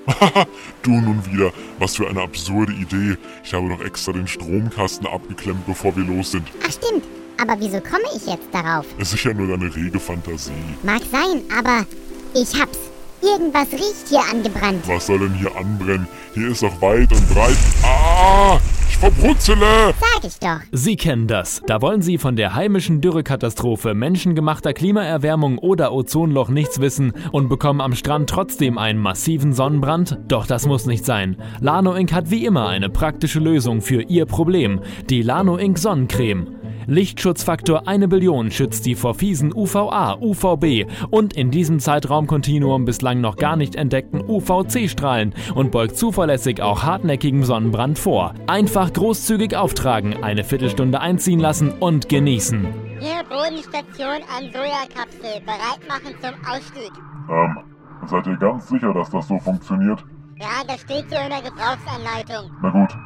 [0.82, 1.52] du nun wieder.
[1.78, 3.16] Was für eine absurde Idee.
[3.44, 6.48] Ich habe doch extra den Stromkasten abgeklemmt, bevor wir los sind.
[6.66, 7.04] Ach stimmt.
[7.40, 8.84] Aber wieso komme ich jetzt darauf?
[8.98, 10.50] Es ist ja nur deine rege Fantasie.
[10.82, 11.86] Mag sein, aber
[12.34, 12.78] ich hab's.
[13.22, 14.88] Irgendwas riecht hier angebrannt.
[14.88, 16.08] Was soll denn hier anbrennen?
[16.34, 17.56] Hier ist doch weit und breit.
[17.84, 18.58] Ah!
[18.96, 19.92] Ich verbrutzele!
[20.00, 20.60] Sag ich doch.
[20.72, 21.60] Sie kennen das.
[21.66, 27.82] Da wollen Sie von der heimischen Dürrekatastrophe, menschengemachter Klimaerwärmung oder Ozonloch nichts wissen und bekommen
[27.82, 30.18] am Strand trotzdem einen massiven Sonnenbrand?
[30.28, 31.36] Doch das muss nicht sein.
[31.60, 32.14] Lano Inc.
[32.14, 34.80] hat wie immer eine praktische Lösung für Ihr Problem.
[35.10, 35.76] Die Lano Inc.
[35.76, 36.56] Sonnencreme.
[36.88, 43.34] Lichtschutzfaktor 1 Billion schützt die vor fiesen UVA, UVB und in diesem Zeitraumkontinuum bislang noch
[43.34, 48.34] gar nicht entdeckten UVC-Strahlen und beugt zuverlässig auch hartnäckigem Sonnenbrand vor.
[48.46, 52.66] Einfach großzügig auftragen, eine Viertelstunde einziehen lassen und genießen.
[53.00, 56.92] Hier Bodenstation an Sojakapsel, bereit machen zum Ausstieg.
[57.30, 57.58] Ähm,
[58.06, 60.04] seid ihr ganz sicher, dass das so funktioniert?
[60.38, 62.50] Ja, das steht so in der Gebrauchsanleitung.
[62.62, 62.96] Na gut,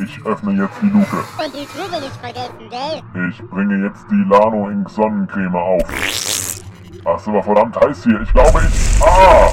[0.00, 1.16] ich öffne jetzt die Luke.
[1.16, 3.28] Und die Tube nicht vergessen, gell?
[3.30, 5.82] Ich bringe jetzt die Lano Ink Sonnencreme auf.
[7.04, 8.20] Ach, ist aber verdammt heiß hier.
[8.20, 9.02] Ich glaube, ich...
[9.02, 9.52] Ah!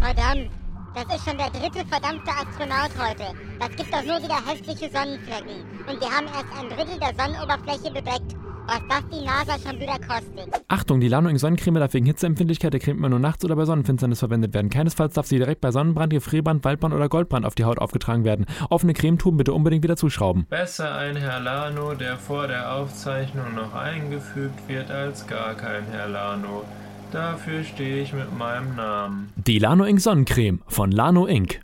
[0.00, 0.50] Verdammt.
[0.94, 3.32] Das ist schon der dritte verdammte Astronaut heute.
[3.60, 5.62] Das gibt doch nur wieder hässliche Sonnenflecken.
[5.88, 8.34] Und wir haben erst ein Drittel der Sonnenoberfläche bedeckt.
[8.66, 10.62] Was das die NASA schon wieder kostet.
[10.68, 13.64] Achtung, die Landung in Sonnencreme darf wegen Hitzeempfindlichkeit der Creme immer nur nachts oder bei
[13.64, 14.68] Sonnenfinsternis verwendet werden.
[14.68, 18.46] Keinesfalls darf sie direkt bei Sonnenbrand, Gefrierbrand, Waldbrand oder Goldbrand auf die Haut aufgetragen werden.
[18.68, 20.46] Offene Cremetuben bitte unbedingt wieder zuschrauben.
[20.48, 26.08] Besser ein Herr Lano, der vor der Aufzeichnung noch eingefügt wird, als gar kein Herr
[26.08, 26.64] Lano.
[27.12, 29.32] Dafür stehe ich mit meinem Namen.
[29.36, 31.60] Die Lano Ink Sonnencreme von Lano Ink.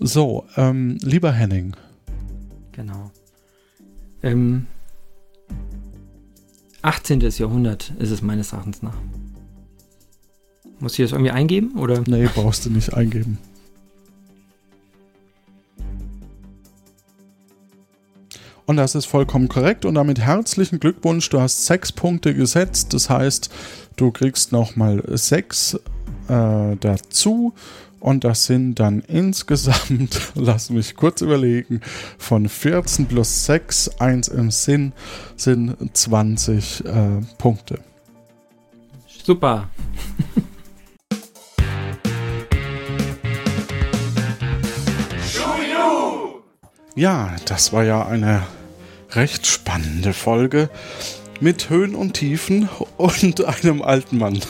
[0.00, 1.74] So, ähm, lieber Henning,
[2.70, 3.10] Genau.
[4.22, 4.68] Ähm,
[6.82, 7.20] 18.
[7.20, 8.94] Jahrhundert ist es meines Erachtens nach.
[10.78, 11.76] Muss ich das irgendwie eingeben?
[11.76, 12.04] Oder?
[12.06, 13.38] Nee, brauchst du nicht eingeben.
[18.68, 19.86] Und das ist vollkommen korrekt.
[19.86, 21.30] Und damit herzlichen Glückwunsch.
[21.30, 22.92] Du hast sechs Punkte gesetzt.
[22.92, 23.48] Das heißt,
[23.96, 25.72] du kriegst nochmal sechs
[26.28, 27.54] äh, dazu.
[27.98, 31.80] Und das sind dann insgesamt, lass mich kurz überlegen,
[32.18, 34.92] von 14 plus 6, 1 im Sinn,
[35.34, 36.90] sind 20 äh,
[37.38, 37.80] Punkte.
[39.24, 39.70] Super.
[46.94, 48.42] Ja, das war ja eine
[49.12, 50.68] recht spannende Folge
[51.40, 54.40] mit Höhen und Tiefen und einem alten Mann.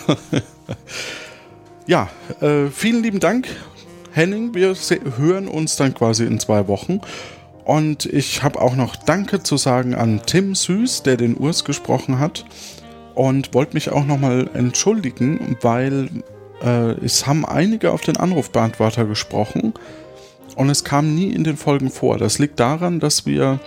[1.86, 2.08] ja,
[2.40, 3.48] äh, vielen lieben Dank,
[4.12, 4.54] Henning.
[4.54, 4.74] Wir
[5.16, 7.00] hören uns dann quasi in zwei Wochen.
[7.64, 12.18] Und ich habe auch noch Danke zu sagen an Tim Süß, der den Urs gesprochen
[12.18, 12.46] hat.
[13.14, 16.08] und wollte mich auch nochmal entschuldigen, weil
[16.62, 19.74] äh, es haben einige auf den Anrufbeantworter gesprochen
[20.54, 22.16] und es kam nie in den Folgen vor.
[22.18, 23.58] Das liegt daran, dass wir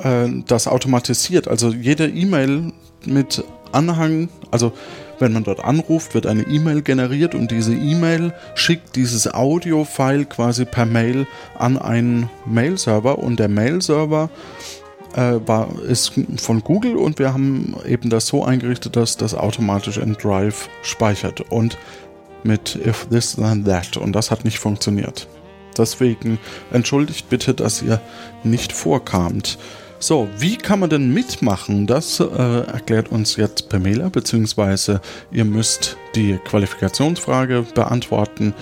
[0.00, 2.72] äh, das automatisiert, also jede E-Mail
[3.04, 4.72] mit Anhang, also
[5.18, 10.64] wenn man dort anruft, wird eine E-Mail generiert und diese E-Mail schickt dieses Audio-File quasi
[10.64, 11.26] per Mail
[11.58, 14.30] an einen Mail-Server und der Mail-Server
[15.16, 15.38] äh,
[15.88, 20.68] ist von Google und wir haben eben das so eingerichtet, dass das automatisch in Drive
[20.82, 21.76] speichert und
[22.44, 25.26] mit if this then that und das hat nicht funktioniert.
[25.76, 26.38] Deswegen
[26.72, 28.00] entschuldigt bitte, dass ihr
[28.42, 29.58] nicht vorkamt.
[30.00, 31.88] So, wie kann man denn mitmachen?
[31.88, 35.00] Das äh, erklärt uns jetzt Pamela, beziehungsweise
[35.32, 38.54] ihr müsst die Qualifikationsfrage beantworten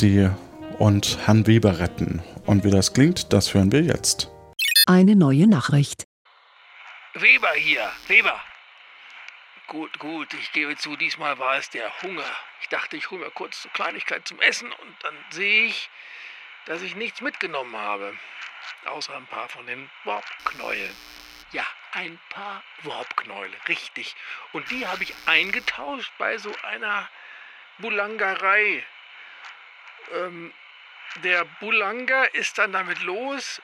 [0.00, 0.30] die
[0.78, 2.22] und Herrn Weber retten.
[2.46, 4.30] Und wie das klingt, das hören wir jetzt.
[4.86, 6.06] Eine neue Nachricht.
[7.12, 8.40] Weber hier, Weber.
[9.66, 12.24] Gut, gut, ich gebe zu, diesmal war es der Hunger.
[12.62, 15.90] Ich dachte, ich hole mir kurz eine Kleinigkeit zum Essen und dann sehe ich,
[16.64, 18.14] dass ich nichts mitgenommen habe.
[18.84, 20.96] Außer ein paar von den Worbknäueln.
[21.52, 24.14] Ja, ein paar Worbknäule, richtig.
[24.52, 27.08] Und die habe ich eingetauscht bei so einer
[27.78, 28.84] Bulangerei.
[30.12, 30.52] Ähm,
[31.22, 33.62] der Bulanger ist dann damit los,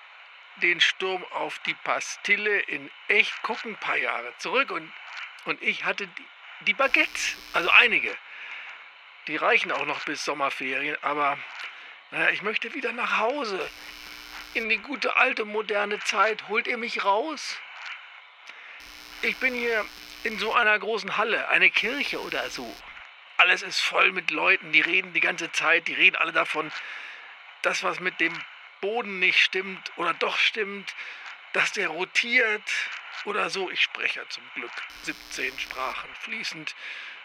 [0.56, 4.70] den Sturm auf die Pastille in echt gucken, ein paar Jahre zurück.
[4.70, 4.90] Und,
[5.44, 6.26] und ich hatte die,
[6.60, 8.16] die Baguettes, also einige.
[9.26, 11.38] Die reichen auch noch bis Sommerferien, aber
[12.10, 13.70] naja, ich möchte wieder nach Hause
[14.54, 16.48] in die gute alte moderne Zeit.
[16.48, 17.58] Holt ihr mich raus?
[19.22, 19.84] Ich bin hier
[20.22, 22.74] in so einer großen Halle, eine Kirche oder so.
[23.36, 26.70] Alles ist voll mit Leuten, die reden die ganze Zeit, die reden alle davon,
[27.62, 28.32] dass was mit dem
[28.80, 30.94] Boden nicht stimmt oder doch stimmt,
[31.52, 32.62] dass der rotiert
[33.24, 33.70] oder so.
[33.70, 34.72] Ich spreche ja zum Glück
[35.02, 36.74] 17 Sprachen fließend.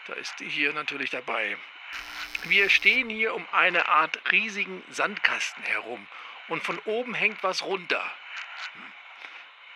[0.06, 1.56] Da ist die hier natürlich dabei.
[2.44, 6.06] Wir stehen hier um eine Art riesigen Sandkasten herum
[6.50, 8.04] und von oben hängt was runter.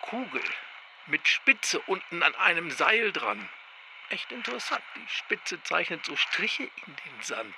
[0.03, 0.43] Kugel
[1.07, 3.49] mit Spitze unten an einem Seil dran.
[4.11, 4.83] Echt interessant.
[4.97, 7.55] Die Spitze zeichnet so Striche in den Sand.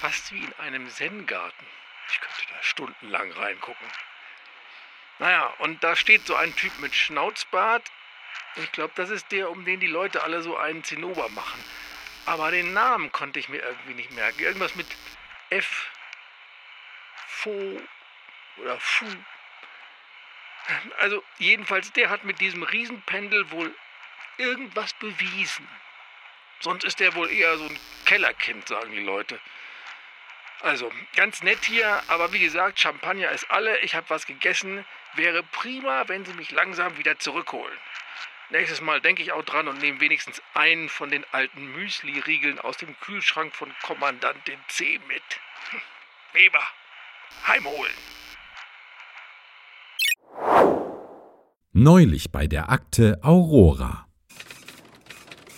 [0.00, 1.66] Fast wie in einem Zen-Garten.
[2.10, 3.88] Ich könnte da stundenlang reingucken.
[5.18, 7.90] Naja, und da steht so ein Typ mit Schnauzbart.
[8.56, 11.64] Ich glaube, das ist der, um den die Leute alle so einen Zinnober machen.
[12.26, 14.40] Aber den Namen konnte ich mir irgendwie nicht merken.
[14.40, 14.86] Irgendwas mit
[15.50, 15.90] F
[17.44, 17.82] Fo
[18.56, 19.06] oder Fu.
[20.98, 23.74] Also jedenfalls, der hat mit diesem Riesenpendel wohl
[24.38, 25.68] irgendwas bewiesen.
[26.60, 29.38] Sonst ist der wohl eher so ein Kellerkind, sagen die Leute.
[30.60, 33.78] Also, ganz nett hier, aber wie gesagt, Champagner ist alle.
[33.80, 34.86] Ich habe was gegessen.
[35.12, 37.78] Wäre prima, wenn Sie mich langsam wieder zurückholen.
[38.48, 42.78] Nächstes Mal denke ich auch dran und nehme wenigstens einen von den alten Müsli-Riegeln aus
[42.78, 45.22] dem Kühlschrank von Kommandantin C mit.
[46.32, 46.66] Weber
[47.46, 47.92] heimholen.
[51.72, 54.03] Neulich bei der Akte Aurora.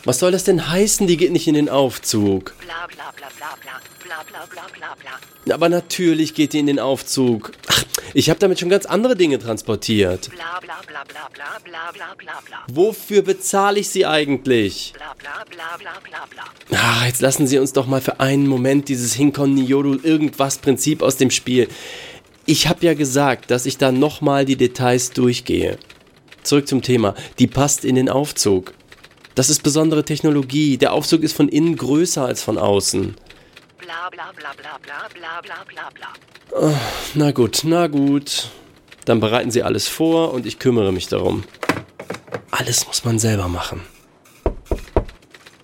[0.07, 2.55] Was soll das denn heißen, die geht nicht in den Aufzug?
[2.61, 5.53] Bla bla bla bla bla bla bla bla bla.
[5.53, 7.51] Aber natürlich geht die in den Aufzug.
[7.67, 7.83] Ach,
[8.15, 10.31] ich habe damit schon ganz andere Dinge transportiert.
[10.31, 12.59] Bla bla bla bla bla bla bla bla bla.
[12.73, 14.93] Wofür bezahle ich sie eigentlich?
[14.97, 16.79] Bla bla bla bla bla bla.
[16.79, 21.03] Ah, jetzt lassen Sie uns doch mal für einen Moment dieses Hinkon Nyoru irgendwas Prinzip
[21.03, 21.67] aus dem Spiel.
[22.45, 25.79] Ich habe ja gesagt, dass ich da nochmal die Details durchgehe.
[26.45, 27.17] Zurück zum Thema.
[27.41, 28.73] Die passt in den Aufzug.
[29.37, 30.79] Das ist besondere Technologie.
[30.79, 33.15] Der Aufzug ist von innen größer als von außen.
[33.79, 36.09] Bla bla bla bla bla bla bla bla bla.
[36.59, 36.75] Oh,
[37.15, 38.49] na gut, na gut.
[39.05, 41.45] Dann bereiten Sie alles vor und ich kümmere mich darum.
[42.51, 43.83] Alles muss man selber machen.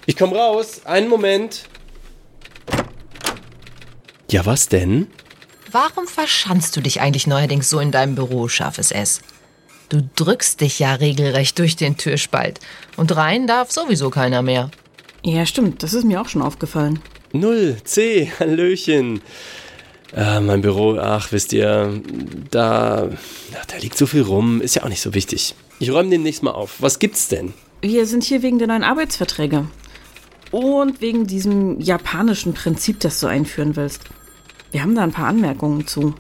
[0.04, 0.82] Ich komme raus.
[0.84, 1.64] Einen Moment.
[4.30, 5.06] Ja, was denn?
[5.70, 9.22] Warum verschanzt du dich eigentlich neuerdings so in deinem Büro, scharfes S?
[9.92, 12.60] Du drückst dich ja regelrecht durch den Türspalt.
[12.96, 14.70] Und rein darf sowieso keiner mehr.
[15.22, 15.82] Ja, stimmt.
[15.82, 17.00] Das ist mir auch schon aufgefallen.
[17.34, 19.20] Null, C, Hallöchen.
[20.16, 22.00] Äh, mein Büro, ach, wisst ihr,
[22.50, 23.10] da,
[23.68, 25.54] da liegt so viel rum, ist ja auch nicht so wichtig.
[25.78, 26.76] Ich räume demnächst mal auf.
[26.78, 27.52] Was gibt's denn?
[27.82, 29.66] Wir sind hier wegen der neuen Arbeitsverträge.
[30.52, 34.04] Und wegen diesem japanischen Prinzip, das du einführen willst.
[34.70, 36.14] Wir haben da ein paar Anmerkungen zu.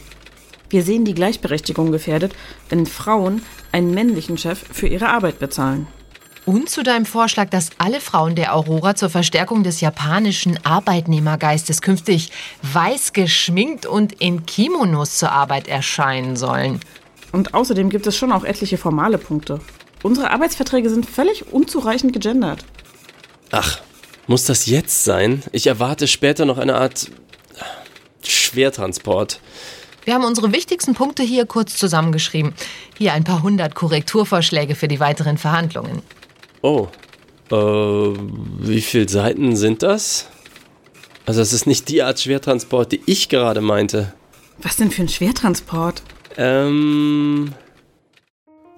[0.68, 2.34] Wir sehen die Gleichberechtigung gefährdet,
[2.68, 3.40] wenn Frauen
[3.72, 5.86] einen männlichen Chef für ihre Arbeit bezahlen.
[6.44, 12.32] Und zu deinem Vorschlag, dass alle Frauen der Aurora zur Verstärkung des japanischen Arbeitnehmergeistes künftig
[12.62, 16.80] weiß geschminkt und in Kimonos zur Arbeit erscheinen sollen.
[17.30, 19.60] Und außerdem gibt es schon auch etliche formale Punkte.
[20.02, 22.64] Unsere Arbeitsverträge sind völlig unzureichend gegendert.
[23.52, 23.78] Ach,
[24.26, 25.44] muss das jetzt sein?
[25.52, 27.08] Ich erwarte später noch eine Art
[28.24, 29.40] Schwertransport.
[30.04, 32.54] Wir haben unsere wichtigsten Punkte hier kurz zusammengeschrieben.
[32.98, 36.02] Hier ein paar hundert Korrekturvorschläge für die weiteren Verhandlungen.
[36.60, 36.88] Oh,
[37.50, 40.28] äh, wie viele Seiten sind das?
[41.24, 44.12] Also es ist nicht die Art Schwertransport, die ich gerade meinte.
[44.58, 46.02] Was denn für ein Schwertransport?
[46.36, 47.54] Ähm,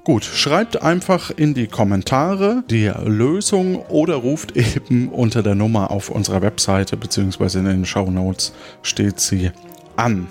[0.05, 6.11] Gut, schreibt einfach in die Kommentare die Lösung oder ruft eben unter der Nummer auf
[6.11, 7.61] unserer Webseite bzw.
[7.61, 8.53] in den Show Notes
[8.83, 9.51] steht sie
[9.97, 10.27] an.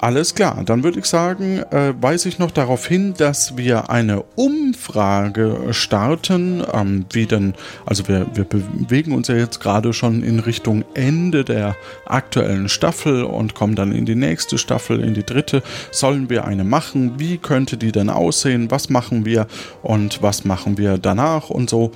[0.00, 4.22] Alles klar, dann würde ich sagen, äh, weise ich noch darauf hin, dass wir eine
[4.36, 6.62] Umfrage starten.
[6.72, 7.54] Ähm, wie denn,
[7.84, 11.74] also wir, wir bewegen uns ja jetzt gerade schon in Richtung Ende der
[12.06, 15.64] aktuellen Staffel und kommen dann in die nächste Staffel, in die dritte.
[15.90, 17.18] Sollen wir eine machen?
[17.18, 18.70] Wie könnte die denn aussehen?
[18.70, 19.48] Was machen wir
[19.82, 21.90] und was machen wir danach und so?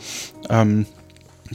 [0.50, 0.86] Ähm,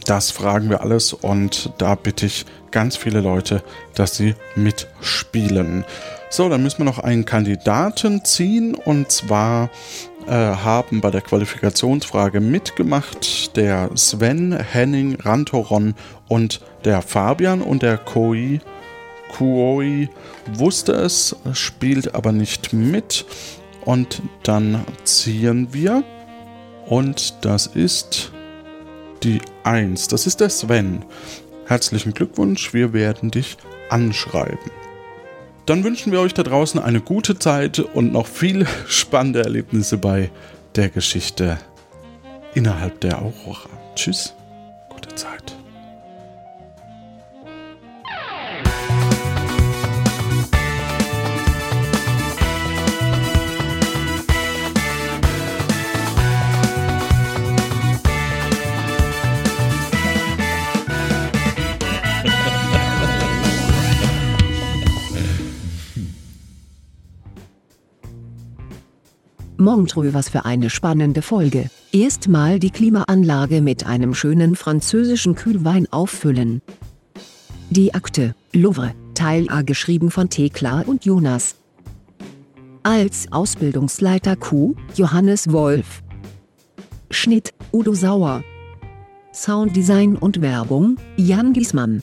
[0.06, 3.64] das fragen wir alles und da bitte ich ganz viele Leute,
[3.96, 5.84] dass sie mitspielen.
[6.30, 9.70] So, dann müssen wir noch einen Kandidaten ziehen und zwar
[10.28, 15.96] äh, haben bei der Qualifikationsfrage mitgemacht der Sven, Henning, Rantoron
[16.28, 18.60] und der Fabian und der Koi.
[19.30, 20.10] Kuoi
[20.54, 23.26] wusste es, spielt aber nicht mit.
[23.86, 26.04] Und dann ziehen wir.
[26.88, 28.34] Und das ist
[29.24, 30.10] die 1.
[30.10, 31.06] Das ist der Sven.
[31.66, 33.58] Herzlichen Glückwunsch, wir werden dich
[33.90, 34.87] anschreiben.
[35.68, 40.32] Dann wünschen wir euch da draußen eine gute Zeit und noch viele spannende Erlebnisse bei
[40.76, 41.58] der Geschichte
[42.56, 43.70] innerhalb der Aurora.
[43.94, 44.34] Tschüss,
[44.90, 45.57] gute Zeit.
[69.60, 71.70] Montreux, was für eine spannende Folge.
[71.92, 76.62] Erstmal die Klimaanlage mit einem schönen französischen Kühlwein auffüllen.
[77.70, 81.56] Die Akte, Louvre, Teil A geschrieben von Thekla und Jonas.
[82.84, 86.02] Als Ausbildungsleiter Q, Johannes Wolf.
[87.10, 88.44] Schnitt, Udo Sauer.
[89.34, 92.02] Sounddesign und Werbung, Jan Giesmann.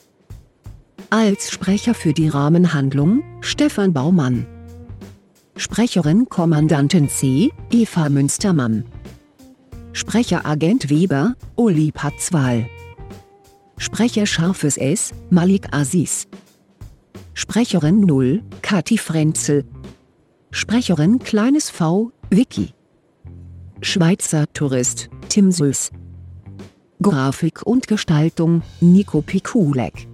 [1.09, 4.45] Als Sprecher für die Rahmenhandlung, Stefan Baumann.
[5.57, 8.83] Sprecherin Kommandantin C, Eva Münstermann.
[9.93, 12.65] Sprecher Agent Weber, Uli Patzwal.
[13.77, 16.27] Sprecher Scharfes S, Malik Aziz.
[17.33, 19.63] Sprecherin 0, Kati Frenzel.
[20.51, 22.73] Sprecherin Kleines V, Vicky.
[23.81, 25.91] Schweizer Tourist, Tim Süß.
[27.01, 30.09] Grafik und Gestaltung, Nico Pikulek.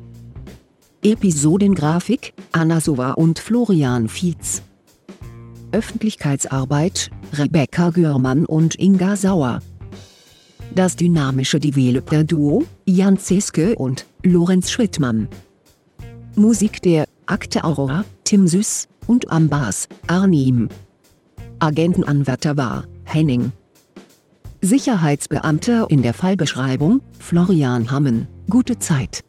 [1.03, 4.61] Episodengrafik, Anna Sova und Florian Fietz.
[5.71, 9.61] Öffentlichkeitsarbeit, Rebecca Görmann und Inga Sauer.
[10.73, 15.27] Das dynamische Developer-Duo, Jan Zeske und Lorenz Schrittmann.
[16.35, 20.69] Musik der Akte Aurora, Tim Süß und am Bass, Arnim.
[21.59, 23.51] Agentenanwärter war Henning.
[24.61, 28.27] Sicherheitsbeamter in der Fallbeschreibung, Florian Hammen.
[28.49, 29.23] Gute Zeit.